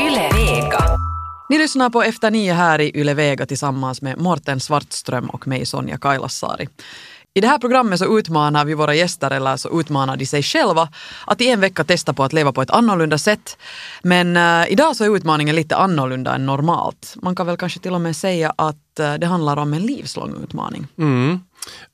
Yle 0.00 0.28
Vega. 0.32 0.84
Ni 1.48 1.58
lyssnar 1.58 1.90
på 1.90 2.02
Efter 2.02 2.30
nio 2.30 2.52
här 2.52 2.80
i 2.80 2.90
Yle 2.94 3.14
Vega 3.14 3.46
tillsammans 3.46 4.02
med 4.02 4.20
Morten 4.20 4.60
Svartström 4.60 5.30
och 5.30 5.46
mig 5.46 5.66
Sonja 5.66 5.98
Kailasari. 5.98 6.68
I 7.34 7.40
det 7.40 7.48
här 7.48 7.58
programmet 7.58 7.98
så 7.98 8.18
utmanar 8.18 8.64
vi 8.64 8.74
våra 8.74 8.94
gäster, 8.94 9.30
eller 9.30 9.56
så 9.56 9.80
utmanar 9.80 10.16
de 10.16 10.26
sig 10.26 10.42
själva, 10.42 10.88
att 11.26 11.40
i 11.40 11.50
en 11.50 11.60
vecka 11.60 11.84
testa 11.84 12.12
på 12.12 12.24
att 12.24 12.32
leva 12.32 12.52
på 12.52 12.62
ett 12.62 12.70
annorlunda 12.70 13.18
sätt. 13.18 13.58
Men 14.02 14.36
uh, 14.36 14.72
idag 14.72 14.96
så 14.96 15.04
är 15.04 15.16
utmaningen 15.16 15.56
lite 15.56 15.76
annorlunda 15.76 16.34
än 16.34 16.46
normalt. 16.46 17.14
Man 17.22 17.36
kan 17.36 17.46
väl 17.46 17.56
kanske 17.56 17.80
till 17.80 17.94
och 17.94 18.00
med 18.00 18.16
säga 18.16 18.52
att 18.56 19.00
uh, 19.00 19.14
det 19.14 19.26
handlar 19.26 19.56
om 19.56 19.74
en 19.74 19.82
livslång 19.82 20.34
utmaning. 20.42 20.86
Mm. 20.98 21.40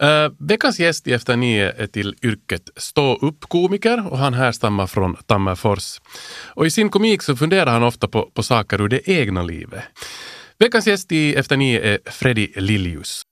Uh, 0.02 0.32
veckans 0.38 0.80
gäst 0.80 1.06
i 1.06 1.12
Efter 1.12 1.36
nio 1.36 1.72
är 1.72 1.86
till 1.86 2.14
yrket 2.22 2.70
stå 2.76 3.16
upp-komiker 3.16 4.12
och 4.12 4.18
han 4.18 4.34
härstammar 4.34 4.86
från 4.86 5.16
Tammerfors. 5.26 6.00
Och 6.54 6.66
i 6.66 6.70
sin 6.70 6.88
komik 6.88 7.22
så 7.22 7.36
funderar 7.36 7.72
han 7.72 7.82
ofta 7.82 8.08
på, 8.08 8.30
på 8.34 8.42
saker 8.42 8.80
ur 8.80 8.88
det 8.88 9.08
egna 9.08 9.42
livet. 9.42 9.84
Veckans 10.58 10.86
gäst 10.86 11.12
i 11.12 11.34
Efter 11.34 11.56
nio 11.56 11.80
är 11.80 11.98
Freddy 12.10 12.48
Liljus. 12.56 13.22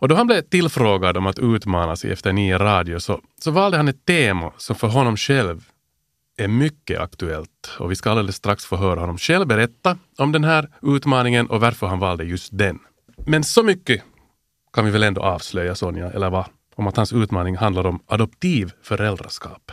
Och 0.00 0.08
då 0.08 0.14
han 0.14 0.26
blev 0.26 0.42
tillfrågad 0.42 1.16
om 1.16 1.26
att 1.26 1.38
utmana 1.38 1.96
sig 1.96 2.12
efter 2.12 2.32
nio 2.32 2.58
radio 2.58 3.00
så, 3.00 3.20
så 3.40 3.50
valde 3.50 3.76
han 3.76 3.88
ett 3.88 4.04
tema 4.04 4.52
som 4.56 4.76
för 4.76 4.88
honom 4.88 5.16
själv 5.16 5.64
är 6.36 6.48
mycket 6.48 7.00
aktuellt. 7.00 7.76
Och 7.78 7.90
vi 7.90 7.96
ska 7.96 8.10
alldeles 8.10 8.36
strax 8.36 8.64
få 8.64 8.76
höra 8.76 9.00
honom 9.00 9.18
själv 9.18 9.46
berätta 9.46 9.98
om 10.18 10.32
den 10.32 10.44
här 10.44 10.68
utmaningen 10.82 11.46
och 11.46 11.60
varför 11.60 11.86
han 11.86 11.98
valde 11.98 12.24
just 12.24 12.58
den. 12.58 12.78
Men 13.26 13.44
så 13.44 13.62
mycket 13.62 14.02
kan 14.72 14.84
vi 14.84 14.90
väl 14.90 15.02
ändå 15.02 15.22
avslöja, 15.22 15.74
Sonja, 15.74 16.10
eller 16.10 16.30
vad? 16.30 16.44
Om 16.76 16.86
att 16.86 16.96
hans 16.96 17.12
utmaning 17.12 17.56
handlar 17.56 17.86
om 17.86 18.02
adoptiv 18.06 18.72
föräldraskap. 18.82 19.72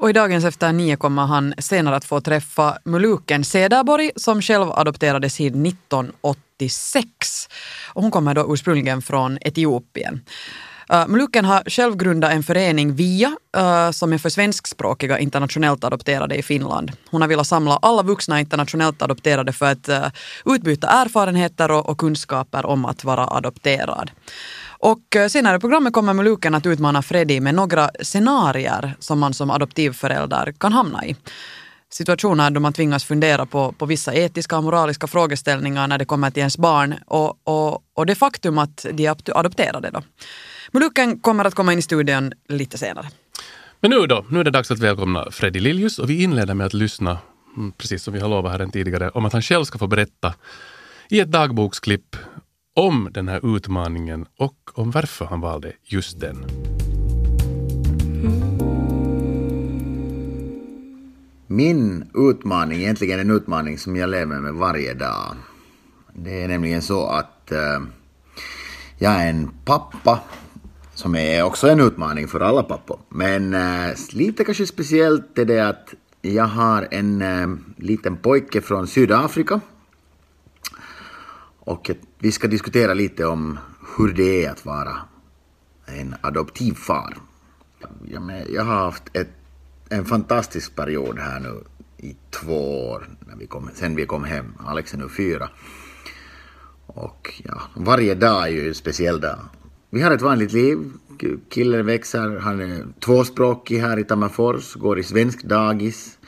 Och 0.00 0.10
i 0.10 0.12
dagens 0.12 0.44
Efter 0.44 0.72
nio 0.72 0.96
kommer 0.96 1.26
han 1.26 1.54
senare 1.58 1.96
att 1.96 2.04
få 2.04 2.20
träffa 2.20 2.78
Muluken 2.84 3.44
Cederborg 3.44 4.10
som 4.16 4.42
själv 4.42 4.70
adopterades 4.70 5.36
hit 5.40 5.54
1986. 5.54 7.48
Och 7.94 8.02
hon 8.02 8.10
kommer 8.10 8.34
då 8.34 8.54
ursprungligen 8.54 9.02
från 9.02 9.38
Etiopien. 9.40 10.20
Äh, 10.90 11.06
uh, 11.08 11.44
har 11.44 11.70
själv 11.70 11.96
grundat 11.96 12.32
en 12.32 12.42
förening, 12.42 12.94
VIA, 12.94 13.36
uh, 13.56 13.90
som 13.90 14.12
är 14.12 14.18
för 14.18 14.28
svenskspråkiga 14.28 15.18
internationellt 15.18 15.84
adopterade 15.84 16.34
i 16.36 16.42
Finland. 16.42 16.92
Hon 17.10 17.20
har 17.20 17.28
velat 17.28 17.46
samla 17.46 17.76
alla 17.76 18.02
vuxna 18.02 18.40
internationellt 18.40 19.02
adopterade 19.02 19.52
för 19.52 19.72
att 19.72 19.88
uh, 19.88 20.06
utbyta 20.44 20.88
erfarenheter 20.88 21.70
och, 21.70 21.88
och 21.88 21.98
kunskaper 21.98 22.66
om 22.66 22.84
att 22.84 23.04
vara 23.04 23.26
adopterad. 23.26 24.10
Och 24.82 25.16
senare 25.28 25.56
i 25.56 25.60
programmet 25.60 25.92
kommer 25.92 26.14
Muluken 26.14 26.54
att 26.54 26.66
utmana 26.66 27.02
Freddy 27.02 27.40
med 27.40 27.54
några 27.54 27.90
scenarier 28.02 28.94
som 28.98 29.18
man 29.18 29.34
som 29.34 29.50
adoptivförälder 29.50 30.54
kan 30.58 30.72
hamna 30.72 31.06
i. 31.06 31.16
Situationer 31.92 32.50
då 32.50 32.60
man 32.60 32.72
tvingas 32.72 33.04
fundera 33.04 33.46
på, 33.46 33.72
på 33.72 33.86
vissa 33.86 34.14
etiska 34.14 34.56
och 34.56 34.64
moraliska 34.64 35.06
frågeställningar 35.06 35.88
när 35.88 35.98
det 35.98 36.04
kommer 36.04 36.30
till 36.30 36.40
ens 36.40 36.58
barn 36.58 36.94
och, 37.06 37.38
och, 37.44 37.82
och 37.94 38.06
det 38.06 38.14
faktum 38.14 38.58
att 38.58 38.86
de 38.92 39.06
är 39.06 39.38
adopterade. 39.38 39.90
Då. 39.90 40.02
Muluken 40.72 41.20
kommer 41.20 41.44
att 41.44 41.54
komma 41.54 41.72
in 41.72 41.78
i 41.78 41.82
studion 41.82 42.32
lite 42.48 42.78
senare. 42.78 43.06
Men 43.80 43.90
nu 43.90 44.06
då, 44.06 44.24
nu 44.28 44.40
är 44.40 44.44
det 44.44 44.50
dags 44.50 44.70
att 44.70 44.78
välkomna 44.78 45.30
Freddy 45.30 45.60
Liljus 45.60 45.98
och 45.98 46.10
vi 46.10 46.22
inleder 46.22 46.54
med 46.54 46.66
att 46.66 46.74
lyssna, 46.74 47.18
mm, 47.56 47.72
precis 47.72 48.02
som 48.02 48.14
vi 48.14 48.20
har 48.20 48.28
lovat 48.28 48.60
här 48.60 48.66
tidigare, 48.66 49.10
om 49.10 49.24
att 49.24 49.32
han 49.32 49.42
själv 49.42 49.64
ska 49.64 49.78
få 49.78 49.86
berätta 49.86 50.34
i 51.08 51.20
ett 51.20 51.30
dagboksklipp 51.30 52.16
om 52.76 53.08
den 53.12 53.28
här 53.28 53.56
utmaningen 53.56 54.26
och 54.36 54.70
om 54.74 54.90
varför 54.90 55.24
han 55.24 55.40
valde 55.40 55.72
just 55.84 56.20
den. 56.20 56.46
Min 61.46 62.10
utmaning, 62.14 62.80
egentligen 62.80 63.20
en 63.20 63.30
utmaning 63.30 63.78
som 63.78 63.96
jag 63.96 64.10
lever 64.10 64.40
med 64.40 64.54
varje 64.54 64.94
dag. 64.94 65.36
Det 66.12 66.42
är 66.42 66.48
nämligen 66.48 66.82
så 66.82 67.06
att 67.06 67.52
eh, 67.52 67.80
jag 68.98 69.12
är 69.12 69.30
en 69.30 69.50
pappa 69.64 70.20
som 71.00 71.14
är 71.14 71.42
också 71.42 71.68
en 71.68 71.80
utmaning 71.80 72.28
för 72.28 72.40
alla 72.40 72.62
pappor. 72.62 73.00
Men 73.08 73.54
äh, 73.54 73.94
lite 74.12 74.44
kanske 74.44 74.66
speciellt 74.66 75.38
är 75.38 75.44
det 75.44 75.68
att 75.68 75.94
jag 76.22 76.44
har 76.44 76.88
en 76.90 77.22
äh, 77.22 77.48
liten 77.76 78.16
pojke 78.16 78.60
från 78.60 78.86
Sydafrika. 78.86 79.60
Och 81.58 81.90
vi 82.18 82.32
ska 82.32 82.48
diskutera 82.48 82.94
lite 82.94 83.26
om 83.26 83.58
hur 83.96 84.12
det 84.12 84.44
är 84.44 84.50
att 84.50 84.66
vara 84.66 84.96
en 85.86 86.14
adoptivfar. 86.20 87.16
Jag 88.48 88.64
har 88.64 88.74
haft 88.74 89.02
ett, 89.12 89.30
en 89.88 90.04
fantastisk 90.04 90.76
period 90.76 91.18
här 91.18 91.40
nu 91.40 91.64
i 91.96 92.16
två 92.30 92.90
år 92.90 93.08
när 93.28 93.36
vi 93.36 93.46
kom, 93.46 93.70
sen 93.74 93.96
vi 93.96 94.06
kom 94.06 94.24
hem. 94.24 94.54
Alex 94.66 94.94
är 94.94 94.98
nu 94.98 95.08
fyra. 95.08 95.48
Och 96.86 97.42
ja, 97.44 97.60
varje 97.74 98.14
dag 98.14 98.42
är 98.42 98.48
ju 98.48 98.68
en 98.68 98.74
speciell 98.74 99.20
dag. 99.20 99.38
Vi 99.92 100.02
har 100.02 100.10
ett 100.10 100.22
vanligt 100.22 100.52
liv. 100.52 100.92
Killen 101.48 101.86
växer, 101.86 102.36
han 102.36 102.60
är 102.60 102.86
tvåspråkig 103.00 103.78
här 103.78 103.98
i 103.98 104.04
Tammerfors, 104.04 104.74
går 104.74 104.98
i 104.98 105.02
svensk 105.02 105.42
dagis 105.42 106.18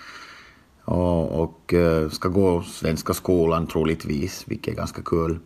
och, 0.84 1.42
och 1.42 1.74
eh, 1.74 2.08
ska 2.08 2.28
gå 2.28 2.62
svenska 2.62 3.14
skolan 3.14 3.66
troligtvis, 3.66 4.44
vilket 4.46 4.72
är 4.72 4.76
ganska 4.76 5.02
kul. 5.02 5.38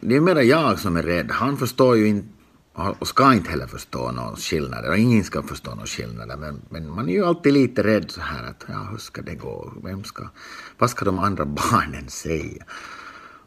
Det 0.00 0.16
är 0.16 0.20
mera 0.20 0.42
jag 0.42 0.78
som 0.78 0.96
är 0.96 1.02
rädd. 1.02 1.30
Han 1.30 1.56
förstår 1.56 1.96
ju 1.96 2.08
inte 2.08 2.28
och 2.74 3.08
ska 3.08 3.32
inte 3.32 3.50
heller 3.50 3.66
förstå 3.66 4.12
någon 4.12 4.36
skillnad. 4.36 4.88
Och 4.88 4.98
ingen 4.98 5.24
ska 5.24 5.42
förstå 5.42 5.74
någon 5.74 5.86
skillnad. 5.86 6.38
Men, 6.38 6.62
men 6.68 6.90
man 6.90 7.08
är 7.08 7.12
ju 7.12 7.24
alltid 7.24 7.52
lite 7.52 7.82
rädd 7.82 8.10
så 8.10 8.20
här 8.20 8.44
att 8.50 8.64
ja, 8.68 8.88
hur 8.90 8.98
ska 8.98 9.22
det 9.22 9.34
gå? 9.34 9.72
Vem 9.84 10.04
ska, 10.04 10.28
vad 10.78 10.90
ska 10.90 11.04
de 11.04 11.18
andra 11.18 11.44
barnen 11.70 12.08
säga? 12.08 12.64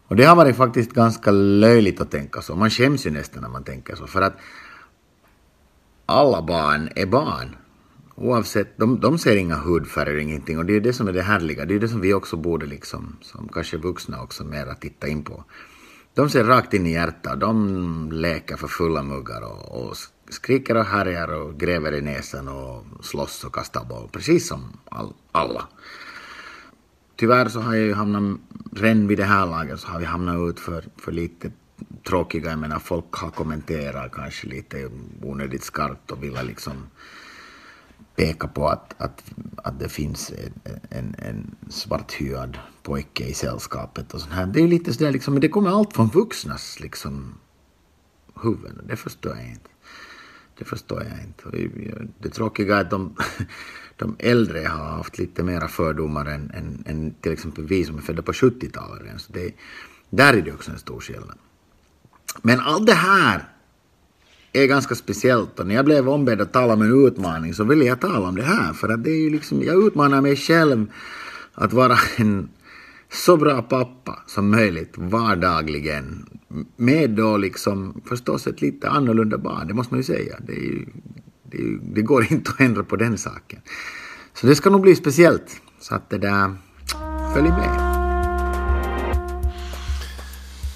Och 0.07 0.15
det 0.15 0.23
har 0.23 0.35
varit 0.35 0.55
faktiskt 0.55 0.93
ganska 0.93 1.31
löjligt 1.31 2.01
att 2.01 2.11
tänka 2.11 2.41
så. 2.41 2.55
Man 2.55 2.69
skäms 2.69 3.05
ju 3.05 3.11
nästan 3.11 3.41
när 3.41 3.49
man 3.49 3.63
tänker 3.63 3.95
så. 3.95 4.07
För 4.07 4.21
att 4.21 4.33
alla 6.05 6.41
barn 6.41 6.89
är 6.95 7.05
barn. 7.05 7.55
Oavsett, 8.15 8.77
de, 8.77 8.99
de 8.99 9.17
ser 9.17 9.35
inga 9.35 9.55
hudfärger, 9.55 10.17
ingenting. 10.17 10.57
Och 10.57 10.65
det 10.65 10.75
är 10.75 10.81
det 10.81 10.93
som 10.93 11.07
är 11.07 11.13
det 11.13 11.21
härliga. 11.21 11.65
Det 11.65 11.75
är 11.75 11.79
det 11.79 11.87
som 11.87 12.01
vi 12.01 12.13
också 12.13 12.37
borde 12.37 12.65
liksom, 12.65 13.17
som 13.21 13.47
kanske 13.47 13.77
vuxna 13.77 14.21
också 14.21 14.43
mera 14.43 14.75
titta 14.75 15.07
in 15.07 15.23
på. 15.23 15.43
De 16.13 16.29
ser 16.29 16.43
rakt 16.43 16.73
in 16.73 16.85
i 16.85 16.91
hjärtat. 16.91 17.39
De 17.39 18.09
leker 18.11 18.57
för 18.57 18.67
fulla 18.67 19.03
muggar 19.03 19.41
och, 19.41 19.81
och 19.81 19.97
skriker 20.29 20.77
och 20.77 20.85
härjar 20.85 21.33
och 21.33 21.59
gräver 21.59 21.93
i 21.93 22.01
näsan 22.01 22.47
och 22.47 22.85
slåss 23.01 23.43
och 23.43 23.55
kastar 23.55 23.85
boll. 23.85 24.09
Precis 24.11 24.47
som 24.47 24.61
all, 24.89 25.13
alla. 25.31 25.67
Tyvärr 27.15 27.49
så 27.49 27.59
har 27.59 27.75
jag 27.75 27.85
ju 27.85 27.93
hamnat, 27.93 28.39
redan 28.71 29.07
vid 29.07 29.17
det 29.17 29.23
här 29.23 29.45
laget 29.45 29.79
så 29.79 29.87
har 29.87 29.99
vi 29.99 30.05
hamnat 30.05 30.49
ut 30.49 30.59
för, 30.59 30.83
för 30.97 31.11
lite 31.11 31.51
tråkiga, 32.07 32.49
jag 32.49 32.59
menar 32.59 32.79
folk 32.79 33.05
har 33.11 33.29
kommenterat 33.29 34.11
kanske 34.11 34.47
lite 34.47 34.89
onödigt 35.21 35.63
skarpt 35.63 36.11
och 36.11 36.23
vill 36.23 36.37
liksom 36.43 36.73
peka 38.15 38.47
på 38.47 38.67
att, 38.67 38.95
att, 38.97 39.23
att 39.57 39.79
det 39.79 39.89
finns 39.89 40.31
en, 40.63 40.75
en, 40.89 41.15
en 41.17 41.55
svarthyad 41.69 42.57
pojke 42.83 43.23
i 43.23 43.33
sällskapet 43.33 44.13
och 44.13 44.21
sånt 44.21 44.33
här. 44.33 44.45
Det 44.45 44.59
är 44.59 44.61
ju 44.61 44.67
lite 44.67 44.93
sådär 44.93 45.11
liksom, 45.11 45.33
men 45.33 45.41
det 45.41 45.49
kommer 45.49 45.69
allt 45.69 45.93
från 45.93 46.07
vuxnas 46.07 46.79
liksom 46.79 47.35
huvuden. 48.43 48.85
Det 48.87 48.95
förstår 48.95 49.35
jag 49.35 49.47
inte. 49.47 49.69
Det 50.57 50.65
förstår 50.65 51.03
jag 51.03 51.23
inte. 51.23 51.69
Det 52.19 52.29
tråkiga 52.29 52.77
är 52.77 52.81
att 52.81 52.89
de, 52.89 53.15
de 53.95 54.15
äldre 54.19 54.59
har 54.59 54.85
haft 54.85 55.17
lite 55.17 55.43
mera 55.43 55.67
fördomar 55.67 56.25
än, 56.25 56.51
än, 56.53 56.83
än 56.85 57.13
till 57.21 57.31
exempel 57.31 57.65
vi 57.65 57.85
som 57.85 57.97
är 57.97 58.01
födda 58.01 58.21
på 58.21 58.31
70-talet. 58.31 59.21
Så 59.21 59.33
det, 59.33 59.51
där 60.09 60.33
är 60.33 60.41
det 60.41 60.53
också 60.53 60.71
en 60.71 60.79
stor 60.79 60.99
skillnad. 60.99 61.37
Men 62.41 62.59
allt 62.59 62.85
det 62.85 62.93
här 62.93 63.49
är 64.53 64.65
ganska 64.65 64.95
speciellt 64.95 65.59
och 65.59 65.67
när 65.67 65.75
jag 65.75 65.85
blev 65.85 66.09
ombedd 66.09 66.41
att 66.41 66.53
tala 66.53 66.73
om 66.73 66.81
en 66.81 67.07
utmaning 67.07 67.53
så 67.53 67.63
ville 67.63 67.85
jag 67.85 67.99
tala 67.99 68.27
om 68.27 68.35
det 68.35 68.43
här 68.43 68.73
för 68.73 68.89
att 68.89 69.03
det 69.03 69.09
är 69.09 69.21
ju 69.21 69.29
liksom, 69.29 69.63
jag 69.63 69.87
utmanar 69.87 70.21
mig 70.21 70.35
själv 70.35 70.91
att 71.53 71.73
vara 71.73 71.97
en 72.17 72.49
så 73.11 73.37
bra 73.37 73.61
pappa 73.61 74.23
som 74.27 74.51
möjligt 74.51 74.93
vardagligen 74.97 76.25
med 76.75 77.09
då 77.09 77.37
liksom 77.37 78.01
förstås 78.09 78.47
ett 78.47 78.61
lite 78.61 78.89
annorlunda 78.89 79.37
barn, 79.37 79.67
det 79.67 79.73
måste 79.73 79.93
man 79.93 79.99
ju 79.99 80.03
säga. 80.03 80.35
Det, 80.39 80.53
ju, 80.53 80.85
det, 81.43 81.57
ju, 81.57 81.79
det 81.83 82.01
går 82.01 82.27
inte 82.31 82.51
att 82.51 82.59
ändra 82.59 82.83
på 82.83 82.95
den 82.95 83.17
saken. 83.17 83.59
Så 84.33 84.47
det 84.47 84.55
ska 84.55 84.69
nog 84.69 84.81
bli 84.81 84.95
speciellt. 84.95 85.61
Så 85.79 85.95
att 85.95 86.09
det 86.09 86.17
där, 86.17 86.55
följ 87.33 87.49
med. 87.49 87.95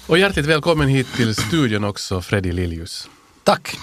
Och 0.06 0.18
hjärtligt 0.18 0.46
välkommen 0.46 0.88
hit 0.88 1.06
till 1.16 1.34
studion 1.34 1.84
också, 1.84 2.20
Freddy 2.20 2.52
Liljus. 2.52 3.10
Tack. 3.44 3.76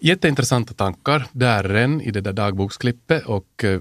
Jätteintressanta 0.00 0.74
tankar 0.74 1.26
där 1.32 1.74
än 1.74 2.00
i 2.00 2.10
det 2.10 2.20
där 2.20 2.32
dagboksklippet 2.32 3.26
och 3.26 3.64
eh, 3.64 3.80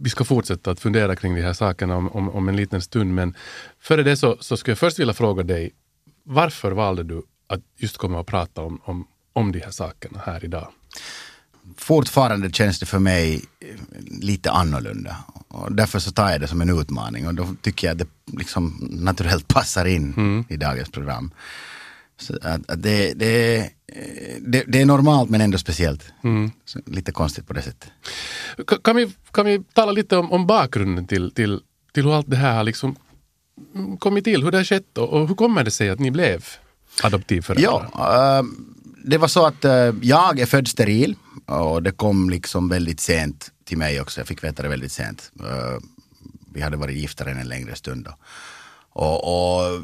vi 0.00 0.10
ska 0.10 0.24
fortsätta 0.24 0.70
att 0.70 0.80
fundera 0.80 1.16
kring 1.16 1.34
de 1.34 1.42
här 1.42 1.52
sakerna 1.52 1.96
om, 1.96 2.08
om, 2.08 2.30
om 2.30 2.48
en 2.48 2.56
liten 2.56 2.82
stund. 2.82 3.14
Men 3.14 3.34
före 3.80 4.02
det 4.02 4.16
så, 4.16 4.36
så 4.40 4.56
skulle 4.56 4.72
jag 4.72 4.78
först 4.78 4.98
vilja 4.98 5.14
fråga 5.14 5.42
dig, 5.42 5.70
varför 6.24 6.72
valde 6.72 7.02
du 7.02 7.22
att 7.46 7.60
just 7.76 7.96
komma 7.96 8.18
och 8.18 8.26
prata 8.26 8.62
om, 8.62 8.80
om, 8.84 9.06
om 9.32 9.52
de 9.52 9.60
här 9.60 9.70
sakerna 9.70 10.20
här 10.24 10.44
idag? 10.44 10.68
Fortfarande 11.76 12.50
känns 12.50 12.80
det 12.80 12.86
för 12.86 12.98
mig 12.98 13.44
lite 14.20 14.50
annorlunda. 14.50 15.16
och 15.48 15.72
därför 15.72 15.98
så 15.98 16.10
tar 16.12 16.30
jag 16.30 16.40
det 16.40 16.48
som 16.48 16.60
en 16.60 16.80
utmaning 16.80 17.26
och 17.26 17.34
då 17.34 17.48
tycker 17.62 17.86
jag 17.86 17.92
att 17.92 17.98
det 17.98 18.36
liksom 18.38 18.88
naturellt 18.90 19.48
passar 19.54 19.84
in 19.84 20.44
i 20.48 20.56
dagens 20.56 20.90
program. 20.90 21.30
Att, 22.42 22.70
att 22.70 22.82
det, 22.82 23.12
det, 23.14 23.70
det, 24.40 24.64
det 24.68 24.80
är 24.80 24.86
normalt 24.86 25.30
men 25.30 25.40
ändå 25.40 25.58
speciellt. 25.58 26.04
Så 26.64 26.78
lite 26.86 27.12
konstigt 27.12 27.46
på 27.46 27.52
det 27.52 27.62
sättet. 27.62 27.90
Ka- 28.56 28.82
Kan 28.82 28.96
vi, 28.96 29.12
kan 29.32 29.46
vi 29.46 29.62
tala 29.74 29.92
lite 29.92 30.16
om, 30.16 30.32
om 30.32 30.46
bakgrunden 30.46 31.06
till, 31.06 31.30
till, 31.30 31.60
till 31.92 32.04
hur 32.04 32.14
allt 32.14 32.30
det 32.30 32.36
här 32.36 32.56
har 32.56 32.64
liksom 32.64 32.96
mm, 33.74 33.96
kommit 33.96 34.24
till, 34.24 34.42
hur 34.44 34.50
det 34.50 34.56
har 34.58 34.64
skett 34.64 34.98
och, 34.98 35.08
och 35.08 35.28
hur 35.28 35.34
kommer 35.34 35.64
det 35.64 35.70
sig 35.70 35.90
att 35.90 35.98
ni 35.98 36.10
blev 36.10 36.44
adoptivföräldrar? 37.02 37.88
Ja, 37.94 38.38
eh, 38.38 38.44
det 39.04 39.18
var 39.18 39.28
så 39.28 39.46
att 39.46 39.64
eh, 39.64 39.92
jag 40.02 40.38
är 40.40 40.46
född 40.46 40.68
steril 40.68 41.14
och 41.46 41.82
det 41.82 41.90
kom 41.92 42.30
liksom 42.30 42.68
väldigt 42.68 43.00
sent 43.00 43.50
till 43.64 43.78
mig 43.78 44.00
också. 44.00 44.20
Jag 44.20 44.28
fick 44.28 44.44
veta 44.44 44.62
det 44.62 44.68
väldigt 44.68 44.92
sent. 44.92 45.32
Eh, 45.40 45.78
vi 46.52 46.60
hade 46.60 46.76
varit 46.76 46.96
gifta 46.96 47.24
redan 47.24 47.40
en 47.40 47.48
längre 47.48 47.74
stund 47.76 48.04
då. 48.04 48.14
Och, 48.92 49.24
och 49.24 49.80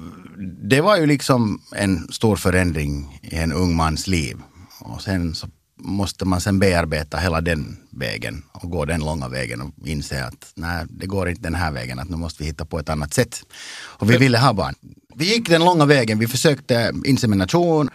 det 0.62 0.80
var 0.80 0.96
ju 0.96 1.06
liksom 1.06 1.60
en 1.72 2.12
stor 2.12 2.36
förändring 2.36 3.20
i 3.22 3.36
en 3.36 3.52
ung 3.52 3.76
mans 3.76 4.06
liv. 4.06 4.36
Och 4.80 5.02
sen 5.02 5.34
så 5.34 5.48
måste 5.78 6.24
man 6.24 6.40
sen 6.40 6.58
bearbeta 6.58 7.18
hela 7.18 7.40
den 7.40 7.76
vägen 7.90 8.42
och 8.52 8.70
gå 8.70 8.84
den 8.84 9.00
långa 9.00 9.28
vägen 9.28 9.60
och 9.60 9.70
inse 9.84 10.24
att 10.24 10.52
nej, 10.54 10.84
det 10.90 11.06
går 11.06 11.28
inte 11.28 11.42
den 11.42 11.54
här 11.54 11.72
vägen, 11.72 11.98
att 11.98 12.08
nu 12.08 12.16
måste 12.16 12.42
vi 12.42 12.48
hitta 12.48 12.64
på 12.64 12.78
ett 12.78 12.88
annat 12.88 13.14
sätt. 13.14 13.42
Och 13.72 14.10
vi 14.10 14.16
ville 14.16 14.38
ha 14.38 14.52
barn. 14.52 14.74
Vi 15.14 15.24
gick 15.24 15.48
den 15.48 15.64
långa 15.64 15.84
vägen, 15.84 16.18
vi 16.18 16.26
försökte 16.26 16.92
insemination, 17.04 17.90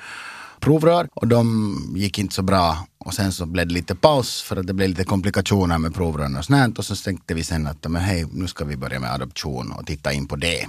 provrör 0.62 1.10
och 1.14 1.28
de 1.28 1.94
gick 1.98 2.20
inte 2.20 2.36
så 2.36 2.42
bra. 2.42 2.88
Och 2.98 3.14
sen 3.14 3.32
så 3.32 3.46
blev 3.46 3.68
det 3.68 3.74
lite 3.74 3.96
paus 3.96 4.42
för 4.42 4.58
att 4.58 4.68
det 4.68 4.74
blev 4.74 4.90
lite 4.90 5.04
komplikationer 5.04 5.78
med 5.78 5.94
provrören 5.94 6.38
och 6.38 6.46
sånt. 6.46 6.80
Och 6.80 6.86
så 6.86 6.96
tänkte 6.96 7.34
vi 7.34 7.44
sen 7.44 7.68
att 7.68 7.90
men 7.90 8.02
hej, 8.02 8.26
nu 8.32 8.48
ska 8.48 8.66
vi 8.66 8.78
börja 8.78 9.00
med 9.00 9.12
adoption 9.14 9.72
och 9.72 9.86
titta 9.86 10.14
in 10.14 10.28
på 10.28 10.36
det. 10.36 10.68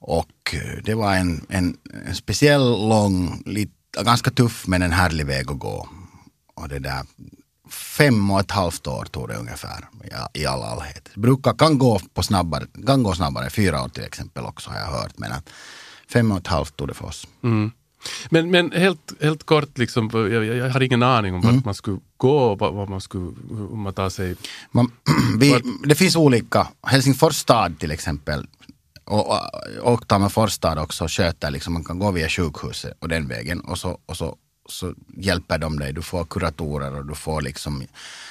Och 0.00 0.54
eh, 0.54 0.82
det 0.84 0.94
var 0.94 1.14
en, 1.14 1.46
en, 1.48 1.76
en 2.06 2.14
speciell, 2.14 2.88
lång, 2.88 3.42
lite, 3.46 3.72
ganska 4.04 4.30
tuff 4.30 4.66
men 4.66 4.82
en 4.82 4.92
härlig 4.92 5.26
väg 5.26 5.50
att 5.50 5.58
gå. 5.58 5.88
Och 6.54 6.68
det 6.68 6.78
där, 6.78 7.02
fem 7.70 8.30
och 8.30 8.40
ett 8.40 8.50
halvt 8.50 8.86
år 8.86 9.04
tog 9.04 9.28
det 9.28 9.36
ungefär 9.36 9.88
i, 10.34 10.46
all 10.46 10.62
allhet. 10.62 11.08
Brukar, 11.14 11.54
kan 11.54 11.78
gå 11.78 12.00
på 12.14 12.22
snabbare, 12.22 12.66
kan 12.86 13.02
gå 13.02 13.14
snabbare, 13.14 13.50
fyra 13.50 13.82
år 13.82 13.88
till 13.88 14.04
exempel 14.04 14.44
också 14.44 14.70
har 14.70 14.78
jag 14.78 14.86
hört. 14.86 15.18
Men 15.18 15.32
att 15.32 15.50
fem 16.12 16.32
och 16.32 16.38
ett 16.38 16.46
halvt 16.46 16.76
tog 16.76 16.88
det 16.88 16.94
för 16.94 17.06
oss. 17.06 17.26
Men, 18.30 18.50
men 18.50 18.72
helt, 18.72 19.12
helt 19.20 19.44
kort, 19.44 19.78
liksom, 19.78 20.10
jag, 20.12 20.44
jag, 20.44 20.70
har 20.70 20.80
ingen 20.80 21.02
aning 21.02 21.34
om 21.34 21.40
Mm. 21.40 21.54
vart 21.56 21.64
man 21.64 21.74
skulle 21.74 21.98
gå, 22.16 22.54
vad, 22.54 22.74
vad 22.74 22.88
man 22.88 23.00
skulle, 23.00 23.32
hur 23.50 23.76
man 23.76 23.94
tar 23.94 24.10
sig... 24.10 24.36
Man, 24.70 24.92
vi, 25.38 25.62
det 25.84 25.94
finns 25.94 26.16
olika, 26.16 26.68
Helsingfors 26.86 27.36
stad 27.36 27.78
till 27.78 27.90
exempel 27.90 28.46
och, 29.04 29.30
och, 29.30 29.40
och 29.92 30.08
Tammerfors 30.08 30.52
stad 30.52 30.78
också 30.78 31.06
sköter, 31.08 31.50
liksom, 31.50 31.72
man 31.72 31.84
kan 31.84 31.98
gå 31.98 32.10
via 32.10 32.28
sjukhuset 32.28 32.94
och 32.98 33.08
den 33.08 33.28
vägen 33.28 33.60
och 33.60 33.78
så, 33.78 33.98
och 34.06 34.16
så, 34.16 34.36
så 34.68 34.94
hjälper 35.16 35.58
de 35.58 35.78
dig. 35.78 35.92
Du 35.92 36.02
får 36.02 36.24
kuratorer 36.24 36.94
och 36.98 37.06
du 37.06 37.14
får 37.14 37.42
liksom 37.42 37.82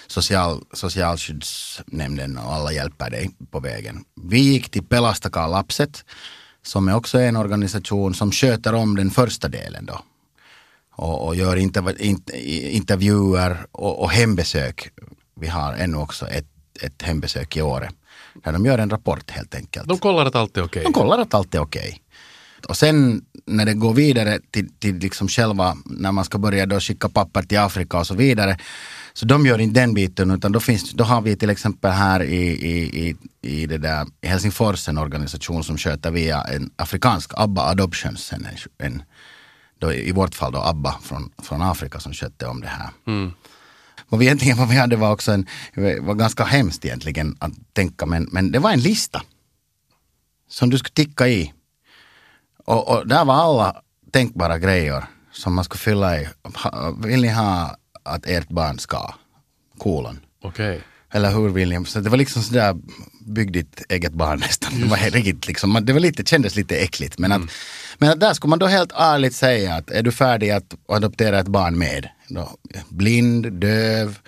social, 0.08 0.64
socialskyddsnämnden 0.74 2.38
och 2.38 2.54
alla 2.54 2.72
hjälper 2.72 3.10
dig 3.10 3.30
på 3.52 3.60
vägen. 3.60 4.04
Vi 4.22 4.40
gick 4.40 4.70
till 4.70 4.84
Pelastakaa 4.84 5.48
Lapset 5.48 6.06
som 6.68 6.88
är 6.88 6.96
också 6.96 7.20
en 7.20 7.36
organisation 7.36 8.14
som 8.14 8.32
sköter 8.32 8.74
om 8.74 8.96
den 8.96 9.12
första 9.12 9.48
delen 9.48 9.86
då 9.86 10.02
och, 10.96 11.28
och 11.28 11.36
gör 11.36 11.58
interv- 11.58 11.98
int- 11.98 12.36
intervjuer 12.70 13.66
och, 13.72 14.02
och 14.02 14.12
hembesök. 14.12 14.90
Vi 15.40 15.48
har 15.48 15.74
ännu 15.74 15.98
också 15.98 16.28
ett, 16.28 16.48
ett 16.82 17.02
hembesök 17.02 17.58
i 17.58 17.62
året. 17.62 17.94
Där 18.44 18.52
de 18.52 18.66
gör 18.66 18.78
en 18.78 18.90
rapport 18.90 19.32
helt 19.32 19.56
enkelt. 19.56 19.88
De 19.88 19.98
kollar 19.98 20.26
att 20.26 20.36
allt 20.36 20.58
är 20.58 20.64
okej. 20.64 20.84
De 20.84 20.94
kollar 20.94 21.20
att 21.20 21.34
allt 21.34 21.56
är 21.56 21.60
okej. 21.60 22.02
Och 22.70 22.78
sen 22.78 23.22
när 23.46 23.66
det 23.66 23.74
går 23.74 23.94
vidare 23.94 24.40
till, 24.52 24.70
till 24.80 24.96
liksom 24.96 25.28
själva, 25.28 25.78
när 25.86 26.12
man 26.12 26.26
ska 26.26 26.38
börja 26.38 26.66
då 26.66 26.80
skicka 26.80 27.10
papper 27.10 27.42
till 27.44 27.60
Afrika 27.60 28.00
och 28.00 28.08
så 28.08 28.16
vidare. 28.16 28.58
Så 29.18 29.26
de 29.26 29.46
gör 29.46 29.60
inte 29.60 29.80
den 29.80 29.94
biten 29.94 30.32
utan 30.32 30.52
då, 30.52 30.60
finns, 30.60 30.92
då 30.92 31.04
har 31.04 31.22
vi 31.22 31.36
till 31.36 31.50
exempel 31.50 31.92
här 31.92 32.24
i, 32.24 32.46
i, 32.48 33.08
i, 33.08 33.16
i, 33.42 33.66
det 33.66 33.78
där, 33.78 34.06
i 34.22 34.28
Helsingfors 34.28 34.90
en 34.90 34.98
organisation 34.98 35.64
som 35.64 35.78
sköter 35.78 36.12
via 36.12 36.42
en 36.42 36.72
afrikansk, 36.76 37.32
ABBA 37.36 37.62
Adoptions, 37.62 38.34
en, 38.34 38.48
en, 38.78 39.04
då, 39.80 39.94
i 39.94 40.12
vårt 40.12 40.36
fall 40.36 40.52
då 40.52 40.60
ABBA 40.60 41.00
från, 41.04 41.32
från 41.44 41.62
Afrika 41.62 42.00
som 42.00 42.14
skötte 42.14 42.48
om 42.48 42.62
det 42.62 42.68
här. 42.68 42.90
Vad 44.10 44.20
vi 44.20 44.26
egentligen 44.26 44.58
vad 44.58 44.70
vi 44.70 44.76
hade 44.76 44.96
var 44.96 45.12
också 45.12 45.32
en, 45.32 45.48
var 46.02 46.14
ganska 46.14 46.44
hemskt 46.44 46.86
egentligen 46.86 47.38
att 47.40 47.54
tänka 47.74 48.06
men, 48.06 48.28
men 48.32 48.52
det 48.52 48.60
var 48.60 48.72
en 48.72 48.82
lista 48.82 49.22
som 50.50 50.70
du 50.70 50.78
skulle 50.78 50.94
ticka 50.94 51.28
i. 51.28 51.54
Och, 52.66 52.90
och 52.90 53.08
där 53.08 53.26
var 53.26 53.36
alla 53.36 53.82
tänkbara 54.12 54.58
grejer 54.58 55.04
som 55.32 55.54
man 55.54 55.64
skulle 55.64 55.80
fylla 55.80 56.22
i. 56.22 56.28
Vill 57.04 57.22
ni 57.22 57.30
ha 57.30 57.78
att 58.08 58.26
ert 58.26 58.50
barn 58.50 58.80
ska? 58.80 59.14
Kolon. 59.78 60.20
Okej. 60.44 60.82
Eller 61.12 61.32
hur 61.32 61.66
ni? 61.66 61.86
Så 61.86 62.00
det 62.00 62.10
var 62.10 62.18
liksom 62.18 62.44
sådär, 62.44 62.76
bygg 63.26 63.52
ditt 63.52 63.82
eget 63.90 64.14
barn 64.14 64.40
nästan. 64.48 64.82
Det 64.82 64.88
var 64.88 64.98
riktigt 64.98 65.48
liksom, 65.48 65.80
det 65.84 65.94
var 65.94 66.00
lite, 66.00 66.24
kändes 66.24 66.56
lite 66.56 66.78
äckligt. 66.78 67.20
Men, 67.20 67.32
att, 67.32 67.42
men 67.98 68.10
att 68.10 68.20
där 68.20 68.34
skulle 68.34 68.50
man 68.50 68.60
då 68.60 68.66
helt 68.66 68.92
ärligt 68.96 69.36
säga 69.36 69.76
att 69.76 69.92
är 69.92 70.04
du 70.04 70.12
färdig 70.12 70.50
att 70.50 70.76
adoptera 70.88 71.40
ett 71.40 71.48
barn 71.48 71.78
med? 71.78 72.10
Då, 72.28 72.58
blind, 72.90 73.54
döv, 73.54 74.20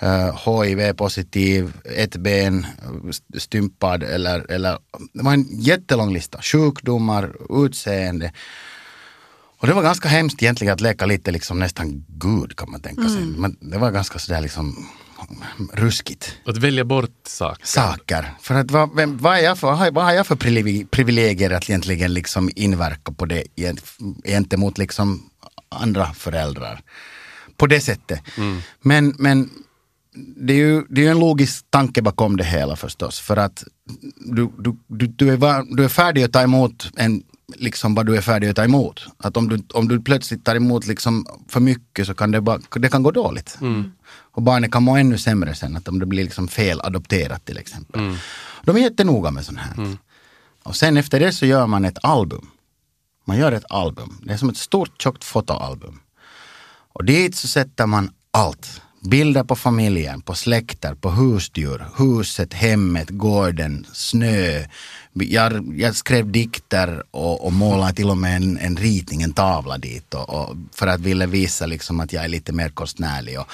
eh, 0.00 0.54
HIV-positiv, 0.54 1.72
ett 1.96 2.16
ben, 2.16 2.66
stympad 3.38 4.02
eller, 4.02 4.50
eller 4.50 4.78
det 5.12 5.22
var 5.22 5.32
en 5.32 5.60
jättelång 5.60 6.12
lista. 6.12 6.38
Sjukdomar, 6.42 7.32
utseende. 7.66 8.32
Och 9.60 9.66
det 9.66 9.72
var 9.74 9.82
ganska 9.82 10.08
hemskt 10.08 10.42
egentligen 10.42 10.74
att 10.74 10.80
leka 10.80 11.06
lite 11.06 11.30
liksom 11.30 11.58
nästan 11.58 12.04
Gud 12.08 12.56
kan 12.56 12.70
man 12.70 12.80
tänka 12.80 13.08
sig. 13.08 13.20
Men 13.22 13.56
det 13.60 13.78
var 13.78 13.90
ganska 13.90 14.18
sådär 14.18 14.40
liksom 14.40 14.86
ruskigt. 15.72 16.36
Att 16.46 16.56
välja 16.56 16.84
bort 16.84 17.10
saker. 17.26 17.66
Saker. 17.66 18.34
För 18.40 18.54
att 18.54 18.70
vad, 18.70 18.94
vem, 18.96 19.18
vad, 19.18 19.38
är 19.38 19.42
jag 19.42 19.58
för, 19.58 19.90
vad 19.90 20.04
har- 20.04 20.12
jag 20.12 20.26
för 20.26 20.36
privileg- 20.36 20.86
privilegier 20.90 21.50
att 21.50 21.70
egentligen 21.70 22.14
liksom 22.14 22.50
inverka 22.56 23.12
på 23.12 23.26
det 23.26 23.44
gent- 23.56 23.98
gentemot 24.24 24.78
liksom 24.78 25.30
andra 25.68 26.12
föräldrar? 26.12 26.80
På 27.56 27.66
det 27.66 27.80
sättet. 27.80 28.20
Men, 28.82 29.14
men 29.18 29.50
det 30.36 30.52
är 30.52 30.56
ju 30.56 30.84
det 30.88 31.00
är 31.00 31.04
ju 31.04 31.10
en 31.10 31.18
logisk 31.20 31.64
tanke 31.70 32.02
bakom 32.02 32.36
det 32.36 32.44
hela 32.44 32.76
förstås. 32.76 33.20
För 33.20 33.36
att 33.36 33.64
du, 34.16 34.50
du, 34.58 34.76
du, 34.86 35.06
du, 35.06 35.30
är, 35.32 35.76
du 35.76 35.84
är 35.84 35.88
färdig 35.88 36.22
att 36.22 36.32
ta 36.32 36.42
emot 36.42 36.90
en, 36.96 37.22
liksom 37.56 37.94
vad 37.94 38.06
du 38.06 38.16
är 38.16 38.20
färdig 38.20 38.48
att 38.48 38.56
ta 38.56 38.64
emot. 38.64 39.06
Att 39.18 39.36
om 39.36 39.48
du, 39.48 39.62
om 39.74 39.88
du 39.88 40.00
plötsligt 40.00 40.44
tar 40.44 40.54
emot 40.56 40.86
liksom 40.86 41.26
för 41.48 41.60
mycket 41.60 42.06
så 42.06 42.14
kan 42.14 42.30
det, 42.30 42.40
bara, 42.40 42.58
det 42.72 42.88
kan 42.88 43.02
gå 43.02 43.10
dåligt. 43.10 43.58
Och 44.32 44.42
barnet 44.42 44.72
kan 44.72 44.82
må 44.82 44.96
ännu 44.96 45.18
sämre 45.18 45.54
sen, 45.54 45.76
att 45.76 45.88
om 45.88 45.98
det 45.98 46.06
blir 46.06 46.24
liksom 46.24 46.48
fel 46.48 46.80
adopterat 46.80 47.44
till 47.44 47.58
exempel. 47.58 48.16
De 48.64 48.76
är 48.76 48.80
jättenoga 48.80 49.30
med 49.30 49.44
sånt 49.44 49.58
här. 49.58 49.96
Och 50.62 50.76
sen 50.76 50.96
efter 50.96 51.20
det 51.20 51.32
så 51.32 51.46
gör 51.46 51.66
man 51.66 51.84
ett 51.84 51.98
album. 52.04 52.50
Man 53.24 53.38
gör 53.38 53.52
ett 53.52 53.64
album. 53.70 54.18
Det 54.22 54.32
är 54.32 54.36
som 54.36 54.48
ett 54.48 54.56
stort 54.56 55.02
tjockt 55.02 55.24
fotoalbum. 55.24 56.00
Och 56.92 57.04
dit 57.04 57.36
så 57.36 57.48
sätter 57.48 57.86
man 57.86 58.10
allt. 58.30 58.80
Bilder 59.00 59.44
på 59.44 59.56
familjen, 59.56 60.20
på 60.20 60.34
släkter, 60.34 60.94
på 60.94 61.10
husdjur, 61.10 61.86
huset, 61.96 62.54
hemmet, 62.54 63.10
gården, 63.10 63.86
snö. 63.92 64.64
Jag, 65.12 65.78
jag 65.78 65.96
skrev 65.96 66.32
dikter 66.32 67.02
och, 67.10 67.46
och 67.46 67.52
målade 67.52 67.92
till 67.92 68.10
och 68.10 68.16
med 68.16 68.36
en, 68.36 68.58
en 68.58 68.76
ritning, 68.76 69.22
en 69.22 69.32
tavla 69.32 69.78
dit. 69.78 70.14
Och, 70.14 70.28
och 70.28 70.56
för 70.72 70.86
att 70.86 71.00
ville 71.00 71.26
visa 71.26 71.66
liksom 71.66 72.00
att 72.00 72.12
jag 72.12 72.24
är 72.24 72.28
lite 72.28 72.52
mer 72.52 72.68
konstnärlig. 72.68 73.40
Och 73.40 73.46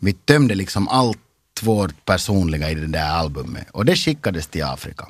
Vi 0.00 0.12
tömde 0.12 0.54
liksom 0.54 0.88
allt 0.88 1.18
vårt 1.62 2.04
personliga 2.04 2.70
i 2.70 2.74
det 2.74 2.86
där 2.86 3.10
albumet. 3.10 3.70
Och 3.72 3.84
det 3.84 3.96
skickades 3.96 4.46
till 4.46 4.64
Afrika. 4.64 5.08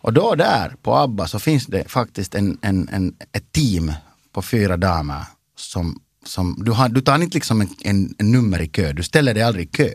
Och 0.00 0.12
då 0.12 0.34
där 0.34 0.74
på 0.82 0.96
ABBA 0.96 1.28
så 1.28 1.38
finns 1.38 1.66
det 1.66 1.90
faktiskt 1.90 2.34
en, 2.34 2.58
en, 2.62 2.88
en, 2.92 3.14
ett 3.32 3.52
team 3.52 3.92
på 4.32 4.42
fyra 4.42 4.76
damer 4.76 5.24
som, 5.56 6.00
som 6.26 6.56
du, 6.64 6.72
har, 6.72 6.88
du 6.88 7.00
tar 7.00 7.22
inte 7.22 7.34
liksom 7.34 7.60
en, 7.60 7.68
en, 7.80 8.14
en 8.18 8.32
nummer 8.32 8.62
i 8.62 8.68
kö, 8.68 8.92
du 8.92 9.02
ställer 9.02 9.34
dig 9.34 9.42
aldrig 9.42 9.64
i 9.64 9.70
kö. 9.70 9.90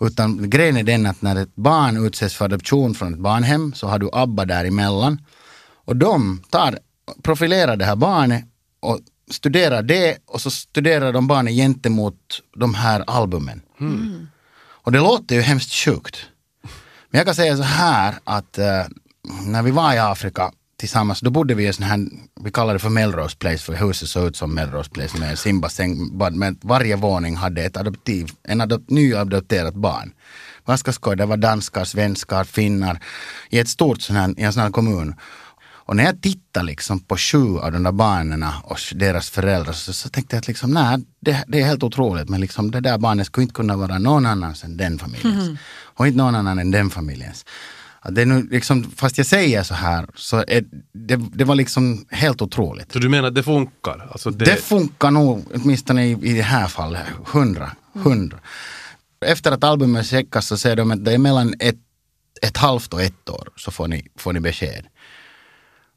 Utan 0.00 0.50
grejen 0.50 0.76
är 0.76 0.82
den 0.82 1.06
att 1.06 1.22
när 1.22 1.36
ett 1.36 1.56
barn 1.56 2.06
utsätts 2.06 2.34
för 2.34 2.44
adoption 2.44 2.94
från 2.94 3.14
ett 3.14 3.20
barnhem 3.20 3.74
så 3.74 3.86
har 3.86 3.98
du 3.98 4.08
ABBA 4.12 4.44
däremellan. 4.44 5.22
Och 5.84 5.96
de 5.96 6.42
tar, 6.50 6.78
profilerar 7.22 7.76
det 7.76 7.84
här 7.84 7.96
barnet 7.96 8.44
och 8.80 9.00
studerar 9.30 9.82
det 9.82 10.18
och 10.26 10.40
så 10.40 10.50
studerar 10.50 11.12
de 11.12 11.26
barnet 11.26 11.54
gentemot 11.54 12.42
de 12.56 12.74
här 12.74 13.04
albumen. 13.06 13.62
Och 14.88 14.92
det 14.92 14.98
låter 14.98 15.34
ju 15.34 15.40
hemskt 15.40 15.72
sjukt. 15.72 16.16
Men 17.10 17.18
jag 17.18 17.26
kan 17.26 17.34
säga 17.34 17.56
så 17.56 17.62
här 17.62 18.14
att 18.24 18.58
eh, 18.58 18.84
när 19.46 19.62
vi 19.62 19.70
var 19.70 19.94
i 19.94 19.98
Afrika 19.98 20.52
tillsammans, 20.78 21.20
då 21.20 21.30
bodde 21.30 21.54
vi 21.54 21.64
i 21.64 21.66
en 21.66 21.74
sån 21.74 21.84
här, 21.84 22.06
vi 22.40 22.50
kallar 22.50 22.72
det 22.72 22.78
för 22.78 22.88
Melrose 22.88 23.36
Place, 23.36 23.58
för 23.58 23.74
huset 23.74 24.08
såg 24.08 24.26
ut 24.28 24.36
som 24.36 24.54
Melrose 24.54 24.90
Place 24.90 25.18
med 25.18 25.38
simbassäng, 25.38 26.18
men 26.32 26.58
varje 26.62 26.96
våning 26.96 27.36
hade 27.36 27.62
ett 27.62 27.76
adoptiv, 27.76 28.30
en 28.42 28.60
adop, 28.60 28.90
nyadopterat 28.90 29.74
barn. 29.74 30.12
ganska 30.66 30.92
skoj. 30.92 31.16
Det 31.16 31.26
var 31.26 31.36
danskar, 31.36 31.84
svenskar, 31.84 32.44
finnar 32.44 33.00
i 33.50 33.58
ett 33.58 33.68
stort 33.68 34.02
sån 34.02 34.16
här, 34.16 34.34
i 34.40 34.42
en 34.42 34.52
sån 34.52 34.62
här 34.62 34.70
kommun. 34.70 35.14
Och 35.88 35.96
när 35.96 36.04
jag 36.04 36.22
tittade 36.22 36.66
liksom 36.66 37.00
på 37.00 37.16
sju 37.16 37.58
av 37.58 37.72
de 37.72 37.82
där 37.82 37.92
barnen 37.92 38.44
och 38.62 38.78
deras 38.94 39.30
föräldrar 39.30 39.72
så, 39.72 39.92
så 39.92 40.08
tänkte 40.08 40.36
jag 40.36 40.40
att 40.40 40.48
liksom, 40.48 40.70
nej, 40.70 40.98
det, 41.20 41.44
det, 41.48 41.60
är 41.60 41.66
helt 41.66 41.82
otroligt 41.82 42.28
men 42.28 42.40
liksom, 42.40 42.70
det 42.70 42.80
där 42.80 42.98
barnet 42.98 43.26
skulle 43.26 43.42
inte 43.42 43.54
kunna 43.54 43.76
vara 43.76 43.98
någon 43.98 44.26
annans 44.26 44.64
än 44.64 44.76
den 44.76 44.98
familjens. 44.98 45.46
Mm. 45.46 45.58
Och 45.96 46.06
inte 46.06 46.18
någon 46.18 46.34
annan 46.34 46.58
än 46.58 46.70
den 46.70 46.90
familjens. 46.90 47.44
Det 48.10 48.22
är 48.22 48.26
nu 48.26 48.48
liksom, 48.50 48.90
fast 48.96 49.18
jag 49.18 49.26
säger 49.26 49.62
så 49.62 49.74
här, 49.74 50.06
så 50.14 50.44
är, 50.48 50.64
det, 50.92 51.16
det 51.16 51.44
var 51.44 51.54
liksom 51.54 52.06
helt 52.10 52.42
otroligt. 52.42 52.92
Så 52.92 52.98
du 52.98 53.08
menar 53.08 53.28
att 53.28 53.34
det 53.34 53.42
funkar? 53.42 54.08
Alltså 54.12 54.30
det... 54.30 54.44
det 54.44 54.56
funkar 54.56 55.10
nog, 55.10 55.46
åtminstone 55.54 56.06
i, 56.06 56.10
i 56.10 56.32
det 56.32 56.42
här 56.42 56.66
fallet, 56.66 57.02
hundra. 57.26 57.70
hundra. 57.92 58.38
Efter 59.26 59.52
att 59.52 59.64
albumet 59.64 60.06
checkas 60.06 60.46
så 60.46 60.56
säger 60.56 60.76
de 60.76 60.90
att 60.90 61.04
det 61.04 61.12
är 61.12 61.18
mellan 61.18 61.54
ett, 61.58 61.78
ett 62.42 62.56
halvt 62.56 62.94
och 62.94 63.02
ett 63.02 63.28
år 63.28 63.48
så 63.56 63.70
får 63.70 63.88
ni, 63.88 64.06
får 64.16 64.32
ni 64.32 64.40
besked. 64.40 64.86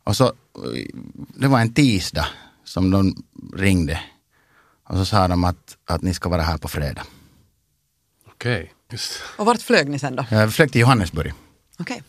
Och 0.04 0.16
så, 0.16 0.34
det 1.36 1.48
var 1.48 1.60
en 1.60 1.74
tisdag 1.74 2.28
som 2.64 2.92
de 2.92 3.24
ringde. 3.56 4.00
Och 4.90 4.98
så 4.98 5.06
sa 5.06 5.28
de 5.28 5.44
att, 5.44 5.78
att 5.86 6.02
ni 6.02 6.14
ska 6.14 6.30
vara 6.30 6.42
här 6.42 6.58
på 6.58 6.68
fredag. 6.68 7.04
Okej. 8.28 8.74
Okay. 8.88 9.00
Och 9.38 9.46
vart 9.46 9.62
flög 9.62 9.90
ni 9.90 10.00
sen 10.00 10.16
då? 10.16 10.26
Jag 10.30 10.54
flög 10.54 10.72
till 10.72 10.82
Johannesburg. 10.82 11.34
Okay. 11.82 12.02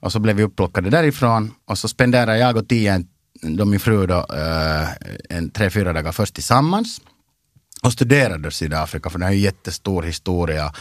Och 0.00 0.12
så 0.12 0.18
blev 0.18 0.36
vi 0.36 0.42
upplockade 0.42 0.90
därifrån 0.90 1.54
och 1.64 1.78
så 1.78 1.88
spenderade 1.88 2.38
jag 2.38 2.56
och 2.56 2.68
Tia, 2.68 3.00
då 3.42 3.64
min 3.64 3.80
fru 3.80 4.06
då, 4.06 4.26
eh, 4.34 4.88
en 5.28 5.50
tre, 5.50 5.70
fyra 5.70 5.92
dagar 5.92 6.12
först 6.12 6.34
tillsammans 6.34 7.00
och 7.82 7.92
studerade 7.92 8.50
Sydafrika 8.50 9.10
för 9.10 9.18
det 9.18 9.26
är 9.26 9.30
ju 9.30 9.38
jättestor 9.38 10.02
historia 10.02 10.72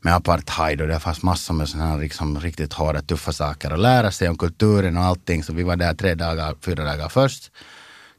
med 0.00 0.14
apartheid 0.14 0.80
och 0.80 0.88
det 0.88 1.00
fanns 1.00 1.22
massor 1.22 1.54
med 1.54 1.68
sådana 1.68 1.96
liksom 1.96 2.40
riktigt 2.40 2.72
hårda 2.72 3.02
tuffa 3.02 3.32
saker 3.32 3.70
att 3.70 3.80
lära 3.80 4.10
sig 4.10 4.28
om 4.28 4.38
kulturen 4.38 4.96
och 4.96 5.04
allting 5.04 5.42
så 5.42 5.52
vi 5.52 5.62
var 5.62 5.76
där 5.76 5.94
tre 5.94 6.14
dagar, 6.14 6.54
fyra 6.60 6.84
dagar 6.84 7.08
först 7.08 7.52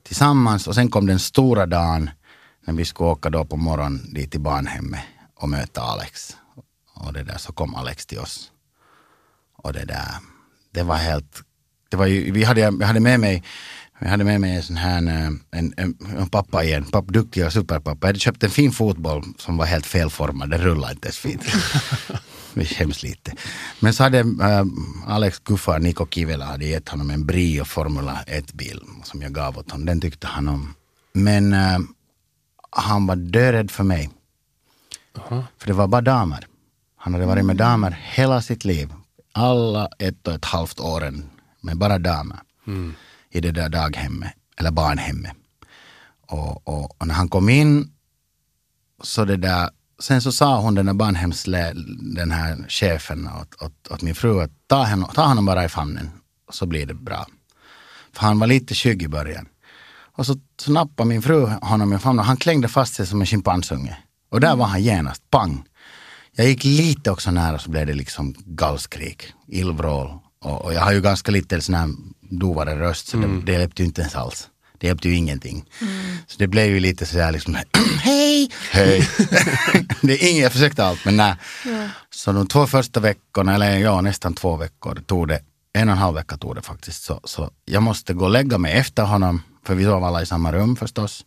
tillsammans 0.04 0.68
och 0.68 0.76
sen 0.76 0.90
kom 0.90 1.06
den 1.06 1.20
stora 1.20 1.66
dagen 1.66 2.10
när 2.66 2.74
vi 2.74 2.86
skulle 2.86 3.10
åka 3.10 3.30
då 3.30 3.46
på 3.46 3.58
morgonen 3.58 4.14
dit 4.14 4.32
till 4.32 4.42
barnhemmet 4.42 5.04
och 5.36 5.50
möta 5.50 5.82
Alex. 5.82 6.38
Och 6.94 7.14
det 7.14 7.24
där 7.24 7.38
så 7.38 7.54
kom 7.54 7.76
Alex 7.76 8.06
till 8.06 8.20
oss. 8.20 8.52
Och 9.66 9.74
det 9.74 9.86
där, 9.86 10.12
det 10.72 10.84
var 10.84 10.96
helt, 10.96 11.44
det 11.90 11.98
var 11.98 12.06
ju, 12.06 12.32
vi 12.32 12.44
hade, 12.44 12.62
jag 12.62 12.82
hade 12.82 13.00
med 13.00 13.20
mig 13.20 13.44
jag 14.00 14.10
hade 14.10 14.24
med 14.24 14.42
mig 14.42 14.56
en 14.56 14.64
sån 14.64 14.76
här, 14.76 15.08
eh, 15.08 15.28
en, 15.52 15.74
en, 15.78 15.98
en 16.18 16.30
pappa 16.30 16.64
igen, 16.64 16.86
papp, 16.86 17.08
duktig 17.08 17.46
och 17.46 17.54
superpappa. 17.54 17.98
Jag 18.02 18.08
hade 18.08 18.20
köpt 18.20 18.44
en 18.44 18.50
fin 18.50 18.72
fotboll 18.72 19.24
som 19.38 19.58
var 19.58 19.66
helt 19.66 19.86
felformad, 19.86 20.50
den 20.50 20.62
rullade 20.62 20.94
inte 20.94 21.08
ens 21.08 21.18
fint. 21.18 21.44
Vi 22.54 22.66
skäms 22.66 23.04
lite. 23.04 23.34
Men 23.80 23.94
så 23.94 24.04
hade 24.04 24.20
äh, 24.20 24.66
Alex 25.08 25.40
Guffar, 25.40 25.80
Niko 25.80 26.08
Kivela, 26.08 26.46
hade 26.46 26.66
gett 26.66 26.90
honom 26.90 27.10
en 27.10 27.26
Brio 27.26 27.64
Formula 27.64 28.24
1-bil 28.28 28.82
som 29.04 29.22
jag 29.22 29.34
gav 29.34 29.58
åt 29.58 29.72
honom. 29.72 29.86
Den 29.86 30.02
tyckte 30.02 30.28
han 30.28 30.48
om. 30.48 30.74
Men 31.14 31.54
äh, 31.54 31.80
han 32.70 33.08
var 33.08 33.16
dörädd 33.16 33.72
för 33.72 33.84
mig. 33.84 34.10
Uh 35.18 35.24
-huh. 35.30 35.44
För 35.58 35.68
det 35.68 35.74
var 35.74 35.88
bara 35.88 36.02
damer. 36.02 36.48
Han 36.98 37.14
hade 37.14 37.26
varit 37.26 37.46
med 37.46 37.58
damer 37.58 38.00
hela 38.04 38.42
sitt 38.42 38.66
liv. 38.66 38.94
Alla 39.36 39.90
ett 40.00 40.28
och 40.28 40.34
ett 40.34 40.46
halvt 40.46 40.80
åren 40.80 41.30
med 41.62 41.78
bara 41.78 42.00
damer. 42.00 42.40
Mm 42.68 42.94
i 43.36 43.42
det 43.42 43.52
där 43.52 43.70
daghemmet, 43.70 44.34
eller 44.58 44.72
barnhemmet. 44.72 45.36
Och, 46.28 46.68
och, 46.68 47.02
och, 47.02 47.08
när 47.08 47.16
han 47.16 47.30
kom 47.30 47.50
in, 47.50 47.92
så 49.04 49.26
det 49.26 49.38
där, 49.38 49.70
sen 50.00 50.22
så 50.22 50.32
sa 50.32 50.60
hon 50.60 50.76
den 50.76 50.86
där 50.86 50.94
barnhemslä, 50.94 51.74
den 52.16 52.32
här 52.32 52.66
chefen 52.70 53.30
åt, 53.42 53.62
åt, 53.62 53.88
åt 53.92 54.02
min 54.02 54.16
fru 54.16 54.42
att 54.42 54.52
ta, 54.68 54.84
henne, 54.84 55.08
ta 55.14 55.26
honom 55.26 55.46
bara 55.46 55.66
i 55.66 55.70
famnen 55.70 56.12
så 56.52 56.66
blir 56.66 56.86
det 56.86 56.94
bra. 56.94 57.26
För 58.14 58.22
han 58.22 58.40
var 58.40 58.48
lite 58.48 58.76
skygg 58.76 59.04
i 59.04 59.08
början. 59.08 59.48
Och 60.18 60.26
så, 60.26 60.36
så 60.62 60.72
nappade 60.72 61.10
min 61.10 61.22
fru 61.22 61.46
honom 61.46 61.94
i 61.94 62.00
famnen 62.00 62.20
och 62.20 62.26
han 62.26 62.38
klängde 62.38 62.68
fast 62.68 62.94
sig 62.94 63.08
som 63.08 63.22
en 63.22 63.28
schimpansunge. 63.28 63.98
Och 64.30 64.40
där 64.40 64.56
var 64.56 64.66
han 64.66 64.84
genast, 64.84 65.30
pang. 65.30 65.64
Jag 66.36 66.48
gick 66.48 66.64
lite 66.64 67.12
också 67.12 67.32
nära 67.32 67.60
så 67.60 67.70
blev 67.70 67.86
det 67.86 67.94
liksom 67.94 68.36
gallskrik, 68.46 69.34
illvrål. 69.48 70.20
Och, 70.42 70.66
och 70.66 70.74
jag 70.74 70.82
har 70.82 70.92
ju 70.92 71.02
ganska 71.02 71.32
lite 71.32 71.62
sån 71.62 71.76
här 71.76 71.90
dovare 72.22 72.80
röst 72.80 73.08
så 73.08 73.18
mm. 73.18 73.40
det, 73.40 73.52
det 73.52 73.60
hjälpte 73.60 73.82
ju 73.82 73.86
inte 73.86 74.02
ens 74.02 74.16
alls. 74.16 74.50
Det 74.78 74.88
hjälpte 74.88 75.10
ju 75.10 75.16
ingenting. 75.16 75.66
Mm. 75.82 76.18
Så 76.28 76.36
det 76.38 76.48
blev 76.48 76.66
ju 76.66 76.80
lite 76.80 77.06
sådär 77.06 77.32
liksom, 77.32 77.58
hej, 78.00 78.52
hej. 78.72 79.10
det 80.02 80.24
är 80.24 80.30
inget, 80.30 80.44
jag 80.44 80.52
försökte 80.52 80.86
allt 80.86 81.06
men 81.06 81.18
nej. 81.18 81.36
Ja. 81.66 81.90
Så 82.10 82.32
de 82.32 82.48
två 82.48 82.68
första 82.68 83.00
veckorna, 83.00 83.56
eller 83.56 83.78
ja 83.78 84.02
nästan 84.02 84.34
två 84.34 84.56
veckor, 84.56 84.96
tog 85.06 85.28
det, 85.28 85.40
en 85.74 85.90
och 85.90 85.96
en 85.96 86.02
halv 86.02 86.16
vecka 86.16 86.38
tog 86.38 86.56
det 86.56 86.62
faktiskt. 86.62 87.04
Så, 87.04 87.20
så 87.24 87.52
jag 87.66 87.84
måste 87.84 88.14
gå 88.14 88.26
och 88.26 88.32
lägga 88.32 88.58
mig 88.58 88.74
efter 88.74 89.04
honom, 89.04 89.42
för 89.66 89.76
vi 89.76 89.84
sov 89.84 90.04
alla 90.04 90.22
i 90.22 90.26
samma 90.26 90.52
rum 90.52 90.76
förstås. 90.76 91.26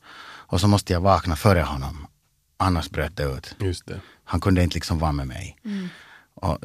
Och 0.51 0.61
så 0.61 0.69
måste 0.69 0.93
jag 0.93 1.01
vakna 1.01 1.37
före 1.37 1.61
honom. 1.61 2.07
Annars 2.57 2.91
bröt 2.91 3.17
det 3.17 3.25
ut. 3.25 3.55
Just 3.59 3.87
det. 3.87 4.01
Han 4.29 4.41
kunde 4.41 4.63
inte 4.63 4.75
liksom 4.75 4.99
vara 4.99 5.13
med 5.13 5.27
mig. 5.27 5.57
Mm. 5.65 5.89
Och 6.35 6.59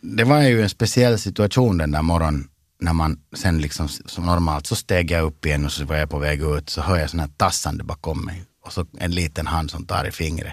det 0.00 0.24
var 0.24 0.40
ju 0.40 0.62
en 0.62 0.68
speciell 0.68 1.18
situation 1.18 1.78
den 1.78 1.90
där 1.90 2.02
morgonen 2.02 2.48
när 2.80 2.92
man 2.92 3.18
sen 3.32 3.58
liksom 3.58 3.88
som 3.88 4.26
normalt 4.26 4.66
så 4.66 4.76
steg 4.76 5.10
jag 5.10 5.24
upp 5.24 5.46
igen 5.46 5.64
och 5.64 5.72
så 5.72 5.84
var 5.84 5.96
jag 5.96 6.10
på 6.10 6.18
väg 6.18 6.42
ut 6.42 6.70
så 6.70 6.80
hör 6.80 6.98
jag 6.98 7.10
sån 7.10 7.20
här 7.20 7.30
tassande 7.36 7.84
bakom 7.84 8.24
mig 8.24 8.44
och 8.64 8.72
så 8.72 8.86
en 8.98 9.10
liten 9.10 9.46
hand 9.46 9.70
som 9.70 9.86
tar 9.86 10.04
i 10.04 10.10
fingret 10.10 10.52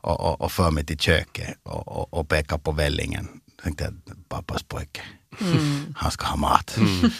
och, 0.00 0.20
och, 0.20 0.40
och 0.40 0.52
för 0.52 0.70
mig 0.70 0.84
till 0.84 0.98
köket 0.98 1.58
och, 1.62 1.88
och, 1.88 2.14
och 2.14 2.28
pekar 2.28 2.58
på 2.58 2.72
vällingen. 2.72 3.28
Jag 3.56 3.64
tänkte 3.64 3.84
jag, 3.84 4.28
pappas 4.28 4.62
pojke, 4.62 5.00
mm. 5.40 5.94
han 5.96 6.10
ska 6.10 6.26
ha 6.26 6.36
mat. 6.36 6.76
Mm. 6.76 7.10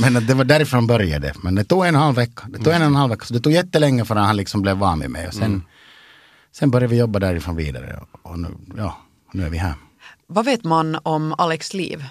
Men 0.12 0.26
det 0.26 0.34
var 0.34 0.44
därifrån 0.44 0.86
började 0.86 1.32
Men 1.42 1.54
det 1.54 1.64
tog 1.64 1.86
en 1.86 1.94
halv 1.94 2.16
vecka. 2.16 2.42
Det 2.48 2.58
tog 2.58 2.72
en 2.72 2.82
och 2.82 2.88
en 2.88 2.94
halv 2.94 3.10
vecka. 3.10 3.24
Så 3.24 3.34
det 3.34 3.40
tog 3.40 3.52
jättelänge 3.52 4.04
förrän 4.04 4.24
han 4.24 4.36
liksom 4.36 4.62
blev 4.62 4.76
van 4.76 5.00
vid 5.00 5.10
mig. 5.10 5.26
Och 5.26 5.34
sen, 5.34 5.42
mm. 5.42 5.62
Sen 6.52 6.70
började 6.70 6.90
vi 6.90 6.98
jobba 6.98 7.18
därifrån 7.18 7.56
vidare. 7.56 8.04
Och 8.22 8.38
nu, 8.38 8.48
ja, 8.76 8.96
nu 9.32 9.46
är 9.46 9.50
vi 9.50 9.58
här. 9.58 9.74
Vad 10.26 10.44
vet 10.44 10.64
man 10.64 10.98
om 11.02 11.34
Alex 11.38 11.74
liv? 11.74 12.04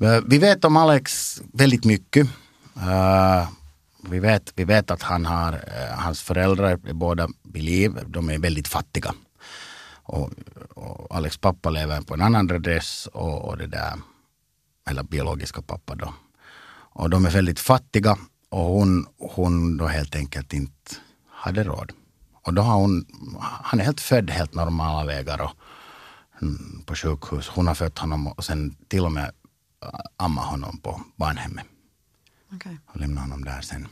Eh, 0.00 0.20
vi 0.26 0.38
vet 0.38 0.64
om 0.64 0.76
Alex 0.76 1.42
väldigt 1.52 1.84
mycket. 1.84 2.26
Uh, 2.76 3.48
vi, 4.10 4.18
vet, 4.18 4.52
vi 4.54 4.64
vet 4.64 4.90
att 4.90 5.02
han 5.02 5.26
har, 5.26 5.52
uh, 5.52 5.98
hans 5.98 6.22
föräldrar 6.22 6.70
är 6.70 6.92
båda 6.92 7.28
vid 7.42 7.62
liv. 7.62 7.98
De 8.06 8.30
är 8.30 8.38
väldigt 8.38 8.68
fattiga. 8.68 9.14
Och, 10.02 10.30
och 10.74 11.16
Alex 11.16 11.36
pappa 11.38 11.70
lever 11.70 12.00
på 12.00 12.14
en 12.14 12.22
annan 12.22 12.50
adress 12.50 13.08
och, 13.12 13.48
och 13.48 13.58
det 13.58 13.66
där, 13.66 13.92
eller 14.90 15.02
biologiska 15.02 15.62
pappa 15.62 15.94
då. 15.94 16.14
Och 16.98 17.10
de 17.10 17.26
är 17.26 17.30
väldigt 17.30 17.60
fattiga 17.60 18.18
och 18.48 18.64
hon, 18.64 19.06
hon 19.18 19.76
då 19.76 19.86
helt 19.86 20.16
enkelt 20.16 20.52
inte 20.52 20.94
hade 21.30 21.64
råd. 21.64 21.92
Och 22.46 22.54
då 22.54 22.62
har 22.62 22.74
hon, 22.74 23.06
han 23.40 23.80
är 23.80 23.84
helt 23.84 24.00
född 24.00 24.30
helt 24.30 24.54
normala 24.54 25.04
vägar 25.04 25.40
och, 25.40 25.52
mm, 26.42 26.82
på 26.86 26.94
sjukhus. 26.94 27.48
Hon 27.48 27.66
har 27.66 27.74
fött 27.74 27.98
honom 27.98 28.26
och 28.26 28.44
sen 28.44 28.76
till 28.88 29.04
och 29.04 29.12
med 29.12 29.32
amma 30.16 30.40
honom 30.40 30.78
på 30.78 31.00
barnhemmet. 31.16 31.66
Okay. 32.56 32.76
Och 32.86 33.00
lämna 33.00 33.20
honom 33.20 33.44
där 33.44 33.60
sen. 33.60 33.88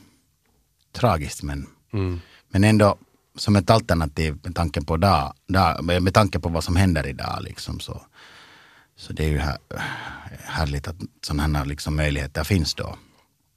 Tragiskt 0.91 1.43
men, 1.43 1.67
mm. 1.93 2.21
men 2.49 2.63
ändå 2.63 2.97
som 3.35 3.55
ett 3.55 3.69
alternativ 3.69 4.39
med 4.43 4.55
tanke 4.55 4.81
på, 4.81 4.97
dag, 4.97 5.33
dag, 5.47 5.83
med 5.83 6.13
tanke 6.13 6.39
på 6.39 6.49
vad 6.49 6.63
som 6.63 6.75
händer 6.75 7.07
idag. 7.07 7.37
Liksom, 7.41 7.79
så, 7.79 8.01
så 8.95 9.13
det 9.13 9.23
är 9.23 9.29
ju 9.29 9.37
här, 9.37 9.57
härligt 10.43 10.87
att 10.87 10.95
sådana 11.21 11.59
här 11.59 11.65
liksom 11.65 11.95
möjligheter 11.95 12.43
finns 12.43 12.73
då. 12.73 12.95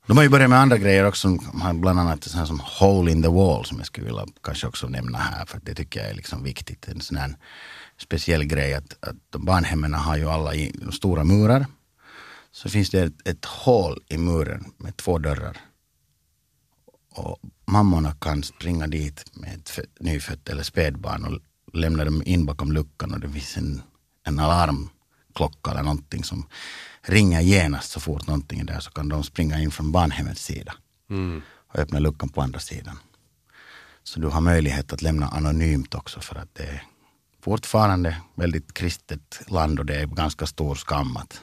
De 0.08 0.16
har 0.16 0.24
ju 0.24 0.30
börjat 0.30 0.50
med 0.50 0.58
andra 0.58 0.78
grejer 0.78 1.04
också, 1.04 1.38
bland 1.74 2.00
annat 2.00 2.24
sådana 2.24 2.46
som 2.46 2.60
Hole 2.60 3.10
in 3.10 3.22
the 3.22 3.28
wall 3.28 3.64
som 3.64 3.78
jag 3.78 3.86
skulle 3.86 4.06
vilja 4.06 4.26
kanske 4.42 4.66
också 4.66 4.88
nämna 4.88 5.18
här 5.18 5.46
för 5.46 5.60
det 5.62 5.74
tycker 5.74 6.00
jag 6.00 6.10
är 6.10 6.14
liksom 6.14 6.42
viktigt. 6.42 6.88
En 6.88 7.00
sån 7.00 7.16
här 7.16 7.36
speciell 7.96 8.44
grej 8.44 8.74
att, 8.74 8.96
att 9.00 9.40
barnhemmen 9.40 9.94
har 9.94 10.16
ju 10.16 10.28
alla 10.28 10.54
i, 10.54 10.72
stora 10.92 11.24
murar 11.24 11.66
så 12.52 12.68
finns 12.68 12.90
det 12.90 13.00
ett, 13.00 13.28
ett 13.28 13.44
hål 13.44 14.00
i 14.08 14.18
muren 14.18 14.64
med 14.76 14.96
två 14.96 15.18
dörrar. 15.18 15.56
Och 17.14 17.38
mammorna 17.66 18.12
kan 18.20 18.42
springa 18.42 18.86
dit 18.86 19.24
med 19.32 19.54
ett 19.54 19.78
nyfött 20.00 20.48
eller 20.48 20.62
spädbarn 20.62 21.24
och 21.24 21.40
lämna 21.72 22.04
dem 22.04 22.22
in 22.26 22.46
bakom 22.46 22.72
luckan 22.72 23.14
och 23.14 23.20
det 23.20 23.28
finns 23.28 23.56
en, 23.56 23.82
en 24.26 24.38
alarmklocka 25.38 25.70
eller 25.70 25.82
någonting 25.82 26.24
som 26.24 26.46
ringer 27.02 27.40
genast 27.40 27.90
så 27.90 28.00
fort 28.00 28.26
någonting 28.26 28.60
är 28.60 28.64
där 28.64 28.80
så 28.80 28.90
kan 28.90 29.08
de 29.08 29.24
springa 29.24 29.58
in 29.60 29.70
från 29.70 29.92
barnhemmets 29.92 30.44
sida 30.44 30.74
mm. 31.10 31.42
och 31.72 31.78
öppna 31.78 31.98
luckan 31.98 32.28
på 32.28 32.42
andra 32.42 32.58
sidan. 32.60 32.98
Så 34.02 34.20
du 34.20 34.26
har 34.26 34.40
möjlighet 34.40 34.92
att 34.92 35.02
lämna 35.02 35.28
anonymt 35.28 35.94
också 35.94 36.20
för 36.20 36.36
att 36.36 36.54
det 36.54 36.62
är 36.62 36.82
fortfarande 37.40 38.16
väldigt 38.34 38.74
kristet 38.74 39.40
land 39.46 39.78
och 39.78 39.86
det 39.86 39.94
är 39.94 40.06
ganska 40.06 40.46
stor 40.46 40.74
skam 40.74 41.16
att 41.16 41.40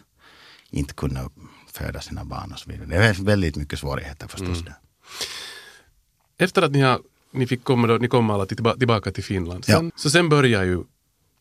inte 0.72 0.94
kunna 0.94 1.30
föda 1.72 2.02
sina 2.02 2.26
barn 2.26 2.52
och 2.52 2.60
så 2.60 2.70
vidare. 2.70 2.88
Det 2.88 2.96
är 2.96 3.14
väldigt 3.24 3.56
mycket 3.56 3.80
svårigheter 3.80 4.28
förstås. 4.28 4.62
Mm. 4.62 4.74
Efter 6.38 6.62
att 6.62 6.72
ni, 6.72 6.82
har, 6.82 7.00
ni 7.32 7.48
fick 7.48 7.64
komma, 7.64 7.88
då, 7.88 7.98
ni 7.98 8.08
kom 8.08 8.30
alla 8.30 8.46
tillbaka 8.46 9.12
till 9.12 9.24
Finland, 9.24 9.66
sen, 9.66 9.86
ja. 9.86 9.92
så 9.96 10.10
sen 10.10 10.30
börjar 10.30 10.64
ju 10.64 10.84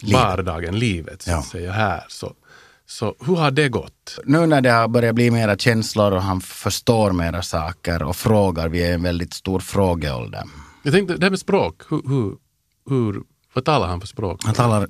Livet. 0.02 0.22
vardagen, 0.22 0.78
livet 0.78 1.22
så 1.22 1.30
Ja. 1.30 1.42
säga 1.42 1.72
här. 1.72 2.04
Så, 2.08 2.34
så 2.86 3.14
hur 3.20 3.36
har 3.36 3.50
det 3.50 3.68
gått? 3.68 4.18
Nu 4.24 4.46
när 4.46 4.60
det 4.60 4.70
har 4.70 4.88
börjat 4.88 5.14
bli 5.14 5.30
mera 5.30 5.56
känslor 5.56 6.12
och 6.12 6.22
han 6.22 6.40
förstår 6.40 7.12
mera 7.12 7.42
saker 7.42 8.02
och 8.02 8.16
frågar, 8.16 8.68
vi 8.68 8.82
är 8.82 8.90
i 8.90 8.92
en 8.94 9.02
väldigt 9.02 9.34
stor 9.34 9.60
frågeålder. 9.60 10.42
Jag 10.82 10.92
tänkte, 10.94 11.16
det 11.16 11.26
här 11.26 11.30
med 11.30 11.38
språk, 11.38 11.82
hur, 11.90 12.02
hur, 12.08 12.36
hur, 12.90 13.22
vad 13.54 13.64
talar 13.64 13.86
han 13.88 14.00
för 14.00 14.06
språk? 14.06 14.40
Han 14.44 14.54
talar 14.54 14.88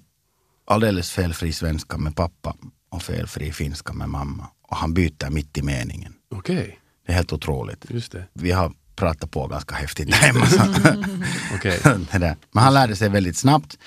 alldeles 0.66 1.10
felfri 1.10 1.52
svenska 1.52 1.98
med 1.98 2.16
pappa 2.16 2.54
och 2.90 3.02
felfri 3.02 3.52
finska 3.52 3.92
med 3.92 4.08
mamma. 4.08 4.46
Och 4.68 4.76
han 4.76 4.94
byter 4.94 5.30
mitt 5.30 5.58
i 5.58 5.62
meningen. 5.62 6.14
Okej, 6.30 6.80
Det 7.06 7.12
är 7.12 7.16
helt 7.16 7.32
otroligt. 7.32 7.84
just 7.88 8.12
det. 8.12 8.24
Vi 8.32 8.50
har 8.52 8.72
pratat 8.96 9.30
på 9.30 9.46
ganska 9.46 9.74
häftigt 9.74 10.08
där 10.10 10.16
hemma. 10.16 10.46
Okej. 11.54 11.80
där. 12.12 12.36
Men 12.52 12.64
han 12.64 12.74
lärde 12.74 12.96
sig 12.96 13.08
väldigt 13.08 13.36
snabbt 13.36 13.78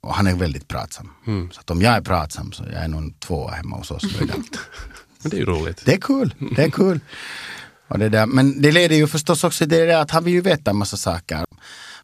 och 0.00 0.14
han 0.14 0.26
är 0.26 0.34
väldigt 0.34 0.68
pratsam. 0.68 1.10
Så 1.52 1.60
att 1.60 1.70
om 1.70 1.82
jag 1.82 1.94
är 1.94 2.00
pratsam 2.00 2.52
så 2.52 2.64
jag 2.72 2.84
är 2.84 2.88
nog 2.88 3.20
tvåa 3.20 3.50
hemma 3.50 3.76
hos 3.76 3.90
oss. 3.90 4.04
Men 5.22 5.30
det 5.30 5.36
är 5.36 5.40
ju 5.40 5.44
roligt. 5.44 5.82
Det 5.84 5.92
är 5.92 6.00
kul, 6.00 6.34
det 6.56 6.64
är 6.64 6.70
kul. 6.70 7.00
Och 7.88 7.98
det 7.98 8.08
där. 8.08 8.26
Men 8.26 8.62
det 8.62 8.72
leder 8.72 8.96
ju 8.96 9.06
förstås 9.06 9.44
också 9.44 9.58
till 9.58 9.78
det 9.78 10.00
att 10.00 10.10
han 10.10 10.24
vill 10.24 10.34
ju 10.34 10.40
veta 10.40 10.70
en 10.70 10.76
massa 10.76 10.96
saker. 10.96 11.44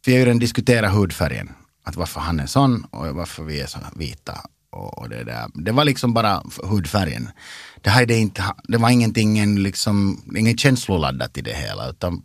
Vi 0.05 0.11
har 0.11 0.19
ju 0.19 0.25
redan 0.25 0.39
diskuterat 0.39 0.93
hudfärgen. 0.93 1.49
Att 1.83 1.95
varför 1.95 2.19
han 2.19 2.39
är 2.39 2.45
sån 2.45 2.83
och 2.83 3.15
varför 3.15 3.43
vi 3.43 3.61
är 3.61 3.67
så 3.67 3.79
vita. 3.95 4.41
Och 4.69 5.09
det, 5.09 5.23
där. 5.23 5.47
det 5.53 5.71
var 5.71 5.85
liksom 5.85 6.13
bara 6.13 6.43
hudfärgen. 6.63 7.29
Det, 7.81 7.89
hade 7.89 8.15
inte, 8.15 8.43
det 8.63 8.77
var 8.77 8.89
ingenting, 8.89 9.59
liksom, 9.59 10.23
inget 10.35 10.59
känsloladdat 10.59 11.37
i 11.37 11.41
det 11.41 11.53
hela. 11.53 11.89
Utan 11.89 12.23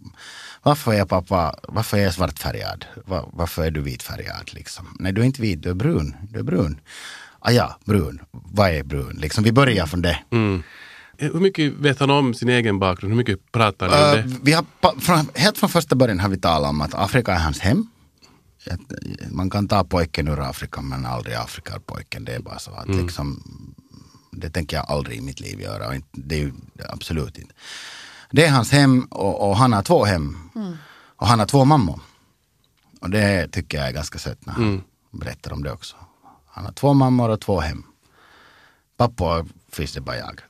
varför 0.63 0.93
är 0.93 1.05
pappa, 1.05 1.55
varför 1.69 1.97
är 1.99 2.03
jag 2.03 2.15
svartfärgad? 2.15 2.85
Var, 3.07 3.31
varför 3.33 3.65
är 3.65 3.71
du 3.71 3.81
vitfärgad? 3.81 4.51
Liksom? 4.53 4.97
Nej, 4.99 5.13
du 5.13 5.21
är 5.21 5.25
inte 5.25 5.43
vit, 5.43 5.63
du 5.63 5.71
är 5.71 5.75
brun. 5.75 6.17
Du 6.31 6.39
är 6.39 6.43
brun. 6.43 6.81
Ah 7.39 7.51
ja, 7.51 7.79
brun. 7.85 8.21
Vad 8.31 8.71
är 8.71 8.83
brun? 8.83 9.17
Liksom, 9.21 9.45
vi 9.45 9.53
börjar 9.53 9.87
från 9.87 10.03
det. 10.03 10.19
Mm. 10.31 10.63
Hur 11.17 11.41
mycket 11.41 11.73
vet 11.73 12.01
han 12.01 12.11
om 12.11 12.35
sin 12.35 12.49
egen 12.49 12.79
bakgrund? 12.79 13.13
Hur 13.13 13.19
mycket 13.19 13.53
pratar 13.53 13.89
ni 13.89 13.95
om 13.95 14.01
Uh, 14.01 14.27
det? 14.27 14.39
vi 14.43 14.53
har, 14.53 14.65
från, 15.01 15.29
helt 15.35 15.59
från 15.59 15.69
första 15.69 15.97
början 15.97 16.21
har 16.21 16.29
vi 16.29 16.37
talat 16.39 16.71
om 16.71 16.81
att 16.81 16.95
Afrika 16.95 17.33
är 17.33 17.39
hans 17.39 17.59
hem. 17.61 17.87
Eh, 18.67 18.77
man 19.31 19.51
kan 19.51 19.69
ta 19.69 19.85
pojken 19.85 20.29
ur 20.29 20.41
Afrika 20.41 20.81
men 20.81 21.07
aldrig 21.07 21.35
Afrika 21.37 21.75
ur 21.75 21.81
pojken. 21.81 22.25
Det 22.25 22.35
är 22.35 22.41
bara 22.41 22.59
så 22.59 22.71
att 22.71 22.89
liksom, 22.89 23.43
det 24.31 24.51
tänker 24.51 24.77
jag 24.77 24.91
aldrig 24.91 25.19
i 25.19 25.21
mitt 25.21 25.41
liv 25.41 25.61
göra. 25.61 26.01
Det 26.13 26.35
är 26.35 26.39
ju 26.39 26.53
absolut 26.89 27.39
inte. 27.39 27.55
Det 28.31 28.47
är 28.47 28.51
hans 28.51 28.71
hem 28.71 29.03
och, 29.03 29.51
och 29.51 29.57
han 29.57 29.73
har 29.73 29.83
två 29.83 30.05
hem. 30.05 30.51
Och 31.17 31.27
han 31.27 31.39
har 31.39 31.47
två 31.47 31.65
mammor. 31.65 32.01
Och 33.01 33.11
det 33.11 33.49
tycker 33.49 33.79
jag 33.79 33.89
är 33.89 33.93
ganska 33.93 34.19
sött 34.19 34.47
när 34.47 34.53
han 34.53 34.83
berättar 35.11 35.53
om 35.53 35.63
det 35.63 35.73
också. 35.73 35.97
Han 36.47 36.65
har 36.65 36.73
två 36.73 36.95
mammor 36.95 37.29
och 37.29 37.41
två 37.41 37.61
hem. 37.61 37.85
Pappa 38.97 39.47
finns 39.73 39.93
det 39.93 40.01
bara 40.01 40.17
jag. 40.17 40.41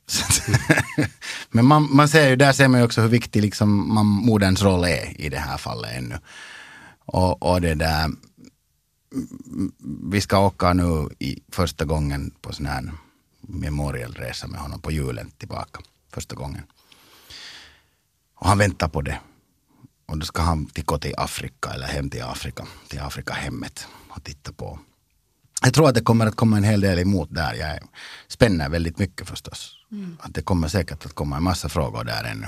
Men 1.51 1.65
man, 1.65 1.89
man 1.91 2.09
ser 2.09 2.29
ju, 2.29 2.37
där 2.37 2.53
ser 2.53 2.69
man 2.69 2.81
ju 2.81 2.87
också 2.87 3.01
hur 3.01 3.09
viktig 3.09 3.43
liksom 3.43 3.95
man, 3.95 4.07
moderns 4.07 4.63
roll 4.63 4.85
är 4.85 5.21
i 5.21 5.29
det 5.29 5.39
här 5.39 5.57
fallet 5.57 5.91
ännu. 5.97 6.19
Och, 7.05 7.43
och 7.43 7.61
det 7.61 7.75
där, 7.75 8.05
mm, 8.05 9.73
vi 10.11 10.21
ska 10.21 10.39
åka 10.39 10.73
nu 10.73 11.09
i 11.19 11.43
första 11.53 11.85
gången 11.85 12.35
på 12.41 12.53
sån 12.53 12.67
här 12.67 12.93
memorialresa 13.41 14.47
med 14.47 14.61
honom 14.61 14.81
på 14.81 14.93
julen 14.93 15.31
tillbaka. 15.39 15.81
Första 16.13 16.35
gången. 16.35 16.63
Och 18.41 18.49
han 18.49 18.59
väntar 18.59 18.89
på 18.89 19.03
det. 19.03 19.21
Och 20.07 20.19
då 20.19 20.27
ska 20.27 20.43
han 20.43 20.67
till- 20.67 20.85
gå 20.85 20.99
till 20.99 21.15
Afrika 21.17 21.71
eller 21.71 21.87
hem 21.87 22.11
till 22.11 22.23
Afrika, 22.23 22.67
till 22.89 23.01
Afrikahemmet 23.01 23.87
och 24.09 24.25
titta 24.25 24.53
på. 24.53 24.79
Jag 25.63 25.75
tror 25.75 25.89
att 25.89 25.95
det 25.95 26.01
kommer 26.01 26.27
att 26.27 26.37
komma 26.37 26.57
en 26.57 26.65
hel 26.65 26.81
del 26.81 26.99
emot 26.99 27.29
där. 27.31 27.55
Jag 27.55 27.79
spänner 28.29 28.69
väldigt 28.69 28.99
mycket 28.99 29.29
förstås. 29.29 29.77
Att 30.21 30.35
det 30.35 30.43
kommer 30.43 30.69
säkert 30.69 31.07
att 31.07 31.13
komma 31.15 31.37
en 31.37 31.43
massa 31.43 31.69
frågor 31.69 32.05
där 32.05 32.25
ännu. 32.25 32.47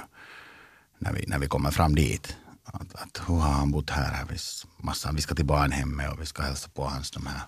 När 0.99 1.13
vi, 1.13 1.25
när 1.27 1.39
vi 1.39 1.47
kommer 1.47 1.71
fram 1.71 1.95
dit. 1.95 2.37
Att, 2.65 2.95
att 2.95 3.23
hur 3.29 3.35
har 3.35 3.53
han 3.53 3.71
bott 3.71 3.91
här? 3.91 4.13
här 4.13 4.27
finns 4.27 4.67
massa, 4.79 5.13
vi 5.13 5.23
ska 5.23 5.35
till 5.35 5.45
barnhemmet 5.47 6.13
och 6.13 6.21
vi 6.21 6.27
ska 6.27 6.43
hälsa 6.43 6.69
på 6.75 6.85
hans 6.89 7.11
de 7.11 7.27
här 7.27 7.41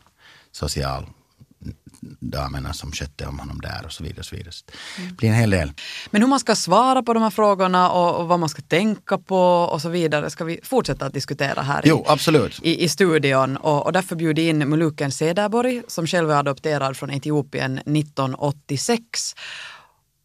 socialdamerna 2.25 2.73
som 2.73 2.93
skötte 2.93 3.27
om 3.27 3.39
honom 3.39 3.61
där 3.61 3.83
och 3.85 3.93
så 3.93 4.03
vidare. 4.03 4.21
Och 4.21 4.25
så 4.25 4.37
vidare. 4.37 4.53
Så 4.53 4.65
Det 4.97 5.17
blir 5.17 5.29
en 5.29 5.35
hel 5.35 5.51
del. 5.51 5.73
Men 6.11 6.23
hur 6.23 6.29
man 6.29 6.41
ska 6.41 6.57
svara 6.57 7.03
på 7.03 7.15
de 7.15 7.23
här 7.23 7.31
frågorna 7.31 7.91
och, 7.91 8.21
och 8.21 8.29
vad 8.29 8.41
man 8.41 8.49
ska 8.49 8.63
tänka 8.63 9.19
på 9.19 9.39
och 9.73 9.83
så 9.83 9.89
vidare 9.89 10.31
ska 10.31 10.45
vi 10.45 10.61
fortsätta 10.63 11.07
att 11.07 11.15
diskutera 11.15 11.63
här 11.63 11.83
Jo, 11.85 12.05
absolut. 12.09 12.61
i, 12.63 12.71
i, 12.71 12.85
i 12.85 12.89
studion. 12.89 13.57
Och, 13.57 13.87
och 13.87 13.93
därför 13.93 14.17
bjuder 14.17 14.43
jag 14.43 14.51
in 14.51 14.69
Muluken 14.69 15.11
Cederborg 15.11 15.83
som 15.89 16.07
själv 16.07 16.31
är 16.31 16.37
adopterad 16.37 16.97
från 16.97 17.11
Etiopien 17.11 17.79
1986. 17.79 19.35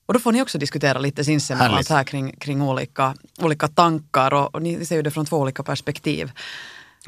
Och 0.05 0.13
då 0.13 0.19
får 0.19 0.31
ni 0.31 0.41
också 0.41 0.57
diskutera 0.57 0.99
lite 0.99 1.23
sinsemellan 1.23 1.83
här 1.89 2.03
kring, 2.03 2.35
kring 2.39 2.61
olika, 2.61 3.15
olika 3.41 3.67
tankar 3.67 4.33
och, 4.33 4.55
och 4.55 4.61
ni 4.61 4.85
ser 4.85 4.95
ju 4.95 5.01
det 5.01 5.11
från 5.11 5.25
två 5.25 5.37
olika 5.37 5.63
perspektiv. 5.63 6.31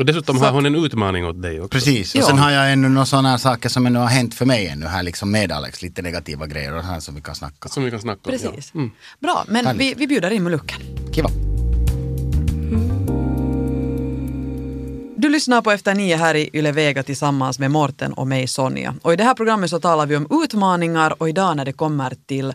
Och 0.01 0.05
dessutom 0.05 0.37
Så 0.37 0.45
har 0.45 0.51
hon 0.51 0.65
en 0.65 0.75
utmaning 0.75 1.25
åt 1.25 1.41
dig 1.41 1.59
också. 1.59 1.69
Precis, 1.69 2.15
och 2.15 2.21
Ja. 2.21 2.25
sen 2.25 2.37
har 2.37 2.51
jag 2.51 2.71
ännu 2.71 2.89
några 2.89 3.05
sådana 3.05 3.37
saker 3.37 3.69
som 3.69 3.85
ännu 3.85 3.99
har 3.99 4.07
hänt 4.07 4.33
för 4.33 4.45
mig 4.45 4.67
ännu 4.67 4.85
här 4.85 5.03
liksom 5.03 5.31
med 5.31 5.51
Alex, 5.51 5.81
lite 5.81 6.01
negativa 6.01 6.47
grejer 6.47 6.73
och 6.75 6.83
så 6.83 6.87
här 6.87 6.99
som 6.99 7.15
vi 7.15 7.21
kan 7.21 7.35
snacka 7.35 7.55
om. 7.61 7.69
Som 7.69 7.83
vi 7.83 7.91
kan 7.91 8.01
snacka 8.01 8.19
om. 8.23 8.31
Precis. 8.31 8.71
Ja. 8.73 8.79
Mm. 8.79 8.91
Bra, 9.19 9.45
men 9.47 9.65
Härligt. 9.65 9.81
vi, 9.81 9.93
vi 9.97 10.07
bjuder 10.07 10.31
in 10.31 10.43
Muluken. 10.43 10.79
Kiva. 11.11 11.29
Du 15.17 15.29
lyssnar 15.29 15.61
på 15.61 15.71
Efter 15.71 15.93
nio 15.95 16.15
här 16.15 16.35
i 16.35 16.49
Yle 16.53 16.71
Vega 16.71 17.03
tillsammans 17.03 17.59
med 17.59 17.71
Morten 17.71 18.13
och 18.13 18.27
mig 18.27 18.47
Sonja. 18.47 18.95
Och 19.01 19.13
i 19.13 19.15
det 19.15 19.23
här 19.23 19.33
programmet 19.33 19.69
så 19.69 19.79
talar 19.79 20.05
vi 20.05 20.15
om 20.15 20.27
utmaningar 20.43 21.21
och 21.21 21.29
idag 21.29 21.57
när 21.57 21.65
det 21.65 21.73
kommer 21.73 22.13
till 22.27 22.53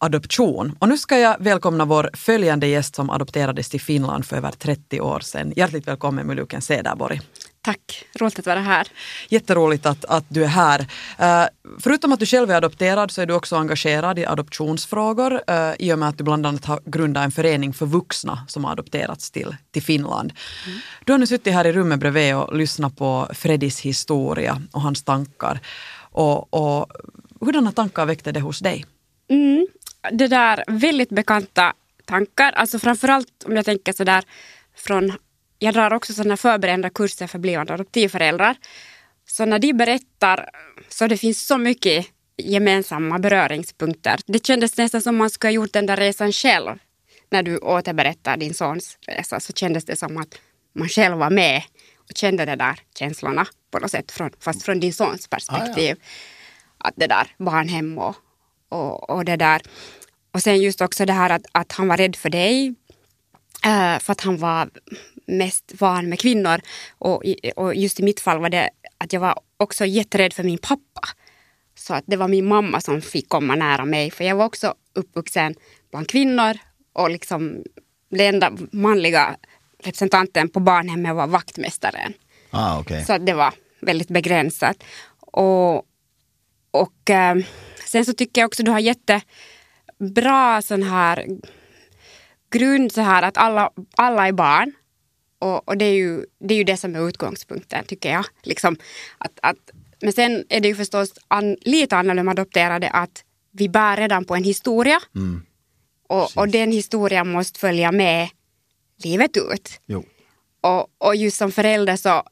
adoption. 0.00 0.76
Och 0.78 0.88
nu 0.88 0.98
ska 0.98 1.18
jag 1.18 1.36
välkomna 1.40 1.84
vår 1.84 2.10
följande 2.12 2.66
gäst 2.66 2.94
som 2.94 3.10
adopterades 3.10 3.68
till 3.68 3.80
Finland 3.80 4.26
för 4.26 4.36
över 4.36 4.50
30 4.50 5.00
år 5.00 5.20
sedan. 5.20 5.52
Hjärtligt 5.56 5.88
välkommen 5.88 6.26
Muluken 6.26 6.62
Cederborg. 6.62 7.20
Tack, 7.62 8.04
roligt 8.18 8.38
att 8.38 8.46
vara 8.46 8.60
här. 8.60 8.88
Jätteroligt 9.28 9.86
att, 9.86 10.04
att 10.04 10.24
du 10.28 10.44
är 10.44 10.48
här. 10.48 10.86
Eh, 11.18 11.44
förutom 11.80 12.12
att 12.12 12.20
du 12.20 12.26
själv 12.26 12.50
är 12.50 12.54
adopterad 12.54 13.10
så 13.10 13.22
är 13.22 13.26
du 13.26 13.34
också 13.34 13.56
engagerad 13.56 14.18
i 14.18 14.26
adoptionsfrågor 14.26 15.32
uh, 15.32 15.72
i 15.78 15.92
och 15.92 15.98
med 15.98 16.08
att 16.08 16.18
du 16.18 16.24
bland 16.24 16.46
annat 16.46 16.64
har 16.64 16.80
grundat 16.84 17.24
en 17.24 17.30
förening 17.30 17.72
för 17.72 17.86
vuxna 17.86 18.44
som 18.48 18.64
har 18.64 18.72
adopterats 18.72 19.30
till, 19.30 19.56
till 19.70 19.82
Finland. 19.82 20.32
Du 21.04 21.12
har 21.12 21.18
nu 21.18 21.26
suttit 21.26 21.52
här 21.52 21.66
i 21.66 21.72
rummet 21.72 22.00
bredvid 22.00 22.34
och 22.34 22.56
lyssnat 22.56 22.96
på 22.96 23.28
Freddys 23.34 23.80
historia 23.80 24.62
och 24.72 24.80
hans 24.80 25.02
tankar. 25.02 25.60
Och, 26.12 26.54
och 26.54 26.92
hurdana 27.40 27.72
tankar 27.72 28.06
väckte 28.06 28.32
det 28.32 28.40
hos 28.40 28.58
dig? 28.58 28.84
Mm, 29.30 29.66
det 30.12 30.26
där 30.26 30.64
väldigt 30.66 31.10
bekanta 31.10 31.72
tankar, 32.04 32.52
alltså 32.52 32.78
framförallt 32.78 33.44
om 33.44 33.56
jag 33.56 33.64
tänker 33.64 33.92
sådär 33.92 34.24
från, 34.76 35.12
jag 35.58 35.74
drar 35.74 35.92
också 35.92 36.12
sådana 36.12 36.36
förberedande 36.36 36.90
kurser 36.90 37.26
för 37.26 37.38
blivande 37.38 37.74
adoptivföräldrar. 37.74 38.56
Så 39.26 39.44
när 39.44 39.58
de 39.58 39.72
berättar 39.72 40.50
så 40.88 41.06
det 41.06 41.16
finns 41.16 41.46
så 41.46 41.58
mycket 41.58 42.06
gemensamma 42.36 43.18
beröringspunkter. 43.18 44.20
Det 44.26 44.46
kändes 44.46 44.76
nästan 44.76 45.02
som 45.02 45.16
man 45.16 45.30
skulle 45.30 45.48
ha 45.48 45.54
gjort 45.54 45.72
den 45.72 45.86
där 45.86 45.96
resan 45.96 46.32
själv. 46.32 46.78
När 47.30 47.42
du 47.42 47.58
återberättar 47.58 48.36
din 48.36 48.54
sons 48.54 48.98
resa 49.06 49.40
så 49.40 49.52
kändes 49.52 49.84
det 49.84 49.96
som 49.96 50.16
att 50.16 50.38
man 50.72 50.88
själv 50.88 51.16
var 51.16 51.30
med 51.30 51.62
och 51.96 52.16
kände 52.16 52.44
de 52.44 52.56
där 52.56 52.80
känslorna 52.98 53.46
på 53.70 53.78
något 53.78 53.90
sätt, 53.90 54.12
från, 54.12 54.30
fast 54.40 54.62
från 54.62 54.80
din 54.80 54.92
sons 54.92 55.28
perspektiv. 55.28 55.96
Att 56.78 56.94
det 56.96 57.06
där 57.06 57.34
barnhem 57.38 57.98
och, 57.98 58.16
och, 58.70 59.10
och 59.10 59.24
det 59.24 59.36
där. 59.36 59.60
Och 60.32 60.42
sen 60.42 60.60
just 60.60 60.80
också 60.80 61.04
det 61.06 61.12
här 61.12 61.30
att, 61.30 61.42
att 61.52 61.72
han 61.72 61.88
var 61.88 61.96
rädd 61.96 62.16
för 62.16 62.30
dig. 62.30 62.74
eh, 63.64 63.98
för 63.98 64.12
att 64.12 64.20
han 64.20 64.36
var 64.36 64.70
mest 65.26 65.72
van 65.80 66.08
med 66.08 66.20
kvinnor. 66.20 66.60
Och, 66.98 67.22
och 67.56 67.74
just 67.74 68.00
i 68.00 68.02
mitt 68.02 68.20
fall 68.20 68.40
var 68.40 68.48
det 68.50 68.70
att 68.98 69.12
jag 69.12 69.20
var 69.20 69.34
också 69.56 69.86
jätterädd 69.86 70.32
för 70.32 70.42
min 70.42 70.58
pappa. 70.58 71.00
Så 71.78 71.94
att 71.94 72.04
det 72.06 72.16
var 72.16 72.28
min 72.28 72.46
mamma 72.48 72.80
som 72.80 73.02
fick 73.02 73.28
komma 73.28 73.54
nära 73.54 73.84
mig. 73.84 74.10
För 74.10 74.24
jag 74.24 74.36
var 74.36 74.44
också 74.44 74.74
uppvuxen 74.94 75.54
bland 75.90 76.08
kvinnor. 76.08 76.58
Och 76.92 77.10
liksom 77.10 77.62
den 78.10 78.34
enda 78.34 78.52
manliga 78.72 79.36
representanten 79.82 80.48
på 80.48 80.60
barnhemmet 80.60 81.14
var 81.16 81.26
vaktmästaren. 81.26 82.12
Ah, 82.50 82.78
okej. 82.80 83.04
Så 83.04 83.12
att 83.12 83.26
det 83.26 83.32
var 83.32 83.54
väldigt 83.80 84.08
begränsat. 84.08 84.76
Och, 85.20 85.76
och 86.70 87.10
eh, 87.10 87.36
sen 87.90 88.04
så 88.04 88.12
tycker 88.12 88.40
jag 88.40 88.48
också 88.48 88.62
du 88.62 88.70
har 88.70 88.78
jättebra 88.78 90.62
sån 90.62 90.82
här 90.82 91.26
grund 92.50 92.92
så 92.92 93.00
här 93.00 93.22
att 93.22 93.36
alla, 93.36 93.70
alla 93.96 94.28
är 94.28 94.32
barn. 94.32 94.72
Och, 95.38 95.68
och 95.68 95.76
det, 95.76 95.84
är 95.84 95.94
ju, 95.94 96.24
det 96.40 96.54
är 96.54 96.58
ju 96.58 96.64
det 96.64 96.76
som 96.76 96.96
är 96.96 97.08
utgångspunkten 97.08 97.84
tycker 97.84 98.12
jag. 98.12 98.24
Liksom 98.42 98.76
att, 99.18 99.38
att, 99.42 99.70
men 100.02 100.12
sen 100.12 100.44
är 100.48 100.60
det 100.60 100.68
ju 100.68 100.74
förstås 100.74 101.12
an, 101.28 101.56
lite 101.60 101.96
annorlunda 101.96 102.22
med 102.22 102.32
adopterade 102.32 102.90
att 102.90 103.24
vi 103.50 103.68
bär 103.68 103.96
redan 103.96 104.24
på 104.24 104.34
en 104.34 104.44
historia. 104.44 105.00
Och, 106.08 106.36
och 106.36 106.48
den 106.48 106.72
historien 106.72 107.28
måste 107.28 107.58
följa 107.60 107.92
med 107.92 108.28
livet 109.04 109.36
ut. 109.36 109.80
Jo. 109.86 110.04
Och, 110.60 110.86
och 110.98 111.16
just 111.16 111.36
som 111.36 111.52
förälder 111.52 111.96
så 111.96 112.22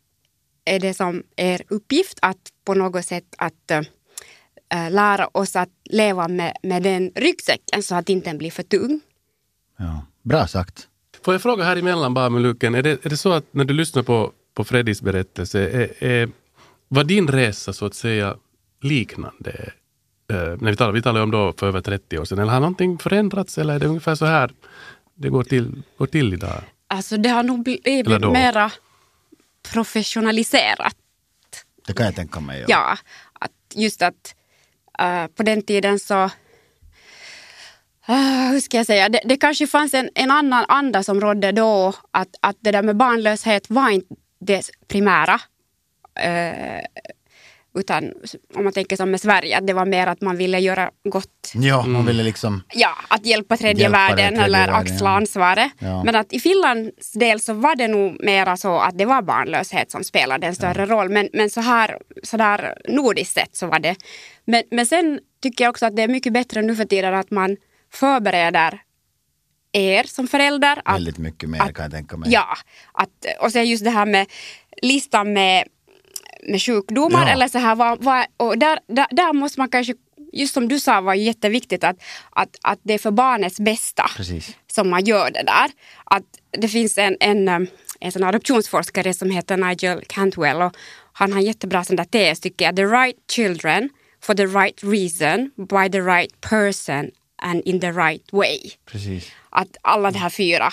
är 0.65 0.81
det 0.81 0.95
som 0.95 1.23
er 1.37 1.63
uppgift 1.69 2.19
att 2.23 2.53
på 2.65 2.75
något 2.75 3.05
sätt 3.05 3.35
att 3.39 3.71
äh, 3.71 3.83
lära 4.71 5.29
oss 5.33 5.57
att 5.57 5.69
leva 5.85 6.29
med, 6.29 6.57
med 6.63 6.83
den 6.83 7.13
ryggsäcken 7.15 7.83
så 7.83 7.95
att 7.95 8.09
inte 8.09 8.31
den 8.31 8.39
blir 8.39 8.51
för 8.51 8.63
tung. 8.63 9.01
Ja. 9.77 10.03
Bra 10.23 10.47
sagt. 10.47 10.89
Får 11.25 11.35
jag 11.35 11.43
fråga 11.43 11.65
här 11.65 11.77
emellan 11.77 12.15
bara 12.15 12.31
med 12.31 12.43
Luken, 12.43 12.75
är 12.75 12.83
det, 12.83 13.05
är 13.05 13.11
det 13.11 13.17
så 13.17 13.33
att 13.33 13.45
när 13.51 13.65
du 13.65 13.75
lyssnar 13.75 14.03
på, 14.03 14.33
på 14.55 14.65
Freddys 14.65 15.03
berättelse, 15.03 15.71
är, 15.71 16.05
är, 16.05 16.29
var 16.89 17.05
din 17.05 17.29
resa 17.29 17.73
så 17.73 17.87
att 17.87 17.95
säga 17.95 18.37
liknande? 18.83 19.73
Eh, 20.33 20.37
när 20.37 20.71
vi 20.71 20.77
talar, 20.77 20.93
vi 20.93 21.03
talar 21.03 21.21
om 21.21 21.31
då 21.31 21.53
för 21.53 21.69
över 21.69 21.81
30 21.81 22.19
år 22.19 22.25
sedan, 22.25 22.39
eller 22.39 22.53
har 22.53 22.61
någonting 22.61 22.99
förändrats 22.99 23.59
eller 23.59 23.75
är 23.75 23.79
det 23.79 23.87
ungefär 23.87 24.15
så 24.15 24.27
här 24.27 24.51
det 25.15 25.29
går 25.29 25.43
till, 25.43 25.83
går 25.99 26.07
till 26.07 26.35
idag? 26.35 26.63
Alltså 26.87 27.17
det 27.17 27.29
har 27.29 27.43
nog 27.43 27.63
blivit 27.63 28.07
mera 28.09 28.71
professionaliserat. 29.73 30.97
Det 31.87 31.93
kan 31.93 32.07
jag 32.07 32.15
tänka 32.15 32.41
mig. 32.41 32.61
Ja, 32.61 32.67
ja 32.69 32.99
att 33.33 33.53
just 33.75 34.03
att 34.03 34.35
uh, 35.03 35.27
på 35.27 35.43
den 35.43 35.63
tiden 35.63 35.99
så 35.99 36.25
uh, 38.09 38.51
hur 38.51 38.61
ska 38.61 38.77
jag 38.77 38.87
säga, 38.87 39.09
det, 39.09 39.21
det 39.25 39.37
kanske 39.37 39.67
fanns 39.67 39.95
en, 39.95 40.11
en 40.15 40.31
annan 40.31 40.65
anda 40.69 41.03
som 41.03 41.21
rådde 41.21 41.53
då. 41.53 41.93
Att, 42.11 42.29
att 42.41 42.57
det 42.61 42.73
där 42.73 42.83
med 42.83 42.97
barnlöshet 42.97 43.71
var 43.71 43.91
inte 43.91 44.15
det 44.41 44.71
primära. 44.89 45.35
Uh, 46.27 46.81
utan 47.75 48.13
om 48.55 48.65
man 48.65 48.73
tänker 48.73 48.97
som 48.97 49.11
med 49.11 49.21
Sverige, 49.21 49.59
att 49.59 49.67
det 49.67 49.73
var 49.73 49.87
mer 49.87 50.07
att 50.07 50.21
man 50.21 50.37
ville 50.37 50.59
göra 50.59 50.91
gott. 51.05 51.53
Ja, 51.55 51.87
man 51.87 52.07
ville 52.07 52.23
liksom... 52.23 52.63
Ja, 52.75 52.97
att 53.09 53.27
hjälpa 53.27 53.57
tredje 53.57 53.83
Hjälpa 53.83 53.99
världen 53.99 54.17
tredje 54.17 54.45
eller 54.45 54.59
världen, 54.59 54.75
axla 54.75 55.11
ja. 55.11 55.17
ansvaret. 55.17 55.73
Ja. 55.79 56.05
Men 56.05 56.17
att 56.17 56.33
i 56.33 56.41
Finlands 56.41 57.13
del 57.13 57.41
så 57.41 57.53
var 57.53 57.77
det 57.77 57.89
nog 57.89 58.25
mera 58.25 58.57
så 58.57 58.79
att 58.79 58.99
det 58.99 59.05
var 59.05 59.23
barnlöshet 59.23 59.91
som 59.91 60.05
spelade 60.05 60.47
en 60.47 60.55
större 60.55 60.87
roll. 60.87 61.09
Men, 61.09 61.29
men 61.33 61.51
så 61.51 61.61
här 61.61 61.99
så 62.23 62.37
där 62.37 62.79
nordiskt 62.89 63.35
sett 63.35 63.57
så 63.57 63.67
var 63.67 63.79
det. 63.79 63.97
Men, 64.45 64.63
men 64.71 64.87
sen 64.87 65.21
tycker 65.43 65.65
jag 65.65 65.71
också 65.71 65.87
att 65.87 65.97
det 65.97 66.03
är 66.03 66.09
mycket 66.09 66.33
bättre 66.33 66.63
nu 66.63 66.77
för 66.77 66.85
tiden 66.85 67.15
att 67.15 67.31
man 67.31 67.57
förbereder 67.93 68.81
er 69.73 70.05
som 70.05 70.29
förälder. 70.29 70.83
Att, 70.85 70.95
Väldigt 70.95 71.19
mycket 71.19 71.49
mer 71.49 71.59
kan 71.59 71.83
jag 71.83 71.93
tänka 71.93 72.17
mig. 72.17 72.31
Ja, 72.33 72.57
att, 72.93 73.27
och 73.41 73.53
sen 73.53 73.67
just 73.67 73.85
det 73.85 73.91
här 73.91 74.07
med 74.07 74.27
listan 74.83 75.33
med, 75.33 75.65
med 76.49 76.63
sjukdomar 76.63 77.27
Ja. 77.27 77.33
eller 77.33 77.49
så 77.49 77.59
här. 77.59 77.75
Vad, 77.75 78.05
vad, 78.05 78.27
och 78.37 78.59
där, 78.59 78.79
där, 78.87 79.07
där 79.11 79.33
måste 79.33 79.61
man 79.61 79.69
kanske, 79.69 79.95
just 80.33 80.55
som 80.55 80.69
du 80.69 80.81
sa 80.81 81.01
var 81.01 81.15
jätteviktigt 81.15 81.85
att, 81.85 81.97
att, 82.31 82.57
att 82.63 82.79
det 82.83 82.95
är 82.95 82.99
för 82.99 83.11
barnets 83.11 83.61
bästa 83.61 84.11
Precis. 84.17 84.57
som 84.73 84.91
man 84.91 85.05
gör 85.05 85.31
det 85.31 85.43
där. 85.43 85.71
Att 86.05 86.25
det 86.59 86.69
finns 86.69 86.99
en, 86.99 87.17
en, 87.21 87.49
um, 87.49 87.67
en 88.01 88.13
sån 88.13 88.25
adoptionsforskare 88.25 89.15
som 89.15 89.31
heter 89.31 89.57
Nigel 89.57 90.05
Cantwell 90.07 90.63
och 90.63 90.77
han 91.13 91.33
har 91.33 91.39
en 91.41 91.47
jättebra 91.47 91.85
sån 91.85 91.97
där 91.97 92.05
tes 92.05 92.41
tycker 92.41 92.65
jag. 92.65 92.77
The 92.77 92.85
right 92.85 93.17
children 93.33 93.91
for 94.23 94.35
the 94.35 94.47
right 94.47 94.81
reason 94.85 95.51
by 95.57 95.91
the 95.93 96.01
right 96.01 96.41
person 96.41 97.11
and 97.43 97.63
in 97.65 97.81
the 97.81 97.91
right 97.93 98.33
way 98.33 98.59
Precis. 98.87 99.31
att 99.51 99.77
alla 99.83 100.11
de 100.11 100.19
här 100.19 100.31
fyra 100.31 100.73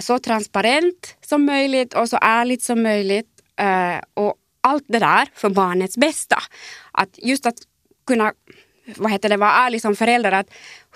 så 0.00 0.18
transparent 0.18 1.16
som 1.26 1.44
möjligt 1.44 1.94
och 1.94 2.08
så 2.08 2.18
ärligt 2.22 2.62
som 2.62 2.82
möjligt. 2.82 3.26
eh, 3.60 3.96
och 4.14 4.34
allt 4.68 4.84
det 4.88 4.98
där 4.98 5.28
för 5.34 5.48
barnets 5.50 5.96
bästa. 5.96 6.42
Att 6.92 7.08
just 7.18 7.46
att 7.46 7.54
kunna 8.06 8.32
vad 8.96 9.10
heter 9.12 9.28
det, 9.28 9.36
vara 9.36 9.52
ärlig 9.52 9.82
som 9.82 9.96
förälder 9.96 10.32
att 10.32 10.46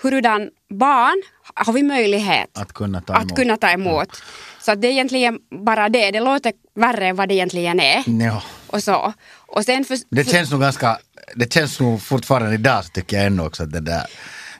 hurudan 0.01 0.49
barn 0.69 1.21
har 1.55 1.73
vi 1.73 1.83
möjlighet 1.83 2.57
Att 2.57 2.73
kunna 2.73 3.01
ta 3.01 3.13
att 3.13 3.21
emot. 3.23 3.35
kunna 3.35 3.57
ta 3.57 3.69
emot. 3.69 4.23
Så 4.61 4.71
att 4.71 4.81
det 4.81 4.87
är 4.87 4.91
egentligen 4.91 5.39
bara 5.65 5.89
det. 5.89 6.11
Det 6.11 6.19
låter 6.19 6.53
värre 6.75 7.07
än 7.07 7.15
vad 7.15 7.29
det 7.29 7.33
egentligen 7.35 7.79
är. 7.79 8.03
Ja. 8.25 8.43
Och 8.67 8.83
så. 8.83 9.13
Och 9.47 9.65
sen 9.65 9.85
för, 9.85 9.97
Det 10.09 10.23
känns 10.29 10.51
nog 10.51 10.61
ganska, 10.61 10.97
det 11.35 11.53
känns 11.53 11.79
nog 11.79 12.01
fortfarande 12.01 12.53
idag 12.53 12.83
så 12.85 12.89
tycker 12.89 13.17
jag 13.17 13.25
ännu 13.25 13.43
också 13.43 13.63
att 13.63 13.71
det 13.71 13.79
där, 13.79 14.05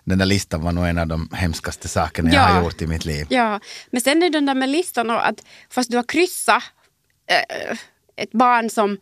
den 0.04 0.17
där 0.17 0.26
listan 0.26 0.62
var 0.62 0.71
nog 0.71 0.88
en 0.88 0.97
av 0.97 1.08
de 1.08 1.30
hemskaste 1.34 1.88
sakerna 1.88 2.30
jag 2.34 2.41
Ja. 2.49 2.54
har 2.54 2.63
gjort 2.63 2.82
i 2.82 2.88
mitt 2.88 3.06
liv. 3.06 3.26
Ja, 3.30 3.60
men 3.91 4.02
sen 4.02 4.23
är 4.23 4.30
det 4.30 4.38
den 4.38 4.45
där 4.45 4.56
med 4.56 4.69
listan 4.69 5.10
och 5.10 5.28
att 5.28 5.36
fast 5.69 5.91
du 5.91 5.97
har 5.97 6.04
kryssat 6.04 6.63
eh, 7.30 7.78
ett 8.15 8.32
barn 8.32 8.69
som, 8.69 8.97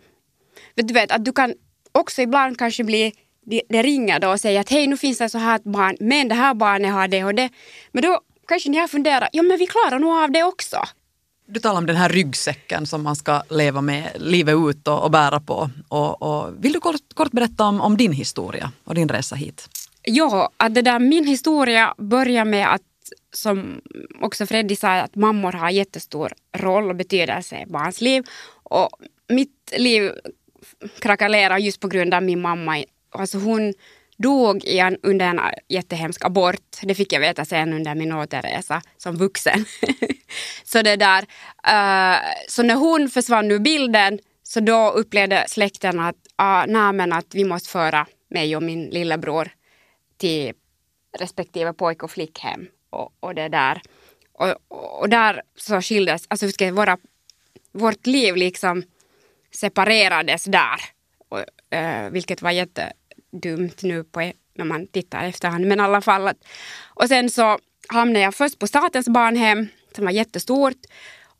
du 0.76 0.94
vet, 0.94 1.12
att 1.12 1.26
du 1.26 1.32
kan 1.32 1.54
också 1.92 2.22
ibland 2.22 2.58
kanske 2.58 2.84
bli, 2.84 3.14
det, 3.46 3.62
det 3.70 3.82
ringer 3.82 4.20
då 4.20 4.30
och 4.30 4.40
säger 4.40 4.60
att 4.60 4.70
hej 4.70 4.88
nu 4.88 4.98
finns 4.98 5.18
det 5.18 5.30
så 5.30 5.38
här 5.38 5.56
ett 5.56 5.64
barn, 5.64 5.98
men 6.00 6.28
det 6.28 6.36
här 6.36 6.54
barnet 6.54 6.94
har 6.94 7.08
det 7.08 7.24
och 7.24 7.36
det. 7.36 7.50
Men 7.92 8.04
då 8.04 8.20
kanske 8.48 8.70
ni 8.70 8.78
har 8.78 8.88
funderat, 8.88 9.30
ja 9.32 9.44
men 9.44 9.58
vi 9.58 9.68
klarar 9.68 10.00
nog 10.00 10.14
av 10.24 10.32
det 10.32 10.44
också. 10.44 10.78
Du 11.48 11.60
talar 11.60 11.78
om 11.78 11.86
den 11.86 11.96
här 11.96 12.10
ryggsäcken 12.10 12.86
som 12.86 13.04
man 13.04 13.16
ska 13.16 13.44
leva 13.50 13.82
med 13.82 14.12
livet 14.16 14.56
ut 14.56 14.88
och, 14.88 15.04
och 15.04 15.12
bära 15.12 15.40
på. 15.40 15.70
Och, 15.88 16.22
och, 16.22 16.66
vill 16.66 16.74
du 16.74 16.80
kort, 16.80 17.14
kort 17.14 17.32
berätta 17.32 17.64
om, 17.66 17.82
om 17.82 17.98
din 17.98 18.12
historia 18.12 18.72
och 18.84 18.96
din 18.96 19.10
resa 19.10 19.36
hit? 19.36 19.70
Ja, 20.04 20.50
att 20.58 20.76
det 20.76 20.82
där, 20.82 21.00
min 21.00 21.28
historia 21.28 21.94
börjar 21.98 22.46
med 22.46 22.74
att 22.74 22.82
som 23.34 23.82
också 24.22 24.46
Freddy 24.46 24.76
sa, 24.76 24.90
att 24.90 25.16
mammor 25.16 25.52
har 25.52 25.70
jättestor 25.70 26.34
roll 26.58 26.90
och 26.90 26.96
betydelse 26.96 27.62
i 27.62 27.66
barns 27.66 28.02
liv. 28.02 28.24
Och 28.72 28.90
mitt 29.28 29.74
liv 29.78 30.12
krackelerar 31.00 31.58
just 31.58 31.80
på 31.80 31.88
grund 31.88 32.14
av 32.14 32.24
min 32.24 32.42
mamma. 32.42 32.84
Alltså 33.10 33.38
hon 33.38 33.74
dog 34.18 34.64
i 34.64 34.80
en, 34.80 34.98
under 35.04 35.26
en 35.26 35.40
jättehemsk 35.68 36.26
abort. 36.26 36.78
Det 36.82 36.96
fick 36.96 37.14
jag 37.14 37.20
veta 37.20 37.46
sen 37.46 37.74
under 37.74 37.96
min 37.96 38.12
återresa 38.12 38.82
som 38.98 39.18
vuxen. 39.18 39.66
så 40.64 40.82
det 40.82 40.96
där, 40.96 41.22
Uh, 41.68 42.20
så 42.48 42.64
när 42.64 42.76
hon 42.76 43.10
försvann 43.10 43.52
ur 43.52 43.60
bilden 43.60 44.20
så 44.44 44.60
då 44.60 44.90
upplevde 44.90 45.46
släkten 45.48 46.00
att, 46.00 46.16
uh, 46.42 46.64
nej, 46.68 46.94
men 46.94 47.14
att 47.14 47.36
vi 47.36 47.44
måste 47.44 47.70
föra 47.70 48.08
mig 48.30 48.56
och 48.56 48.64
min 48.64 48.90
lillebror 48.90 49.52
till 50.18 50.54
respektive 51.20 51.74
pojk 51.74 52.04
och 52.04 52.12
flickhem. 52.12 52.68
Och, 52.90 53.14
och 53.20 53.36
det 53.36 53.50
där. 53.50 53.82
Och, 54.34 54.56
och 55.02 55.10
där 55.10 55.42
så 55.56 55.82
skildes, 55.82 56.24
alltså 56.28 56.72
våra, 56.72 56.98
vårt 57.72 58.08
liv 58.08 58.36
liksom 58.36 58.84
separerades 59.52 60.44
där. 60.44 60.80
Och, 61.30 61.76
eh, 61.78 62.10
vilket 62.10 62.42
var 62.42 62.52
jättedumt 62.52 63.84
nu 63.84 64.04
på, 64.04 64.22
e- 64.22 64.34
när 64.56 64.66
man 64.66 64.88
tittar 64.88 65.24
efterhand. 65.26 65.66
Men 65.66 65.80
i 65.80 65.84
alla 65.84 66.02
fall. 66.02 66.28
Att, 66.28 66.38
och 66.90 67.08
sen 67.08 67.30
så 67.30 67.60
hamnade 67.88 68.20
jag 68.20 68.36
först 68.36 68.60
på 68.60 68.68
statens 68.68 69.10
barnhem 69.10 69.68
som 69.96 70.06
var 70.06 70.12
jättestort. 70.12 70.78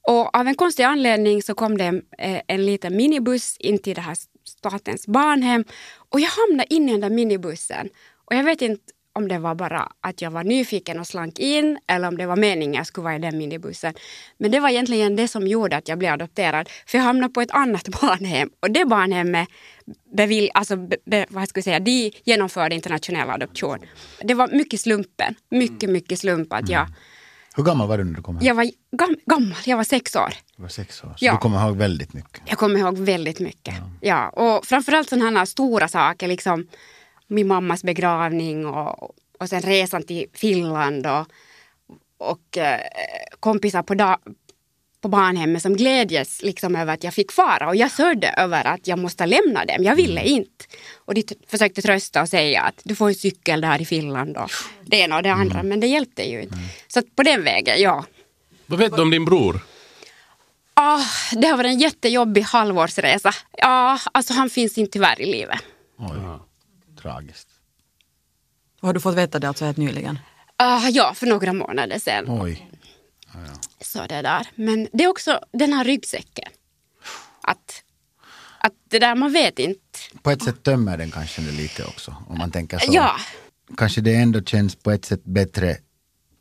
Och 0.08 0.36
av 0.36 0.48
en 0.48 0.56
konstig 0.56 0.84
anledning 0.84 1.44
så 1.44 1.54
kom 1.54 1.78
det 1.78 1.84
en, 1.84 2.02
en 2.48 2.66
liten 2.66 2.98
minibuss 2.98 3.58
in 3.58 3.78
till 3.78 3.96
det 3.96 4.02
här 4.02 4.18
statens 4.44 5.08
barnhem. 5.08 5.66
Och 6.10 6.20
jag 6.20 6.30
hamnade 6.30 6.74
in 6.74 6.90
i 6.90 6.92
den 6.92 7.02
där 7.02 7.10
minibussen. 7.10 7.90
Och 8.26 8.36
jag 8.36 8.44
vet 8.44 8.62
inte 8.62 8.94
om 9.14 9.28
det 9.28 9.40
var 9.40 9.56
bara 9.56 9.92
att 10.02 10.22
jag 10.22 10.32
var 10.32 10.44
nyfiken 10.44 11.00
och 11.00 11.08
slank 11.08 11.40
in 11.40 11.80
eller 11.88 12.08
om 12.08 12.18
det 12.18 12.26
var 12.26 12.36
meningen 12.36 12.74
jag 12.74 12.88
skulle 12.88 13.04
vara 13.04 13.16
i 13.16 13.20
den 13.20 13.38
minibussen. 13.38 13.94
Men 14.38 14.52
det 14.52 14.60
var 14.60 14.70
egentligen 14.70 15.16
det 15.16 15.28
som 15.28 15.48
gjorde 15.48 15.78
att 15.78 15.88
jag 15.88 15.98
blev 15.98 16.14
adopterad. 16.14 16.70
För 16.88 16.98
jag 16.98 17.06
hamnade 17.06 17.34
på 17.34 17.42
ett 17.42 17.52
annat 17.52 17.88
barnhem 18.02 18.50
och 18.60 18.72
det 18.72 18.86
barnhemmet 18.86 19.48
bevil, 20.18 20.50
alltså, 20.54 20.76
be, 20.76 20.98
be, 21.06 21.26
vad 21.30 21.50
ska 21.50 21.58
jag 21.58 21.64
säga, 21.64 21.80
de 21.80 22.12
genomförde 22.24 22.76
internationell 22.76 23.30
adoption. 23.30 23.78
Det 24.24 24.34
var 24.34 24.48
mycket 24.48 24.80
slumpen, 24.82 25.36
mycket, 25.52 25.90
mycket 25.90 26.20
slump 26.20 26.54
att 26.54 26.70
jag, 26.70 26.88
Hur 27.56 27.64
gammal 27.64 27.88
var 27.88 27.98
du 27.98 28.04
när 28.04 28.14
du 28.14 28.22
kom 28.22 28.36
hem? 28.38 28.46
jag 28.46 28.56
var 28.56 28.72
gam, 28.98 29.16
gammal, 29.26 29.58
jag 29.66 29.78
var 29.78 29.84
sex 29.84 30.16
år. 30.16 30.34
Du 30.56 30.62
var 30.62 30.70
sex 30.70 31.04
år. 31.04 31.14
Så 31.18 31.26
Ja. 31.26 31.32
du 31.32 31.38
kommer 31.38 31.68
ihåg 31.68 31.78
väldigt 31.78 32.14
mycket. 32.14 32.42
Jag 32.46 32.58
kommer 32.58 32.80
ihåg 32.80 32.98
väldigt 32.98 33.40
mycket. 33.40 33.76
Ja. 34.02 34.30
och 34.30 34.66
framförallt 34.66 35.10
sådana 35.10 35.40
här 35.40 35.46
stora 35.46 35.88
saker, 35.88 36.28
liksom 36.28 36.68
min 37.32 37.48
mammas 37.48 37.84
begravning 37.84 38.66
och, 38.66 39.16
och 39.40 39.50
sen 39.50 39.62
resan 39.62 40.04
till 40.04 40.26
Finland 40.34 41.08
och, 41.08 41.28
och 42.18 42.58
eh, 42.58 42.80
kompisar 43.40 43.84
på, 43.84 43.94
da, 43.94 44.20
på 45.02 45.08
barnhemmet 45.08 45.62
som 45.62 45.76
glädjes 45.76 46.42
liksom 46.42 46.76
över 46.76 46.94
att 46.94 47.04
jag 47.04 47.14
fick 47.14 47.32
fara 47.32 47.68
och 47.68 47.76
jag 47.76 47.92
sörjde 47.92 48.28
över 48.38 48.68
att 48.68 48.88
jag 48.88 49.00
måste 49.00 49.26
lämna 49.26 49.66
dem. 49.66 49.84
Jag 49.84 49.96
ville 49.96 50.24
inte. 50.24 50.66
Och 50.96 51.14
de 51.14 51.24
försökte 51.48 51.82
trösta 51.82 52.22
och 52.22 52.30
säga 52.30 52.62
att 52.62 52.82
du 52.84 52.96
får 52.96 53.08
en 53.08 53.16
cykel 53.16 53.62
där 53.62 53.82
i 53.82 53.86
Finland 53.86 54.38
och 54.38 54.52
det 54.86 54.98
ena 54.98 55.18
och 55.18 55.24
det 55.24 55.34
andra, 55.34 55.64
men 55.64 55.80
det 55.80 55.88
hjälpte 55.88 56.24
ju 56.24 56.42
inte. 56.42 56.58
Så 56.88 57.00
att 57.00 57.16
på 57.16 57.24
den 57.24 57.44
vägen, 57.44 57.82
ja. 57.82 58.06
Vad 58.66 58.80
vet 58.80 58.96
du 58.96 59.02
om 59.02 59.12
din 59.12 59.26
bror? 59.26 59.60
Ah, 60.74 61.02
det 61.32 61.48
har 61.48 61.58
varit 61.58 61.70
en 61.70 61.80
jättejobbig 61.80 62.42
halvårsresa. 62.42 63.34
Ja, 63.58 64.00
alltså 64.12 64.34
han 64.34 64.50
finns 64.50 64.78
inte 64.78 64.92
tyvärr 64.92 65.22
i 65.22 65.26
livet. 65.26 65.60
Oj, 65.98 66.18
tragiskt. 67.02 67.48
Och 68.82 68.88
har 68.88 68.94
du 68.94 69.00
fått 69.00 69.16
veta 69.16 69.40
det 69.40 69.48
alltså 69.48 69.66
helt 69.66 69.78
nyligen? 69.78 70.20
Ah, 70.56 70.88
ja, 70.90 71.14
för 71.14 71.28
några 71.28 71.54
månader 71.54 72.00
sedan. 72.00 72.26
Oj. 72.28 72.68
Så 73.82 74.06
det 74.08 74.22
där. 74.22 74.48
Men 74.56 74.88
det 74.94 75.04
är 75.04 75.08
också 75.08 75.40
den 75.52 75.74
här 75.74 75.84
ryggsäcken. 75.84 76.50
Att, 77.42 77.84
att 78.60 78.74
det 78.90 79.00
där, 79.00 79.16
man 79.16 79.34
vet 79.34 79.60
inte. 79.60 79.80
På 80.22 80.32
ett 80.32 80.44
sätt 80.44 80.64
tömmer 80.64 80.98
den 80.98 81.12
kanske 81.12 81.42
det 81.42 81.52
lite 81.52 81.84
också. 81.86 82.16
Om 82.30 82.38
man 82.38 82.52
tänker 82.52 82.80
så. 82.80 82.92
Ja, 82.94 83.16
Kanske 83.78 84.02
det 84.02 84.16
ändå 84.16 84.42
känns 84.44 84.76
på 84.76 84.92
ett 84.92 85.06
sätt 85.06 85.24
bättre 85.24 85.78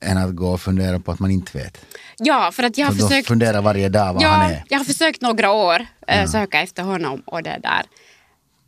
än 0.01 0.19
att 0.19 0.37
gå 0.37 0.53
och 0.53 0.61
fundera 0.61 1.01
på 1.01 1.13
att 1.13 1.19
man 1.19 1.31
inte 1.31 1.59
vet. 1.59 1.85
Ja, 2.19 2.53
för 2.53 2.63
att 2.63 2.79
jag 2.79 2.87
har 2.87 2.93
För 2.95 3.03
försökt... 3.09 3.29
fundera 3.29 3.61
varje 3.61 3.89
dag 3.89 4.15
var 4.15 4.23
han 4.25 4.51
Ja, 4.51 4.57
är. 4.57 4.65
jag 4.69 4.79
har 4.79 4.85
försökt 4.85 5.21
några 5.21 5.51
år 5.51 5.87
äh, 6.07 6.27
söka 6.31 6.61
efter 6.61 6.83
honom 6.83 7.23
och 7.27 7.43
det 7.43 7.59
där. 7.63 7.83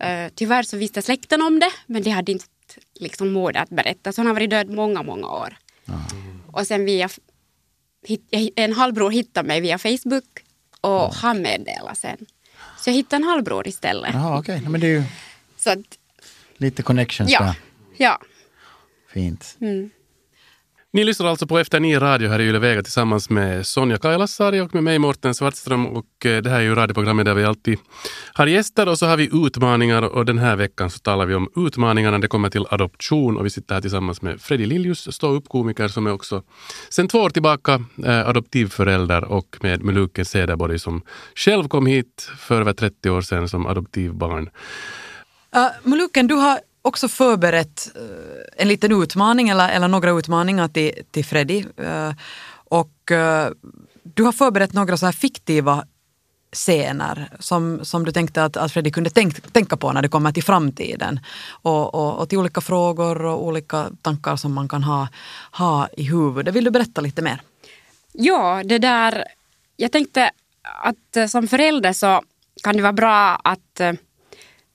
Eh, 0.02 0.28
tyvärr 0.34 0.62
så 0.62 0.76
visste 0.76 1.02
släkten 1.02 1.42
om 1.42 1.60
det, 1.60 1.70
men 1.86 2.02
de 2.02 2.10
hade 2.10 2.32
inte 2.32 2.44
liksom 3.00 3.32
mod 3.32 3.56
att 3.56 3.68
berätta. 3.70 4.12
Så 4.12 4.20
han 4.20 4.26
har 4.26 4.34
varit 4.34 4.50
död 4.50 4.70
många, 4.70 5.02
många 5.02 5.28
år. 5.28 5.56
Och 6.52 6.66
sen 6.66 6.84
via... 6.84 7.08
En 8.56 8.72
halvbror 8.72 9.10
hittade 9.10 9.48
mig 9.48 9.60
via 9.60 9.78
Facebook 9.78 10.24
och 10.80 11.14
han 11.14 11.42
meddelade 11.42 11.96
sen. 11.96 12.26
Så 12.78 12.90
jag 12.90 12.94
hittade 12.94 13.22
en 13.22 13.28
halvbror 13.28 13.68
istället. 13.68 14.14
Jaha, 14.14 14.38
okej. 14.38 14.60
Men 14.68 14.80
det 14.80 14.86
är 14.86 14.90
ju 14.90 15.02
Så 15.56 15.70
att, 15.70 15.78
lite 16.56 16.82
connections 16.82 17.30
ja. 17.30 17.42
där. 17.42 17.54
ja. 17.96 18.20
Fint. 19.12 19.56
Ni 20.94 21.04
lyssnar 21.04 21.26
alltså 21.26 21.46
på 21.46 21.58
Efter 21.58 21.80
nio 21.80 22.00
radio. 22.00 22.28
Här 22.28 22.40
i 22.40 22.48
Ylevega 22.48 22.82
tillsammans 22.82 23.30
med 23.30 23.66
Sonja 23.66 23.98
Kailasari 23.98 24.60
och 24.60 24.74
med 24.74 24.84
mig 24.84 24.98
Morten 24.98 25.34
Svartström. 25.34 25.86
Och 25.86 26.26
eh, 26.26 26.42
det 26.42 26.50
här 26.50 26.58
är 26.58 26.62
ju 26.62 26.74
radioprogrammet 26.74 27.24
där 27.24 27.34
vi 27.34 27.44
alltid 27.44 27.78
har 28.32 28.46
gäster. 28.46 28.88
Och 28.88 28.98
så 28.98 29.06
har 29.06 29.16
vi 29.16 29.30
utmaningar. 29.46 30.02
Och 30.02 30.24
den 30.24 30.38
här 30.38 30.56
veckan 30.56 30.90
så 30.90 30.98
talar 30.98 31.26
vi 31.26 31.34
om 31.34 31.48
utmaningarna 31.56 32.16
när 32.16 32.22
det 32.22 32.28
kommer 32.28 32.50
till 32.50 32.66
adoption. 32.70 33.36
Och 33.36 33.46
vi 33.46 33.50
sitter 33.50 33.74
här 33.74 33.80
tillsammans 33.82 34.22
med 34.22 34.40
Freddy 34.40 34.66
Liljus, 34.66 35.14
ståuppkomiker 35.14 35.88
som 35.88 36.06
är 36.06 36.12
också 36.12 36.42
sedan 36.90 37.08
två 37.08 37.18
år 37.18 37.30
tillbaka 37.30 37.84
eh, 38.04 38.28
adoptivförälder. 38.28 39.24
Och 39.24 39.56
med 39.60 39.82
Muluken 39.82 40.24
Cederborg 40.24 40.78
som 40.78 41.02
själv 41.34 41.68
kom 41.68 41.86
hit 41.86 42.30
för 42.38 42.60
över 42.60 42.72
30 42.72 43.10
år 43.10 43.20
sedan 43.20 43.48
som 43.48 43.66
adoptivbarn. 43.66 44.50
Uh, 45.56 45.88
Muluken, 45.90 46.26
du 46.26 46.34
har 46.34 46.58
också 46.82 47.08
förberett 47.08 47.92
eh, 47.96 48.62
en 48.62 48.68
liten 48.68 49.02
utmaning 49.02 49.48
eller, 49.48 49.68
eller 49.68 49.88
några 49.88 50.10
utmaningar 50.10 50.68
till, 50.68 50.92
till 51.10 51.24
Freddy. 51.24 51.64
Eh, 51.76 52.12
och 52.52 53.10
eh, 53.10 53.50
du 54.02 54.22
har 54.22 54.32
förberett 54.32 54.72
några 54.72 54.96
så 54.96 55.06
här 55.06 55.12
fiktiva 55.12 55.84
scener 56.52 57.28
som, 57.38 57.84
som 57.84 58.04
du 58.04 58.12
tänkte 58.12 58.44
att, 58.44 58.56
att 58.56 58.72
Freddy 58.72 58.90
kunde 58.90 59.10
tänk, 59.10 59.52
tänka 59.52 59.76
på 59.76 59.92
när 59.92 60.02
det 60.02 60.08
kommer 60.08 60.32
till 60.32 60.42
framtiden. 60.42 61.20
Och, 61.62 61.94
och, 61.94 62.18
och 62.18 62.28
till 62.28 62.38
olika 62.38 62.60
frågor 62.60 63.24
och 63.24 63.46
olika 63.46 63.86
tankar 64.02 64.36
som 64.36 64.52
man 64.52 64.68
kan 64.68 64.82
ha, 64.82 65.08
ha 65.52 65.88
i 65.96 66.04
huvudet. 66.04 66.54
Vill 66.54 66.64
du 66.64 66.70
berätta 66.70 67.00
lite 67.00 67.22
mer? 67.22 67.42
Ja, 68.12 68.62
det 68.64 68.78
där... 68.78 69.24
Jag 69.76 69.92
tänkte 69.92 70.30
att 70.62 71.30
som 71.30 71.48
förälder 71.48 71.92
så 71.92 72.22
kan 72.62 72.76
det 72.76 72.82
vara 72.82 72.92
bra 72.92 73.40
att 73.44 73.80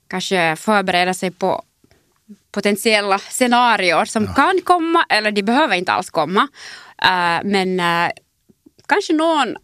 kanske 0.08 0.56
förbereda 0.56 1.14
sig 1.14 1.32
på 1.32 1.64
potentiella 2.58 3.20
scenarier 3.20 4.06
som 4.06 4.34
kan 4.34 4.62
komma 4.64 5.06
eller 5.10 5.32
de 5.32 5.44
behöver 5.44 5.76
inte 5.76 5.92
alls 5.92 6.10
komma. 6.10 6.48
Eh, 7.02 7.40
men 7.44 7.80
eh, 7.80 8.12
kanske 8.88 9.14
någon, 9.14 9.58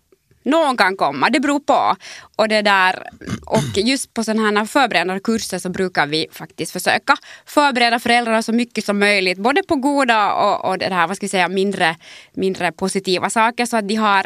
någon 0.43 0.77
kan 0.77 0.97
komma, 0.97 1.29
det 1.29 1.39
beror 1.39 1.60
på. 1.60 1.95
Och, 2.36 2.47
det 2.47 2.62
där, 2.62 3.08
och 3.45 3.77
just 3.77 4.13
på 4.13 4.23
sådana 4.23 4.60
här 4.60 4.65
förberedande 4.65 5.19
kurser 5.19 5.60
så 5.60 5.69
brukar 5.69 6.08
vi 6.08 6.27
faktiskt 6.32 6.71
försöka 6.71 7.15
förbereda 7.45 7.99
föräldrar 7.99 8.41
så 8.41 8.53
mycket 8.53 8.86
som 8.86 8.99
möjligt, 8.99 9.38
både 9.38 9.63
på 9.63 9.75
goda 9.75 10.34
och, 10.34 10.69
och 10.69 10.77
det 10.77 10.93
här, 10.93 11.08
vad 11.08 11.17
ska 11.17 11.25
vi 11.25 11.29
säga, 11.29 11.47
mindre, 11.47 11.95
mindre 12.34 12.71
positiva 12.71 13.29
saker 13.29 13.65
så 13.65 13.77
att 13.77 13.88
de 13.88 13.95
har 13.95 14.25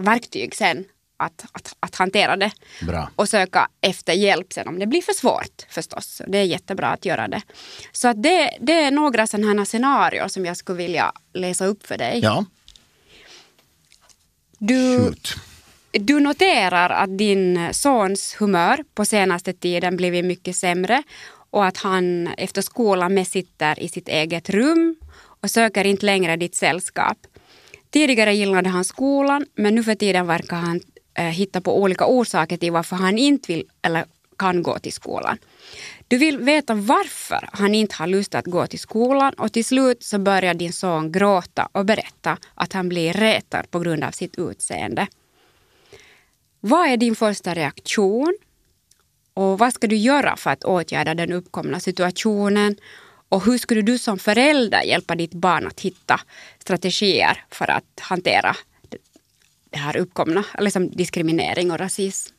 verktyg 0.00 0.54
sen 0.54 0.84
att, 1.18 1.44
att, 1.52 1.74
att 1.80 1.94
hantera 1.94 2.36
det. 2.36 2.50
Bra. 2.82 3.10
Och 3.16 3.28
söka 3.28 3.68
efter 3.80 4.12
hjälp 4.12 4.52
sen 4.52 4.68
om 4.68 4.78
det 4.78 4.86
blir 4.86 5.02
för 5.02 5.12
svårt 5.12 5.66
förstås. 5.68 6.22
Det 6.26 6.38
är 6.38 6.42
jättebra 6.44 6.86
att 6.88 7.04
göra 7.04 7.28
det. 7.28 7.42
Så 7.92 8.08
att 8.08 8.22
det, 8.22 8.56
det 8.60 8.72
är 8.72 8.90
några 8.90 9.26
sådana 9.26 9.64
scenarier 9.64 10.28
som 10.28 10.46
jag 10.46 10.56
skulle 10.56 10.78
vilja 10.78 11.12
läsa 11.34 11.66
upp 11.66 11.86
för 11.86 11.98
dig. 11.98 12.20
Ja, 12.22 12.44
Du, 14.58 14.98
shoot. 14.98 15.34
du 15.92 16.20
noterar 16.20 16.90
att 16.90 17.18
din 17.18 17.68
sons 17.74 18.36
humör 18.38 18.84
på 18.94 19.04
senaste 19.04 19.52
tiden 19.52 19.96
blivit 19.96 20.24
mycket 20.24 20.56
sämre 20.56 21.02
och 21.50 21.64
att 21.66 21.76
han 21.76 22.26
efter 22.26 22.62
skolan 22.62 23.14
mest 23.14 23.32
sitter 23.32 23.80
i 23.80 23.88
sitt 23.88 24.08
eget 24.08 24.50
rum 24.50 24.96
och 25.42 25.50
söker 25.50 25.84
inte 25.84 26.06
längre 26.06 26.36
ditt 26.36 26.54
sällskap. 26.54 27.18
Tidigare 27.90 28.34
gillade 28.34 28.68
han 28.68 28.84
skolan 28.84 29.46
men 29.54 29.74
nu 29.74 29.84
för 29.84 29.94
tiden 29.94 30.26
verkar 30.26 30.56
han 30.56 30.80
Eh, 31.18 31.24
hitta 31.24 31.60
på 31.60 31.82
olika 31.82 32.06
orsaker 32.06 32.56
till 32.56 32.72
varför 32.72 32.96
han 32.96 33.18
inte 33.18 33.52
vill 33.52 33.64
eller 33.82 34.04
kan 34.38 34.62
gå 34.62 34.78
till 34.78 34.92
skolan. 34.92 35.38
Du 36.08 36.18
vill 36.18 36.38
veta 36.38 36.74
varför 36.74 37.48
han 37.52 37.74
inte 37.74 37.94
har 37.94 38.06
lust 38.06 38.34
att 38.34 38.44
gå 38.44 38.66
till 38.66 38.78
skolan 38.78 39.34
och 39.34 39.52
till 39.52 39.64
slut 39.64 40.02
så 40.02 40.18
börjar 40.18 40.54
din 40.54 40.72
son 40.72 41.12
gråta 41.12 41.68
och 41.72 41.84
berätta 41.84 42.38
att 42.54 42.72
han 42.72 42.88
blir 42.88 43.12
retad 43.12 43.70
på 43.70 43.78
grund 43.78 44.04
av 44.04 44.10
sitt 44.10 44.38
utseende. 44.38 45.06
Vad 46.60 46.88
är 46.88 46.96
din 46.96 47.16
första 47.16 47.54
reaktion? 47.54 48.38
Och 49.34 49.58
vad 49.58 49.74
ska 49.74 49.86
du 49.86 49.96
göra 49.96 50.36
för 50.36 50.50
att 50.50 50.64
åtgärda 50.64 51.14
den 51.14 51.32
uppkomna 51.32 51.80
situationen? 51.80 52.76
Och 53.28 53.44
hur 53.44 53.58
skulle 53.58 53.82
du 53.82 53.98
som 53.98 54.18
förälder 54.18 54.82
hjälpa 54.82 55.14
ditt 55.14 55.34
barn 55.34 55.66
att 55.66 55.80
hitta 55.80 56.20
strategier 56.58 57.44
för 57.50 57.70
att 57.70 58.00
hantera 58.00 58.56
det- 59.70 59.78
här 59.78 59.96
uppkomna, 59.96 60.44
liksom 60.58 60.90
diskriminering 60.90 61.70
och 61.70 61.78
rasism? 61.78 62.34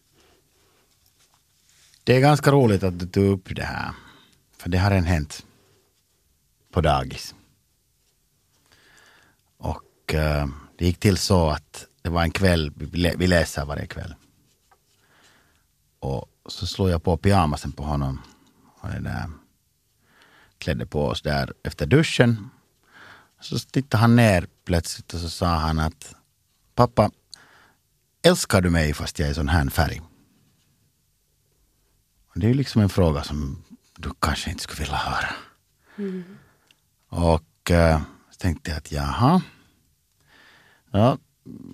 Det 2.04 2.16
är 2.16 2.20
ganska 2.20 2.52
roligt 2.52 2.84
att 2.84 3.00
du 3.00 3.08
tog 3.08 3.26
upp 3.26 3.56
det 3.56 3.64
här. 3.64 3.92
För 4.58 4.70
det 4.70 4.78
har 4.78 4.92
en 4.92 5.06
hänt 5.06 5.46
på 6.72 6.82
dagis. 6.82 7.36
Och 9.58 10.14
eh, 10.14 10.48
det 10.78 10.86
gick 10.86 11.00
till 11.00 11.18
så 11.18 11.50
att 11.50 11.86
det 12.02 12.10
var 12.10 12.24
en 12.24 12.32
kväll, 12.32 12.72
vi, 12.76 13.14
vi 13.18 13.28
läser 13.28 13.66
varje 13.66 13.86
kväll. 13.88 14.16
Och 16.00 16.26
så 16.46 16.68
slog 16.68 16.90
jag 16.90 17.04
på 17.04 17.18
pyjamasen 17.18 17.72
på 17.72 17.84
honom. 17.84 18.22
Och 18.82 18.90
det 18.90 19.00
där, 19.00 19.30
klädde 20.58 20.86
på 20.86 21.06
oss 21.06 21.22
där 21.22 21.54
efter 21.64 21.86
duschen. 21.86 22.50
Så 23.42 23.60
tittade 23.60 24.02
han 24.02 24.16
ner 24.16 24.48
plötsligt 24.66 25.14
och 25.14 25.20
så 25.20 25.30
sa 25.30 25.48
han 25.48 25.80
att 25.80 26.16
pappa, 26.76 27.12
älskar 28.24 28.62
du 28.62 28.70
mig 28.70 28.94
fast 28.94 29.20
jag 29.20 29.30
är 29.30 29.34
sån 29.34 29.50
här 29.50 29.70
färg? 29.70 30.02
Det 32.36 32.50
är 32.50 32.54
liksom 32.54 32.82
en 32.82 32.90
fråga 32.90 33.24
som 33.24 33.64
du 33.98 34.10
kanske 34.20 34.50
inte 34.50 34.64
skulle 34.64 34.80
vilja 34.80 34.98
höra. 34.98 35.30
Och 37.10 37.72
eh, 37.72 38.02
så 38.32 38.38
tänkte 38.38 38.72
jag 38.72 38.78
att 38.78 38.92
jaha. 38.92 39.42
Ja, 40.92 41.18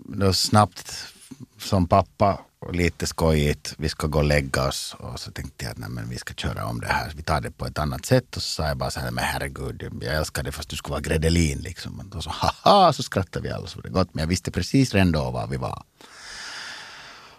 då 0.05 0.33
snabbt 0.33 1.13
som 1.57 1.87
pappa 1.87 2.41
och 2.59 2.75
lite 2.75 3.07
skojigt, 3.07 3.75
vi 3.77 3.89
ska 3.89 4.07
gå 4.07 4.19
och 4.19 4.25
lägga 4.25 4.67
oss. 4.67 4.95
Och 4.99 5.19
så 5.19 5.31
tänkte 5.31 5.65
jag 5.65 5.71
att 5.71 5.77
nej, 5.77 5.89
men 5.89 6.09
vi 6.09 6.17
ska 6.17 6.33
köra 6.33 6.65
om 6.65 6.81
det 6.81 6.87
här, 6.87 7.13
vi 7.15 7.23
tar 7.23 7.41
det 7.41 7.51
på 7.51 7.65
ett 7.65 7.79
annat 7.79 8.05
sätt. 8.05 8.35
Och 8.35 8.41
så 8.41 8.49
sa 8.49 8.67
jag 8.67 8.77
bara 8.77 8.91
så 8.91 8.99
här, 8.99 9.11
men 9.11 9.23
herregud, 9.23 9.99
jag 10.01 10.15
älskar 10.15 10.43
det 10.43 10.51
fast 10.51 10.69
du 10.69 10.75
skulle 10.75 10.91
vara 10.91 11.01
gredelin 11.01 11.59
liksom. 11.59 12.11
Och 12.15 12.23
så 12.23 12.29
haha, 12.29 12.93
så 12.93 13.03
skrattade 13.03 13.47
vi 13.47 13.53
alla 13.53 13.67
så 13.67 13.81
det 13.81 13.89
gott. 13.89 14.13
Men 14.13 14.21
jag 14.21 14.27
visste 14.27 14.51
precis 14.51 14.93
redan 14.93 15.11
då 15.11 15.31
var 15.31 15.47
vi 15.47 15.57
var. 15.57 15.83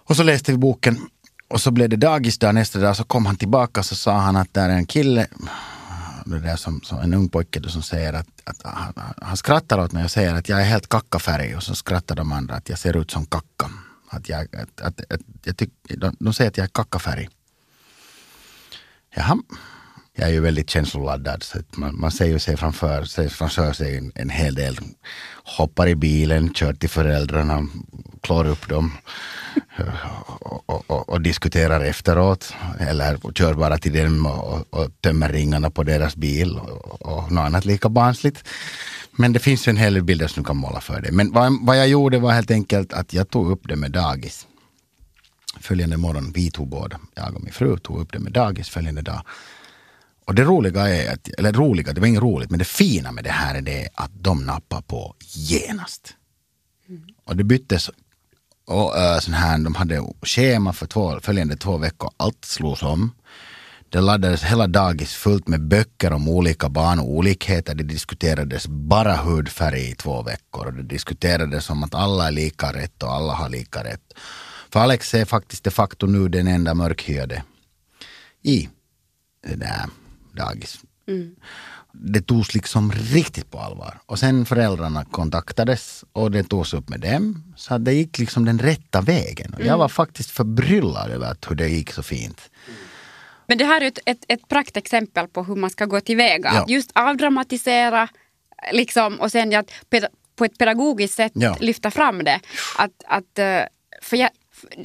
Och 0.09 0.17
så 0.17 0.23
läste 0.23 0.53
vi 0.53 0.59
boken 0.59 0.99
och 1.49 1.61
så 1.61 1.71
blev 1.71 1.89
det 1.89 1.97
dagisdag 1.97 2.55
nästa 2.55 2.79
dag 2.79 2.97
så 2.97 3.05
kom 3.05 3.27
han 3.27 3.37
tillbaka 3.37 3.83
så 3.83 3.95
sa 3.95 4.19
han 4.19 4.37
att 4.37 4.55
där 4.55 4.69
är 4.69 4.75
en 4.75 4.87
kille, 4.87 5.27
det 6.25 6.39
där 6.39 6.57
som, 6.57 6.81
som 6.83 6.99
en 6.99 7.15
ung 7.15 7.29
pojke 7.29 7.61
då, 7.61 7.69
som 7.69 7.83
säger 7.83 8.13
att, 8.13 8.29
att 8.45 8.63
han, 8.63 8.93
han 9.23 9.37
skrattar 9.37 9.79
åt 9.79 9.93
mig 9.93 10.05
och 10.05 10.11
säger 10.11 10.35
att 10.35 10.49
jag 10.49 10.61
är 10.61 10.65
helt 10.65 10.89
kackafärg 10.89 11.57
och 11.57 11.63
så 11.63 11.75
skrattar 11.75 12.17
de 12.17 12.33
andra 12.33 12.55
att 12.55 12.69
jag 12.69 12.79
ser 12.79 12.97
ut 12.97 13.11
som 13.11 13.27
kacka. 13.27 13.71
Att 14.09 14.29
jag, 14.29 14.57
att, 14.57 14.81
att, 14.81 15.13
att, 15.13 15.21
jag 15.45 15.57
tyck, 15.57 15.71
de, 15.83 16.17
de 16.19 16.35
säger 16.35 16.51
att 16.51 16.57
jag 16.57 16.65
är 16.65 16.69
kackafärg. 16.69 17.29
Jaha. 19.15 19.39
Jag 20.19 20.29
är 20.29 20.33
ju 20.33 20.41
väldigt 20.41 20.71
känsloladdad 20.71 21.43
så 21.43 21.59
att 21.59 21.77
man, 21.77 22.01
man 22.01 22.11
ser 22.11 22.27
ju 22.27 22.39
sig 22.39 22.57
framför, 22.57 23.05
ser 23.05 23.29
framför 23.29 23.73
sig 23.73 23.97
en, 23.97 24.13
en 24.15 24.31
hel 24.31 24.55
del. 24.55 24.79
Hoppar 25.45 25.89
i 25.89 25.95
bilen, 25.95 26.55
kör 26.55 26.73
till 26.73 26.89
föräldrarna, 26.89 27.67
klår 28.21 28.47
upp 28.47 28.69
dem 28.69 28.93
och, 30.41 30.71
och, 30.71 30.91
och, 30.91 31.09
och 31.09 31.21
diskuterar 31.21 31.81
efteråt. 31.81 32.55
Eller 32.81 33.19
kör 33.35 33.55
bara 33.55 33.79
till 33.79 33.93
dem 33.93 34.27
och, 34.27 34.53
och, 34.53 34.75
och 34.75 35.01
tömmer 35.01 35.29
ringarna 35.29 35.71
på 35.71 35.83
deras 35.83 36.17
bil 36.17 36.59
och, 36.59 37.03
och 37.03 37.33
något 37.33 37.47
annat 37.47 37.65
lika 37.65 37.89
barnsligt. 37.89 38.45
Men 39.11 39.33
det 39.33 39.39
finns 39.39 39.69
ju 39.69 39.71
en 39.71 39.77
hel 39.77 39.95
del 39.95 40.03
bilder 40.03 40.27
som 40.27 40.43
du 40.43 40.47
kan 40.47 40.57
måla 40.57 40.81
för 40.81 41.01
det. 41.01 41.13
Men 41.13 41.33
vad, 41.33 41.59
vad 41.61 41.79
jag 41.79 41.89
gjorde 41.89 42.19
var 42.19 42.33
helt 42.33 42.51
enkelt 42.51 42.93
att 42.93 43.13
jag 43.13 43.31
tog 43.31 43.51
upp 43.51 43.69
det 43.69 43.77
med 43.77 43.91
dagis. 43.91 44.47
Följande 45.61 45.97
morgon, 45.97 46.33
vi 46.35 46.51
tog 46.51 46.69
båda, 46.69 47.01
jag 47.15 47.35
och 47.35 47.43
min 47.43 47.53
fru 47.53 47.79
tog 47.79 48.01
upp 48.01 48.13
det 48.13 48.19
med 48.19 48.33
dagis 48.33 48.69
följande 48.69 49.03
dag. 49.03 49.23
Och 50.27 50.35
det 50.35 50.45
roliga 50.45 50.89
är, 50.89 51.13
att, 51.13 51.29
eller 51.39 51.53
roliga, 51.53 51.93
det 51.93 52.01
var 52.01 52.09
inget 52.09 52.23
roligt, 52.23 52.51
men 52.51 52.59
det 52.59 52.65
fina 52.65 53.13
med 53.13 53.25
det 53.25 53.31
här 53.31 53.55
är 53.55 53.61
det 53.61 53.89
att 53.95 54.11
de 54.15 54.47
nappar 54.47 54.81
på 54.81 55.15
genast. 55.35 56.15
Och 57.25 57.37
det 57.37 57.45
byttes 57.45 57.91
och, 58.67 58.99
äh, 58.99 59.19
sån 59.19 59.35
här, 59.35 59.59
de 59.59 59.75
hade 59.75 60.05
schema 60.23 60.73
för 60.73 60.87
två, 60.87 61.21
följande 61.21 61.57
två 61.57 61.77
veckor, 61.79 62.11
allt 62.17 62.45
slogs 62.45 62.83
om. 62.83 63.13
Det 63.89 64.01
laddades 64.01 64.43
hela 64.43 64.67
dagis 64.67 65.15
fullt 65.15 65.49
med 65.49 65.61
böcker 65.69 66.13
om 66.13 66.29
olika 66.29 66.69
barn 66.69 66.99
och 66.99 67.11
olikheter. 67.11 67.75
Det 67.75 67.85
diskuterades 67.85 68.67
bara 68.67 69.17
hudfärg 69.17 69.91
i 69.91 69.95
två 69.95 70.23
veckor 70.23 70.67
och 70.67 70.75
det 70.75 70.83
diskuterades 70.83 71.71
om 71.71 71.85
att 71.85 71.95
alla 71.95 72.27
är 72.27 72.31
lika 72.31 72.73
rätt 72.73 73.03
och 73.03 73.13
alla 73.13 73.33
har 73.33 73.49
lika 73.49 73.85
rätt. 73.85 74.13
För 74.71 74.81
Alex 74.81 75.15
är 75.15 75.25
faktiskt 75.25 75.65
de 75.65 75.71
facto 75.71 76.07
nu 76.07 76.29
den 76.29 76.49
enda 76.49 76.75
mörkhyade 76.75 77.43
i 78.43 78.69
det 79.47 79.57
där 79.57 79.87
dagis. 80.37 80.79
Det 81.93 82.21
togs 82.27 82.55
liksom 82.55 82.93
riktigt 82.93 83.51
på 83.51 83.59
allvar. 83.59 83.99
Och 84.07 84.19
sen 84.19 84.47
föräldrarna 84.47 85.05
kontaktades 85.05 86.05
och 86.13 86.31
det 86.31 86.45
togs 86.45 86.75
upp 86.75 86.89
med 86.89 87.01
dem. 87.01 87.55
Så 87.57 87.79
det 87.79 87.93
gick 87.93 88.19
liksom 88.19 88.45
den 88.45 88.59
rätta 88.59 89.01
vägen. 89.01 89.55
Och 89.55 89.65
jag 89.65 89.79
var 89.79 89.89
faktiskt 89.89 90.31
förbryllad 90.31 91.11
över 91.11 91.31
att 91.31 91.51
hur 91.51 91.57
det 91.57 91.69
gick 91.69 91.93
så 91.93 92.03
fint. 92.03 92.51
Men 93.47 93.59
det 93.59 93.65
här 93.65 93.81
är 93.81 93.87
ett, 93.87 93.99
ett, 94.07 94.25
ett 94.29 94.49
praktexempel 94.49 95.29
på 95.29 95.43
hur 95.43 95.57
man 95.57 95.71
ska 95.71 95.85
gå 95.87 96.01
tillväga. 96.01 96.51
Ja. 96.55 96.63
Att 96.63 96.71
just 96.71 96.91
avdramatisera 96.95 98.09
liksom, 98.73 99.21
och 99.21 99.33
sen 99.33 99.55
att 99.57 99.71
på 100.37 100.45
ett 100.45 100.59
pedagogiskt 100.59 101.15
sätt 101.15 101.33
Ja. 101.35 101.57
lyfta 101.61 101.91
fram 101.91 102.25
det. 102.25 102.41
Att, 102.79 102.93
att, 103.07 103.39
eh, 103.39 103.61
för 104.03 104.17
jag, 104.17 104.31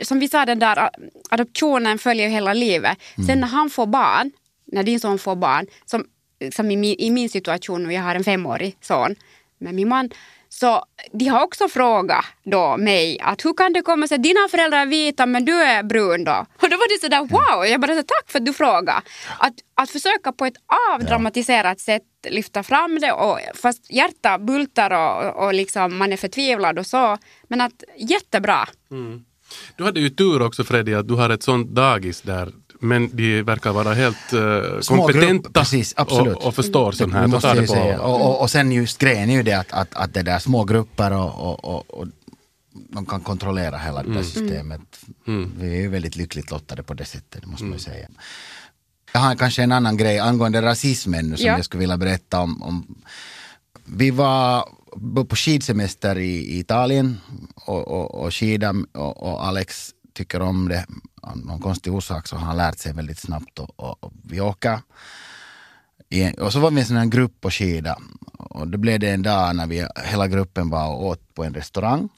som 0.02 0.20
vi 0.20 0.28
sa, 0.28 0.46
den 0.46 0.60
där 0.60 0.90
adoptionen 1.30 2.00
följer 2.00 2.30
hela 2.30 2.54
livet. 2.54 2.98
Mm. 3.16 3.28
Sen 3.28 3.40
när 3.40 3.48
han 3.48 3.70
får 3.70 3.88
barn, 3.88 4.32
när 4.72 4.84
din 4.84 5.00
son 5.00 5.20
får 5.20 5.36
barn, 5.36 5.68
som, 5.86 6.06
som 6.52 6.72
i, 6.72 6.76
min, 6.76 6.96
i 7.00 7.12
min 7.12 7.30
situation, 7.30 7.86
och 7.86 7.94
jag 7.94 8.02
har 8.02 8.16
en 8.16 8.24
femårig 8.24 8.78
son 8.82 9.16
med 9.58 9.74
min 9.74 9.90
man, 9.90 10.10
så 10.54 10.86
de 11.12 11.28
har 11.28 11.44
också 11.44 11.68
frågat 11.68 12.26
då 12.44 12.78
mig 12.78 13.20
att 13.20 13.46
hur 13.46 13.54
kan 13.54 13.74
det 13.74 13.82
komma 13.82 14.08
sig 14.08 14.16
att 14.16 14.24
dina 14.24 14.48
föräldrar 14.52 14.82
är 14.82 14.86
vita 14.86 15.26
men 15.26 15.46
du 15.46 15.62
är 15.62 15.84
brun 15.84 16.24
då? 16.24 16.46
Och 16.62 16.70
då 16.70 16.78
var 16.78 16.96
det 16.96 17.02
sådär 17.02 17.20
wow, 17.20 17.66
jag 17.66 17.82
bara 17.82 17.96
så, 17.96 18.04
tack 18.04 18.32
för 18.32 18.40
att 18.40 18.46
du 18.46 18.54
frågar. 18.54 19.02
Att, 19.38 19.54
att 19.76 19.90
försöka 19.90 20.32
på 20.32 20.46
ett 20.46 20.58
avdramatiserat 20.94 21.80
sätt 21.80 22.04
lyfta 22.30 22.64
fram 22.64 23.00
det 23.00 23.12
och 23.12 23.40
fast 23.56 23.92
hjärta 23.92 24.38
bultar 24.38 24.92
och, 24.92 25.46
och 25.46 25.54
liksom 25.54 25.98
man 25.98 26.14
är 26.14 26.18
förtvivlad 26.18 26.80
och 26.80 26.88
så. 26.88 27.18
Men 27.48 27.62
att 27.62 27.84
jättebra. 27.98 28.68
Du 29.76 29.84
hade 29.84 30.00
ju 30.00 30.10
tur 30.10 30.42
också 30.42 30.64
Freddy 30.64 30.94
att 30.94 31.08
du 31.08 31.14
har 31.14 31.30
ett 31.30 31.44
sånt 31.44 31.68
dagis 31.68 32.22
där 32.22 32.52
men 32.82 33.10
de 33.15 33.41
verkar 33.44 33.72
vara 33.74 33.94
helt 33.94 34.17
Små 34.82 34.98
kompetenta 34.98 35.50
precis, 35.50 35.94
absolut. 35.98 36.36
Och, 36.38 36.46
och 36.46 36.56
förstår 36.56 36.91
sånt 36.91 37.13
här. 37.13 37.28
Måste 37.28 37.54
det 37.54 37.62
ju 37.62 37.67
säga. 37.67 37.98
på, 37.98 38.04
Och, 38.04 38.22
och, 38.22 38.41
och 38.41 38.52
sen 38.52 38.72
just 38.72 38.98
grejen 38.98 39.30
är 39.30 39.34
ju 39.34 39.44
det 39.44 39.54
att, 39.54 39.72
att, 39.72 39.94
att 39.94 40.13
det 40.13 40.22
där 40.24 40.39
små 40.39 40.63
grupper 40.63 41.12
och, 41.13 41.39
och, 41.39 41.65
och, 41.65 41.89
och 42.00 42.08
de 42.89 43.06
kan 43.06 43.22
kontrollera 43.22 43.78
hela 43.78 44.04
det 44.04 44.13
där 44.13 44.24
systemet. 44.24 44.82
Vi 45.58 45.67
är 45.78 45.82
ju 45.82 45.88
väldigt 45.88 46.15
lyckligt 46.15 46.52
lottade 46.52 46.84
på 46.84 46.94
det 46.94 47.06
sättet, 47.06 47.41
det 47.41 47.48
måste 47.48 47.63
man 47.63 47.74
ju 47.74 47.80
säga. 47.80 48.08
Jag 49.13 49.22
har 49.22 49.36
kanske 49.36 49.63
en 49.63 49.72
annan 49.72 49.98
grej 49.98 50.20
angående 50.20 50.62
rasismen 50.62 51.30
nu 51.30 51.38
som 51.38 51.46
Ja. 51.46 51.56
jag 51.56 51.65
skulle 51.65 51.80
vilja 51.80 51.98
berätta 51.98 52.39
om. 52.39 52.63
om. 52.63 52.96
Vi 53.86 54.12
var 54.12 54.65
på 55.30 55.36
skidsemester 55.36 56.17
i, 56.17 56.36
i 56.36 56.60
Italien 56.60 57.17
och, 57.56 57.88
och, 57.88 58.15
och 58.26 58.34
skida 58.34 58.74
och, 58.94 59.24
och 59.24 59.46
Alex 59.48 59.89
tycker 60.13 60.41
om 60.41 60.69
det 60.69 60.86
av 61.21 61.38
någon 61.38 61.60
konstig 61.60 61.93
orsak 61.93 62.28
så 62.28 62.36
har 62.36 62.45
han 62.45 62.58
lärt 62.58 62.80
sig 62.80 62.93
väldigt 62.93 63.19
snabbt 63.19 63.60
och, 63.60 63.80
och, 63.80 64.04
och 64.04 64.13
vi 64.24 64.41
åker 64.41 64.80
i 66.10 66.24
en, 66.24 66.34
och 66.34 66.54
så 66.54 66.60
var 66.60 66.71
vi 66.71 66.80
en 66.80 66.86
sån 66.86 66.97
här 66.97 67.06
grupp 67.06 67.41
på 67.41 67.52
skida. 67.52 67.97
Och 68.38 68.67
då 68.67 68.78
blev 68.78 69.00
det 69.00 69.10
en 69.10 69.21
dag 69.21 69.56
när 69.56 69.67
vi 69.67 69.88
hela 70.06 70.28
gruppen 70.28 70.69
var 70.69 70.88
och 70.88 71.06
åt 71.06 71.34
på 71.34 71.43
en 71.43 71.54
restaurang. 71.54 72.10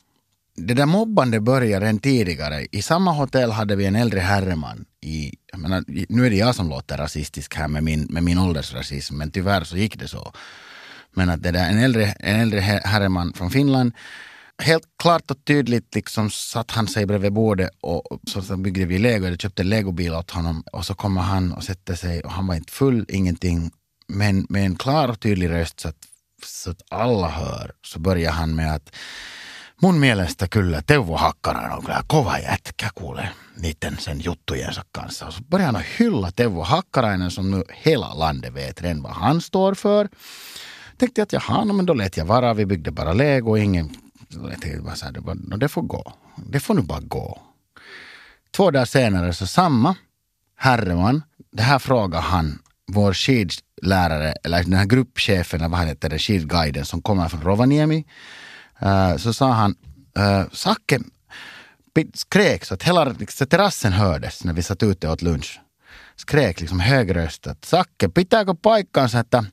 Det 0.56 0.73
där 0.73 0.86
mobbande 0.86 1.39
började 1.39 1.86
redan 1.86 1.99
tidigare. 1.99 2.67
I 2.71 2.82
samma 2.82 3.12
hotell 3.12 3.51
hade 3.51 3.75
vi 3.75 3.86
en 3.86 3.95
äldre 3.95 4.19
herreman. 4.19 4.86
I, 5.01 5.34
jag 5.51 5.60
menar, 5.60 5.84
nu 6.10 6.25
är 6.25 6.29
det 6.29 6.36
jag 6.36 6.56
som 6.56 6.69
låter 6.69 6.97
rasistisk 6.97 7.56
här 7.56 7.67
med 7.67 7.84
min, 7.84 8.08
med 8.10 8.23
min 8.23 8.38
åldersrasism, 8.38 9.17
men 9.17 9.32
tyvärr 9.32 9.63
så 9.63 9.77
gick 9.77 9.99
det 9.99 10.08
så. 10.08 10.34
Men 11.12 11.29
att 11.29 11.43
det 11.43 11.51
där, 11.51 11.69
en 11.69 11.77
äldre, 11.77 12.06
en 12.06 12.39
äldre 12.39 12.60
herreman 12.60 13.34
från 13.34 13.51
Finland 13.51 13.93
helt 14.62 14.88
klart 14.98 15.32
och 15.32 15.46
tydligt 15.46 15.96
liksom 15.96 16.30
satt 16.30 16.72
han 16.72 16.88
sig 16.88 17.06
bredvid 17.06 17.34
bordet 17.34 17.70
och 17.82 18.20
så, 18.28 18.58
byggde 18.58 18.86
vi 18.86 19.00
lego, 19.00 19.28
jag 19.28 19.42
köpte 19.42 19.62
en 19.62 19.70
legobil 19.70 20.13
åt 20.13 20.32
honom 20.32 20.63
och 20.72 20.86
så 20.86 20.94
kommer 20.94 21.22
han 21.22 21.54
och 21.54 21.63
sätter 21.63 21.96
sig 21.96 22.22
och 22.22 22.32
han 22.32 22.48
var 22.48 22.56
inte 22.56 22.74
full, 22.74 23.06
ingenting, 23.10 23.72
men 24.08 24.46
med 24.50 24.66
en 24.66 24.76
klar 24.76 25.08
och 25.08 25.20
tydlig 25.20 25.50
röst 25.50 25.80
så 25.80 25.88
att, 25.88 25.98
så 26.46 26.72
att 26.72 26.82
alla 26.89 27.28
hör 27.28 27.72
så 27.82 28.00
börjar 28.00 28.32
han 28.32 28.56
med 28.56 28.76
att 28.76 28.96
mun 29.84 30.00
mielestä 30.00 30.48
kyllä 30.48 30.82
Teuvo 30.82 31.18
Hakkanen 31.18 31.72
on 31.72 31.82
kyllä 31.82 32.04
kova 32.08 32.38
jätkä 32.38 32.89
kuule 32.96 33.30
niiden 33.58 33.98
sen 34.00 34.24
juttujensa 34.24 34.84
kanssa. 34.92 35.28
Och 35.28 35.34
så 35.34 35.44
börjar 35.44 35.66
han 35.72 35.84
hylla 36.00 36.32
Teuvo 36.32 36.63
Hakkarainen 36.63 37.32
som 37.32 37.52
nu 37.52 37.63
hela 37.70 38.13
landet 38.13 38.54
vet 38.54 38.82
redan 38.82 39.04
vad 39.04 39.12
han 39.12 39.42
står 39.42 39.74
för. 39.74 40.10
Tänkte 40.98 41.22
jag 41.22 41.26
att 41.26 41.34
jaha, 41.34 41.66
no, 41.66 41.74
men 41.74 41.86
då 41.86 41.94
lät 41.94 42.18
jag 42.18 42.26
vara, 42.26 42.54
vi 42.54 42.66
byggde 42.66 42.92
bara 42.92 43.13
lego, 43.13 43.58
ingen 43.58 43.89
vet 44.41 44.52
jag 44.52 44.62
tänkte 44.62 44.82
bara 44.82 44.96
så 44.96 45.06
här, 45.06 45.12
det, 45.12 45.22
bara, 45.22 45.36
det 45.36 45.69
får 45.69 45.82
gå. 45.82 46.13
Det 46.36 46.60
får 46.60 46.74
nu 46.74 46.82
bara 46.82 47.00
gå. 47.00 47.41
Två 48.52 48.72
dagar 48.72 48.86
senare 48.86 49.34
så 49.34 49.48
samma 49.48 49.96
herreman, 50.56 51.24
det 51.52 51.63
här 51.63 51.80
frågar 51.80 52.22
han 52.22 52.60
vår 52.88 53.13
skidlärare, 53.13 54.32
eller 54.43 54.63
den 54.63 54.74
här 54.74 54.86
gruppchefen, 54.86 55.60
eller 55.60 55.69
vad 55.69 55.80
han 55.80 55.88
heter, 55.88 56.10
det, 56.10 56.19
skidguiden 56.19 56.86
som 56.86 57.02
kommer 57.02 57.30
från 57.30 57.41
Rovaniemi. 57.41 58.06
Eh, 58.80 59.17
så 59.17 59.34
sa 59.34 59.52
han, 59.52 59.76
eh, 60.17 60.39
uh, 60.39 60.50
Sacke 60.52 61.00
skrek 62.13 62.65
så 62.65 62.74
att 62.74 62.84
hela 62.84 63.06
liksom, 63.06 63.48
terrassen 63.48 63.93
hördes 63.93 64.43
när 64.43 64.54
vi 64.54 64.63
satt 64.63 64.84
ute 64.84 65.08
och 65.08 65.13
åt 65.13 65.22
lunch. 65.22 65.60
Skrek 66.15 66.62
liksom 66.62 66.80
högröstat, 66.80 67.65
Sacke, 67.65 68.10
pitääkö 68.10 68.54
paikkansa, 68.54 69.19
että 69.19 69.43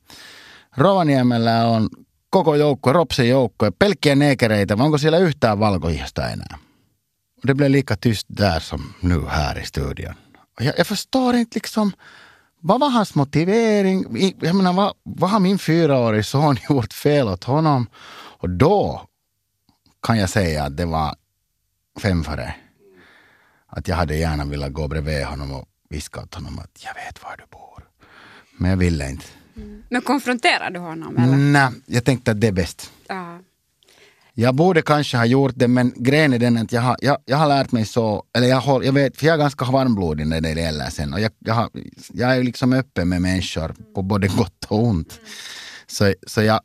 Rovaniemellä 0.77 1.66
on 1.66 1.88
koko 2.31 2.55
joukko, 2.55 2.93
Ropsen 2.93 3.29
joukko 3.29 3.71
pelkkiä 3.79 4.14
neekereitä, 4.14 4.79
vai 4.79 4.85
onko 4.85 4.99
siellä 4.99 5.19
yhtään 5.19 5.59
valkoihasta 5.59 6.31
enää? 6.31 6.59
Det 7.47 7.55
blev 7.55 7.73
lika 7.73 7.97
tyst 7.97 8.27
där 8.38 8.61
som 8.61 8.81
nu 9.03 9.27
här 9.27 9.59
i 9.59 9.66
studion. 9.66 10.14
Jag, 10.61 10.75
jag 10.79 10.87
förstår 10.87 11.37
inte 11.37 11.57
liksom, 11.57 11.93
vad 12.62 12.81
var 12.81 12.90
hans 12.90 13.14
motivering? 13.14 14.05
Jag 14.40 14.57
menar, 14.57 14.73
vad, 14.73 14.95
vad 15.03 15.31
har 15.31 15.40
min 15.40 15.59
fyraårige 15.59 16.23
son 16.23 16.57
gjort 16.71 16.93
fel 16.93 17.29
åt 17.29 17.45
honom? 17.45 17.87
Och 18.40 18.51
då 18.51 19.07
kan 20.03 20.19
jag 20.19 20.31
säga 20.31 20.64
att 20.64 20.77
det 20.77 20.87
var 20.87 21.14
fem 22.03 22.25
före. 22.25 22.55
Att 23.66 23.88
jag 23.88 23.97
hade 23.97 24.16
gärna 24.16 24.45
velat 24.45 24.73
gå 24.73 24.88
bredvid 24.88 25.25
honom 25.25 25.53
och 25.53 25.64
viska 25.88 26.21
åt 26.21 26.35
honom 26.35 26.59
att 26.59 26.85
jag 26.85 26.95
vet 26.95 27.23
var 27.23 27.37
du 27.37 27.45
bor. 27.51 27.88
Men 28.59 28.71
jag 28.71 28.77
ville 28.77 29.11
inte. 29.11 29.39
Men 29.89 30.03
konfronterar 30.03 30.71
du 30.71 30.79
honom 30.79 31.17
eller? 31.17 31.37
Nej, 31.37 31.71
jag 31.87 32.05
tänkte 32.05 32.31
att 32.31 32.41
det 32.41 32.47
är 32.47 32.53
bäst. 32.53 32.91
Ja. 33.09 33.39
Jag 34.35 34.55
borde 34.55 34.83
kanske 34.83 35.17
ha 35.17 35.25
gjort 35.25 35.53
det, 35.57 35.69
men 35.69 35.93
grejen 35.97 36.33
är 36.33 36.39
den 36.39 36.57
att 36.57 36.73
jag 36.73 36.81
har, 36.81 36.97
jag, 37.01 37.17
jag 37.25 37.37
har 37.37 37.49
lärt 37.49 37.73
mig 37.73 37.87
så, 37.87 38.25
eller 38.35 38.47
jag, 38.47 38.61
håll, 38.61 38.85
jag 38.85 38.93
vet, 38.93 39.17
för 39.17 39.27
jag 39.27 39.35
är 39.35 39.39
ganska 39.39 39.65
varmblodig 39.65 40.27
när 40.27 40.41
det 40.41 40.51
gäller 40.51 40.91
sen. 40.91 41.13
Och 41.15 41.21
jag, 41.21 41.33
jag, 41.39 41.55
har, 41.55 41.71
jag 42.13 42.37
är 42.37 42.43
liksom 42.43 42.73
öppen 42.73 43.09
med 43.09 43.23
människor 43.23 43.75
på 43.95 44.03
både 44.03 44.29
gott 44.29 44.65
och 44.69 44.85
ont. 44.85 45.21
Så, 45.87 46.15
så 46.27 46.43
jag, 46.43 46.61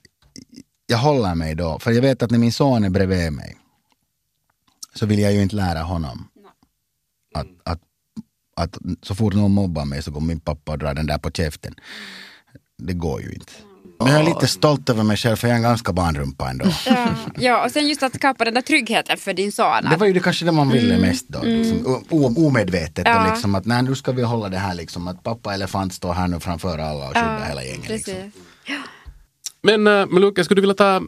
jag 0.87 0.97
håller 0.97 1.35
mig 1.35 1.55
då, 1.55 1.79
för 1.79 1.91
jag 1.91 2.01
vet 2.01 2.23
att 2.23 2.31
när 2.31 2.39
min 2.39 2.51
son 2.51 2.83
är 2.83 2.89
bredvid 2.89 3.33
mig 3.33 3.57
så 4.93 5.05
vill 5.05 5.19
jag 5.19 5.33
ju 5.33 5.41
inte 5.41 5.55
lära 5.55 5.81
honom 5.81 6.27
att, 7.33 7.47
att, 7.63 7.79
att 8.55 8.77
så 9.01 9.15
fort 9.15 9.33
någon 9.33 9.51
mobbar 9.51 9.85
mig 9.85 10.03
så 10.03 10.11
går 10.11 10.21
min 10.21 10.39
pappa 10.39 10.71
och 10.71 10.77
drar 10.77 10.93
den 10.93 11.07
där 11.07 11.17
på 11.17 11.31
käften. 11.31 11.75
Det 12.77 12.93
går 12.93 13.21
ju 13.21 13.29
inte. 13.29 13.53
Men 13.99 14.07
jag 14.07 14.21
är 14.21 14.25
lite 14.25 14.47
stolt 14.47 14.89
över 14.89 15.03
mig 15.03 15.17
själv 15.17 15.35
för 15.35 15.47
jag 15.47 15.53
är 15.53 15.57
en 15.57 15.63
ganska 15.63 15.93
barnrumpa 15.93 16.49
ändå. 16.49 16.65
Ja. 16.85 17.07
ja, 17.37 17.65
och 17.65 17.71
sen 17.71 17.87
just 17.87 18.03
att 18.03 18.15
skapa 18.15 18.45
den 18.45 18.53
där 18.53 18.61
tryggheten 18.61 19.17
för 19.17 19.33
din 19.33 19.51
son. 19.51 19.83
Det 19.89 19.97
var 19.97 20.07
ju 20.07 20.13
det 20.13 20.19
kanske 20.19 20.45
det 20.45 20.51
man 20.51 20.69
ville 20.69 20.97
mest 20.97 21.27
då. 21.27 21.39
Mm. 21.39 21.57
Liksom, 21.57 22.35
omedvetet. 22.37 23.07
Ja. 23.07 23.23
Och 23.23 23.29
liksom 23.29 23.55
att 23.55 23.65
nej, 23.65 23.83
nu 23.83 23.95
ska 23.95 24.11
vi 24.11 24.21
hålla 24.21 24.49
det 24.49 24.57
här 24.57 24.73
liksom. 24.73 25.07
Att 25.07 25.23
pappa 25.23 25.53
elefant 25.53 25.93
står 25.93 26.13
här 26.13 26.27
nu 26.27 26.39
framför 26.39 26.77
alla 26.77 27.09
och 27.09 27.15
skyddar 27.15 27.45
hela 27.47 27.63
gänget. 27.63 27.87
precis. 27.87 28.07
Liksom. 28.07 28.31
Men 29.61 29.87
uh, 29.87 30.05
Meluka, 30.05 30.43
skulle 30.43 30.57
du 30.57 30.61
vilja 30.61 30.75
ta 30.75 31.01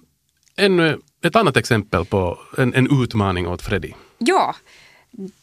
ännu 0.57 0.99
ett 1.23 1.35
annat 1.35 1.57
exempel 1.57 2.05
på 2.05 2.39
en, 2.57 2.73
en 2.73 3.03
utmaning 3.03 3.47
åt 3.47 3.61
Freddy? 3.61 3.91
Ja, 4.17 4.55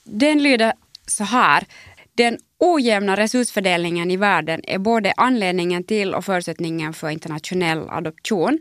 den 0.05 0.43
lyder 0.43 0.73
så 1.07 1.25
här. 1.25 1.65
Den 2.17 2.39
ojämna 2.59 3.17
resursfördelningen 3.17 4.11
i 4.11 4.17
världen 4.17 4.61
är 4.65 4.79
både 4.79 5.13
anledningen 5.17 5.85
till 5.85 6.15
och 6.15 6.25
förutsättningen 6.25 6.93
för 6.93 7.11
internationell 7.11 7.89
adoption. 7.89 8.59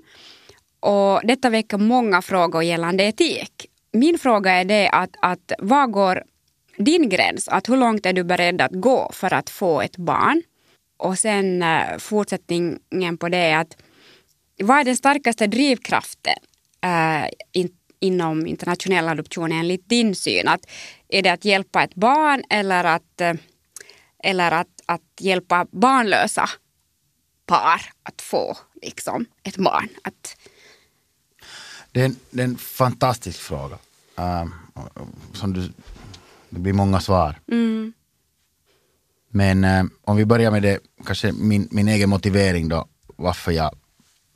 Och 0.79 1.21
detta 1.23 1.49
väcker 1.49 1.77
många 1.77 2.21
frågor 2.21 2.63
gällande 2.63 3.03
etik. 3.03 3.67
Min 3.91 4.19
fråga 4.19 4.51
är 4.51 4.65
det 4.65 4.89
att, 4.89 5.09
att 5.21 5.51
var 5.59 5.87
går 5.87 6.23
din 6.77 7.09
gräns? 7.09 7.47
Att 7.47 7.69
hur 7.69 7.77
långt 7.77 8.05
är 8.05 8.13
du 8.13 8.23
beredd 8.23 8.61
att 8.61 8.71
gå 8.71 9.11
för 9.13 9.33
att 9.33 9.49
få 9.49 9.81
ett 9.81 9.97
barn? 9.97 10.41
Och 10.97 11.19
sen 11.19 11.63
eh, 11.63 11.97
fortsättningen 11.97 13.17
på 13.19 13.29
det 13.29 13.37
är 13.37 13.57
att 13.57 13.77
vad 14.63 14.79
är 14.79 14.83
den 14.83 14.95
starkaste 14.95 15.47
drivkraften 15.47 16.37
eh, 16.83 17.29
in, 17.51 17.69
inom 17.99 18.47
internationell 18.47 19.07
adoption 19.07 19.51
enligt 19.51 19.89
din 19.89 20.15
syn? 20.15 20.47
Att, 20.47 20.65
är 21.13 21.21
det 21.21 21.29
att 21.29 21.45
hjälpa 21.45 21.83
ett 21.83 21.95
barn 21.95 22.43
eller 22.49 22.83
att, 22.83 23.21
eh, 23.21 23.33
eller 24.23 24.51
att, 24.51 24.81
att 24.85 25.01
hjälpa 25.19 25.67
barnlösa 25.71 26.49
par 27.45 27.81
att 28.03 28.21
få 28.21 28.57
liksom, 28.81 29.25
ett 29.43 29.57
barn. 29.57 29.89
Att, 30.03 30.37
Det 31.91 32.01
är 32.01 32.05
en, 32.05 32.15
det 32.29 32.41
är 32.41 32.47
en 32.47 32.57
fantastisk 32.57 33.39
fråga. 33.39 33.77
Uh, 34.19 34.45
som 35.33 35.53
du, 35.53 35.71
det 36.49 36.59
blir 36.59 36.73
många 36.73 36.99
svar. 36.99 37.39
Men 39.29 39.63
uh, 39.63 39.85
om 40.03 40.17
vi 40.17 40.25
börjar 40.25 40.51
med 40.51 40.63
det, 40.63 40.79
kanske 41.05 41.31
min, 41.31 41.67
min 41.71 41.87
egen 41.87 42.09
motivering 42.09 42.69
då, 42.69 42.87
varför 43.15 43.51
jag 43.51 43.75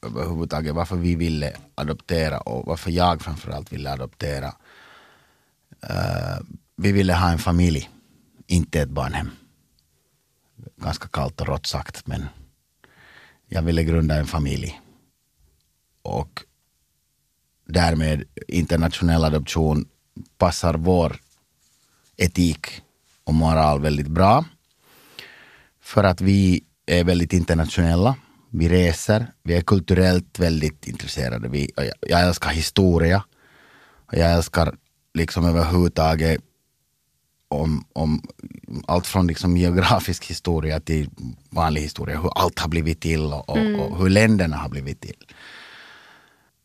överhuvudtaget, 0.01 0.75
varför 0.75 0.95
vi 0.95 1.15
ville 1.15 1.53
adoptera 1.75 2.39
och 2.39 2.65
varför 2.65 2.91
jag 2.91 3.21
framförallt 3.21 3.73
ville 3.73 3.91
adoptera. 3.91 4.47
Uh, 5.84 6.39
vi 6.78 6.91
ville 6.91 7.13
ha 7.13 7.32
en 7.32 7.39
familj, 7.39 7.89
inte 8.47 8.82
ett 8.82 8.89
barnhem. 8.89 9.30
Ganska 10.82 11.07
kallt 11.07 11.41
och 11.41 11.47
rått 11.47 11.65
sagt, 11.65 12.07
men 12.07 12.25
jag 13.47 13.61
ville 13.61 13.84
grunda 13.84 14.15
en 14.15 14.28
familj. 14.28 14.82
Och 16.01 16.43
därmed 17.65 18.23
internationell 18.47 19.25
adoption 19.25 19.86
passar 20.38 20.73
vår 20.73 21.19
etik 22.17 22.82
och 23.23 23.34
moral 23.34 23.82
väldigt 23.82 24.07
bra. 24.07 24.45
För 25.82 26.03
att 26.03 26.21
vi 26.21 26.63
är 26.86 27.03
väldigt 27.03 27.34
internationella. 27.34 28.15
Vi 28.49 28.69
reser, 28.69 29.28
vi 29.43 29.53
är 29.53 29.61
kulturellt 29.61 30.39
väldigt 30.39 30.88
intresserade. 30.88 31.49
Vi, 31.49 31.71
jag, 31.75 31.91
jag 32.01 32.21
älskar 32.21 32.49
historia. 32.49 33.23
Och 33.89 34.13
jag 34.13 34.34
älskar 34.34 34.75
liksom 35.13 35.45
överhuvudtaget 35.45 36.41
om, 37.50 37.86
om 37.93 38.22
allt 38.88 39.08
från 39.08 39.28
liksom 39.28 39.58
geografisk 39.58 40.26
historia 40.26 40.80
till 40.80 41.10
vanlig 41.50 41.82
historia, 41.82 42.22
hur 42.22 42.32
allt 42.36 42.60
har 42.60 42.70
blivit 42.70 43.00
till 43.00 43.26
och, 43.34 43.50
och, 43.50 43.58
och 43.58 43.98
hur 43.98 44.10
länderna 44.10 44.58
har 44.58 44.70
blivit 44.70 45.02
till 45.02 45.26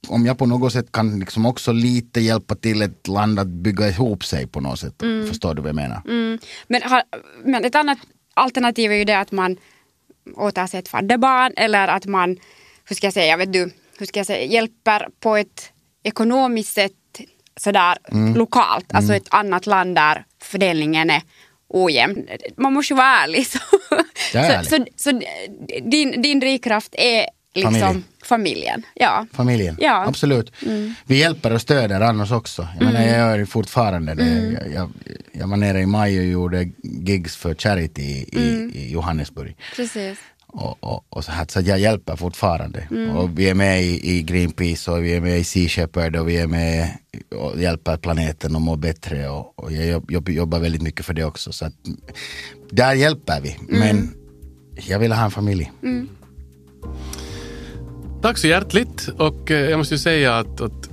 om 0.09 0.27
jag 0.27 0.39
på 0.39 0.47
något 0.47 0.73
sätt 0.73 0.93
kan 0.93 1.19
liksom 1.19 1.47
också 1.47 1.73
lite 1.73 2.21
hjälpa 2.21 2.55
till 2.55 2.83
ett 2.83 3.09
land 3.09 3.39
att 3.39 3.47
bygga 3.47 3.89
ihop 3.89 4.25
sig 4.25 4.47
på 4.47 4.61
något 4.61 4.79
sätt. 4.79 5.03
Förstår 5.29 5.55
du 5.55 5.63
vad 5.63 5.69
jag 5.69 5.77
menar? 5.77 6.03
mm. 6.09 6.39
men, 6.67 6.83
har, 6.83 7.03
men 7.45 7.65
ett 7.65 7.75
annat 7.75 7.99
alternativ 8.35 8.93
är 8.93 8.97
ju 8.97 9.05
det 9.05 9.19
att 9.19 9.33
man 9.33 9.57
åtar 10.37 10.67
sig 10.67 10.81
ett 10.81 10.89
fadderbarn 10.89 11.53
eller 11.57 11.89
att 11.89 12.07
man, 12.07 12.39
hur 12.85 12.97
ska 12.97 13.07
jag 13.07 13.15
säga, 13.15 13.37
vet 13.37 13.53
du, 13.53 13.71
hur 13.99 14.07
ska 14.07 14.21
jag 14.21 14.27
säga, 14.27 14.45
hjälper 14.45 15.09
på 15.21 15.37
ett 15.37 15.73
ekonomiskt 16.03 16.75
sätt 16.75 16.93
sådär 17.63 17.97
lokalt, 18.37 18.95
alltså 18.95 19.15
ett 19.15 19.27
annat 19.35 19.67
land 19.67 19.95
där 19.95 20.25
fördelningen 20.43 21.11
är 21.11 21.23
ojämn. 21.69 22.27
Man 22.57 22.73
måste 22.73 22.93
ju 22.93 22.97
vara 22.97 23.07
ärlig. 23.07 23.47
Så, 24.33 24.39
är 24.39 24.63
så, 24.63 24.69
så, 24.77 24.85
så 24.97 25.21
din, 25.91 26.23
din 26.23 26.41
drivkraft 26.41 26.95
är 26.99 27.27
liksom 27.55 27.81
Familj. 27.81 28.03
familjen. 28.25 28.83
Ja. 28.95 29.27
Familjen, 29.33 29.77
Ja. 29.81 30.05
absolut. 30.09 30.53
Vi 31.05 31.19
hjälper 31.21 31.53
och 31.53 31.61
stöder 31.61 32.01
annars 32.01 32.33
också. 32.33 32.69
Jag 32.79 32.85
menar 32.85 33.03
jag 33.03 33.39
gör 33.39 33.45
fortfarande 33.45 34.15
det. 34.15 34.59
Jag, 34.63 34.73
jag, 34.75 34.91
jag 35.33 35.47
var 35.49 35.57
nere 35.57 35.81
i 35.81 35.87
maj 35.87 36.19
och 36.19 36.25
gjorde 36.25 36.69
gigs 36.83 37.37
för 37.37 37.55
Charity 37.55 38.03
i, 38.33 38.71
i 38.75 38.91
Johannesburg. 38.93 39.57
Precis. 39.77 40.19
Och, 40.53 40.77
och, 40.81 41.05
och 41.09 41.25
så, 41.25 41.33
här, 41.33 41.47
så 41.49 41.61
jag 41.61 41.79
hjälper 41.79 42.17
fortfarande. 42.17 42.89
Och 43.17 43.39
vi 43.39 43.49
är 43.49 43.55
med 43.55 43.83
i, 43.83 44.11
i 44.11 44.23
Greenpeace 44.23 44.91
och 44.91 45.05
vi 45.05 45.15
är 45.15 45.21
med 45.21 45.39
i 45.39 45.45
Sea 45.45 45.69
Shepherd 45.69 46.17
och 46.17 46.29
vi 46.29 46.37
är 46.37 46.47
med 46.47 46.89
och 47.37 47.61
hjälper 47.61 47.97
planeten 47.97 48.57
att 48.57 48.63
må 48.63 48.77
bättre. 48.77 49.29
Och, 49.29 49.59
och 49.59 49.73
jag 49.73 49.87
jobb, 49.87 50.11
jobb, 50.11 50.29
jobbar 50.29 50.59
väldigt 50.59 50.83
mycket 50.83 51.07
för 51.07 51.15
det 51.15 51.25
också. 51.25 51.53
Så 51.53 51.67
att, 51.67 51.75
där 52.71 52.95
hjälper 52.95 53.41
vi. 53.41 53.57
Men 53.69 54.15
jag 54.75 54.99
vill 54.99 55.13
ha 55.13 55.25
en 55.25 55.31
familj. 55.31 55.73
Tack 58.23 58.39
så 58.39 58.47
hjärtligt 58.47 59.09
och 59.19 59.51
eh, 59.51 59.71
jag 59.71 59.79
måste 59.79 59.95
ju 59.95 59.99
säga 59.99 60.39
att, 60.39 60.61
att 60.61 60.89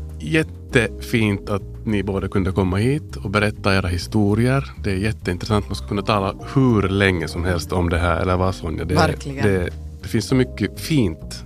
jättefint 0.75 1.49
att 1.49 1.85
ni 1.85 2.03
båda 2.03 2.27
kunde 2.27 2.51
komma 2.51 2.77
hit 2.77 3.15
och 3.15 3.29
berätta 3.29 3.75
era 3.75 3.87
historier. 3.87 4.71
Det 4.83 4.91
är 4.91 4.95
jätteintressant. 4.95 5.65
Man 5.67 5.75
ska 5.75 5.87
kunna 5.87 6.01
tala 6.01 6.35
hur 6.53 6.89
länge 6.89 7.27
som 7.27 7.45
helst 7.45 7.71
om 7.71 7.89
det 7.89 7.97
här, 7.97 8.21
eller 8.21 8.37
vad 8.37 8.55
Sonja? 8.55 8.85
Det, 8.85 8.95
Verkligen. 8.95 9.47
Det, 9.47 9.69
det 10.01 10.07
finns 10.07 10.27
så 10.27 10.35
mycket 10.35 10.79
fint 10.79 11.43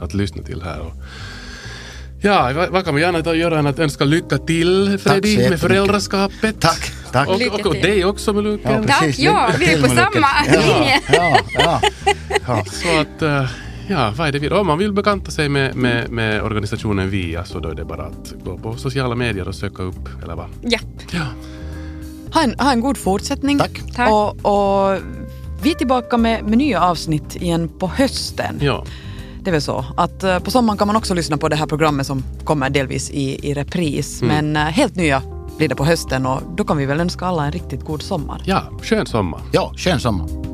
att 0.00 0.14
lyssna 0.14 0.42
till 0.42 0.62
här. 0.62 0.80
Och, 0.80 0.92
ja, 2.20 2.66
vad, 2.70 2.84
kan 2.84 2.94
vi 2.94 3.00
gärna 3.00 3.34
göra 3.34 3.58
än 3.58 3.66
att 3.66 3.78
önska 3.78 4.04
lycka 4.04 4.38
till 4.38 4.98
så 5.02 5.08
Freddy 5.08 5.48
med 5.50 5.60
föräldraskapet. 5.60 6.60
Tack, 6.60 6.92
tack. 7.12 7.28
Och, 7.28 7.34
och, 7.34 7.66
och 7.66 7.74
dig 7.74 8.04
också 8.04 8.32
Meluken. 8.32 8.86
Tack, 8.86 9.18
ja, 9.18 9.46
Lycka 9.46 9.58
vi 9.58 9.72
är 9.72 9.82
på 9.82 9.94
med 9.94 10.04
samma 10.04 10.28
linje. 10.44 11.00
Ja, 11.12 11.12
ja, 11.12 11.40
ja. 11.54 11.80
ja. 12.46 12.64
Så 12.64 13.00
att, 13.00 13.22
eh, 13.22 13.50
ja, 13.88 14.12
vad 14.16 14.28
är 14.28 14.32
det 14.32 14.38
vi, 14.38 14.50
om 14.50 14.66
man 14.66 14.78
vill 14.78 14.92
bekanta 14.92 15.30
sig 15.30 15.48
med, 15.48 15.76
med, 15.76 16.10
med 16.10 16.42
organisationen 16.42 17.10
VIA 17.10 17.44
så 17.44 17.58
då 17.58 17.68
är 17.68 17.74
det 17.74 17.84
bara 17.84 18.02
att 18.02 18.34
gå 18.44 18.58
på 18.58 18.76
sociala 18.76 19.14
medier 19.14 19.48
och 19.48 19.54
söka 19.54 19.82
upp, 19.82 20.22
eller 20.22 20.34
vad? 20.34 20.46
Ja. 20.62 20.78
Ja. 21.12 21.26
Ha 22.34 22.42
en, 22.42 22.54
ha 22.58 22.72
en 22.72 22.80
god 22.80 22.96
fortsättning. 22.96 23.58
Tack. 23.58 23.80
Tack. 23.94 24.10
Och, 24.10 24.28
och 24.30 24.98
vi 25.62 25.70
är 25.70 25.74
tillbaka 25.74 26.16
med, 26.16 26.44
med 26.44 26.58
nya 26.58 26.80
avsnitt 26.80 27.36
igen 27.36 27.68
på 27.78 27.86
hösten. 27.86 28.58
ja. 28.60 28.84
Det 29.44 29.50
är 29.50 29.52
väl 29.52 29.62
så 29.62 29.84
att 29.96 30.22
eh, 30.24 30.38
på 30.38 30.50
sommaren 30.50 30.78
kan 30.78 30.86
man 30.86 30.96
också 30.96 31.14
lyssna 31.14 31.36
på 31.36 31.48
det 31.48 31.56
här 31.56 31.66
programmet 31.66 32.06
som 32.06 32.22
kommer 32.44 32.70
delvis 32.70 33.10
i, 33.10 33.50
i 33.50 33.54
repris. 33.54 34.22
Men 34.22 34.56
eh, 34.56 34.62
helt 34.62 34.96
nya 34.96 35.22
blir 35.56 35.68
det 35.68 35.74
på 35.74 35.84
hösten 35.84 36.26
och 36.26 36.42
då 36.56 36.64
kan 36.64 36.76
vi 36.76 36.86
väl 36.86 37.00
önska 37.00 37.26
alla 37.26 37.46
en 37.46 37.52
riktigt 37.52 37.84
god 37.84 38.02
sommar. 38.02 38.42
Ja, 38.44 38.62
skön 38.82 39.06
sommar. 39.06 39.40
ja 39.52 39.72
skön 39.76 40.00
sommar. 40.00 40.51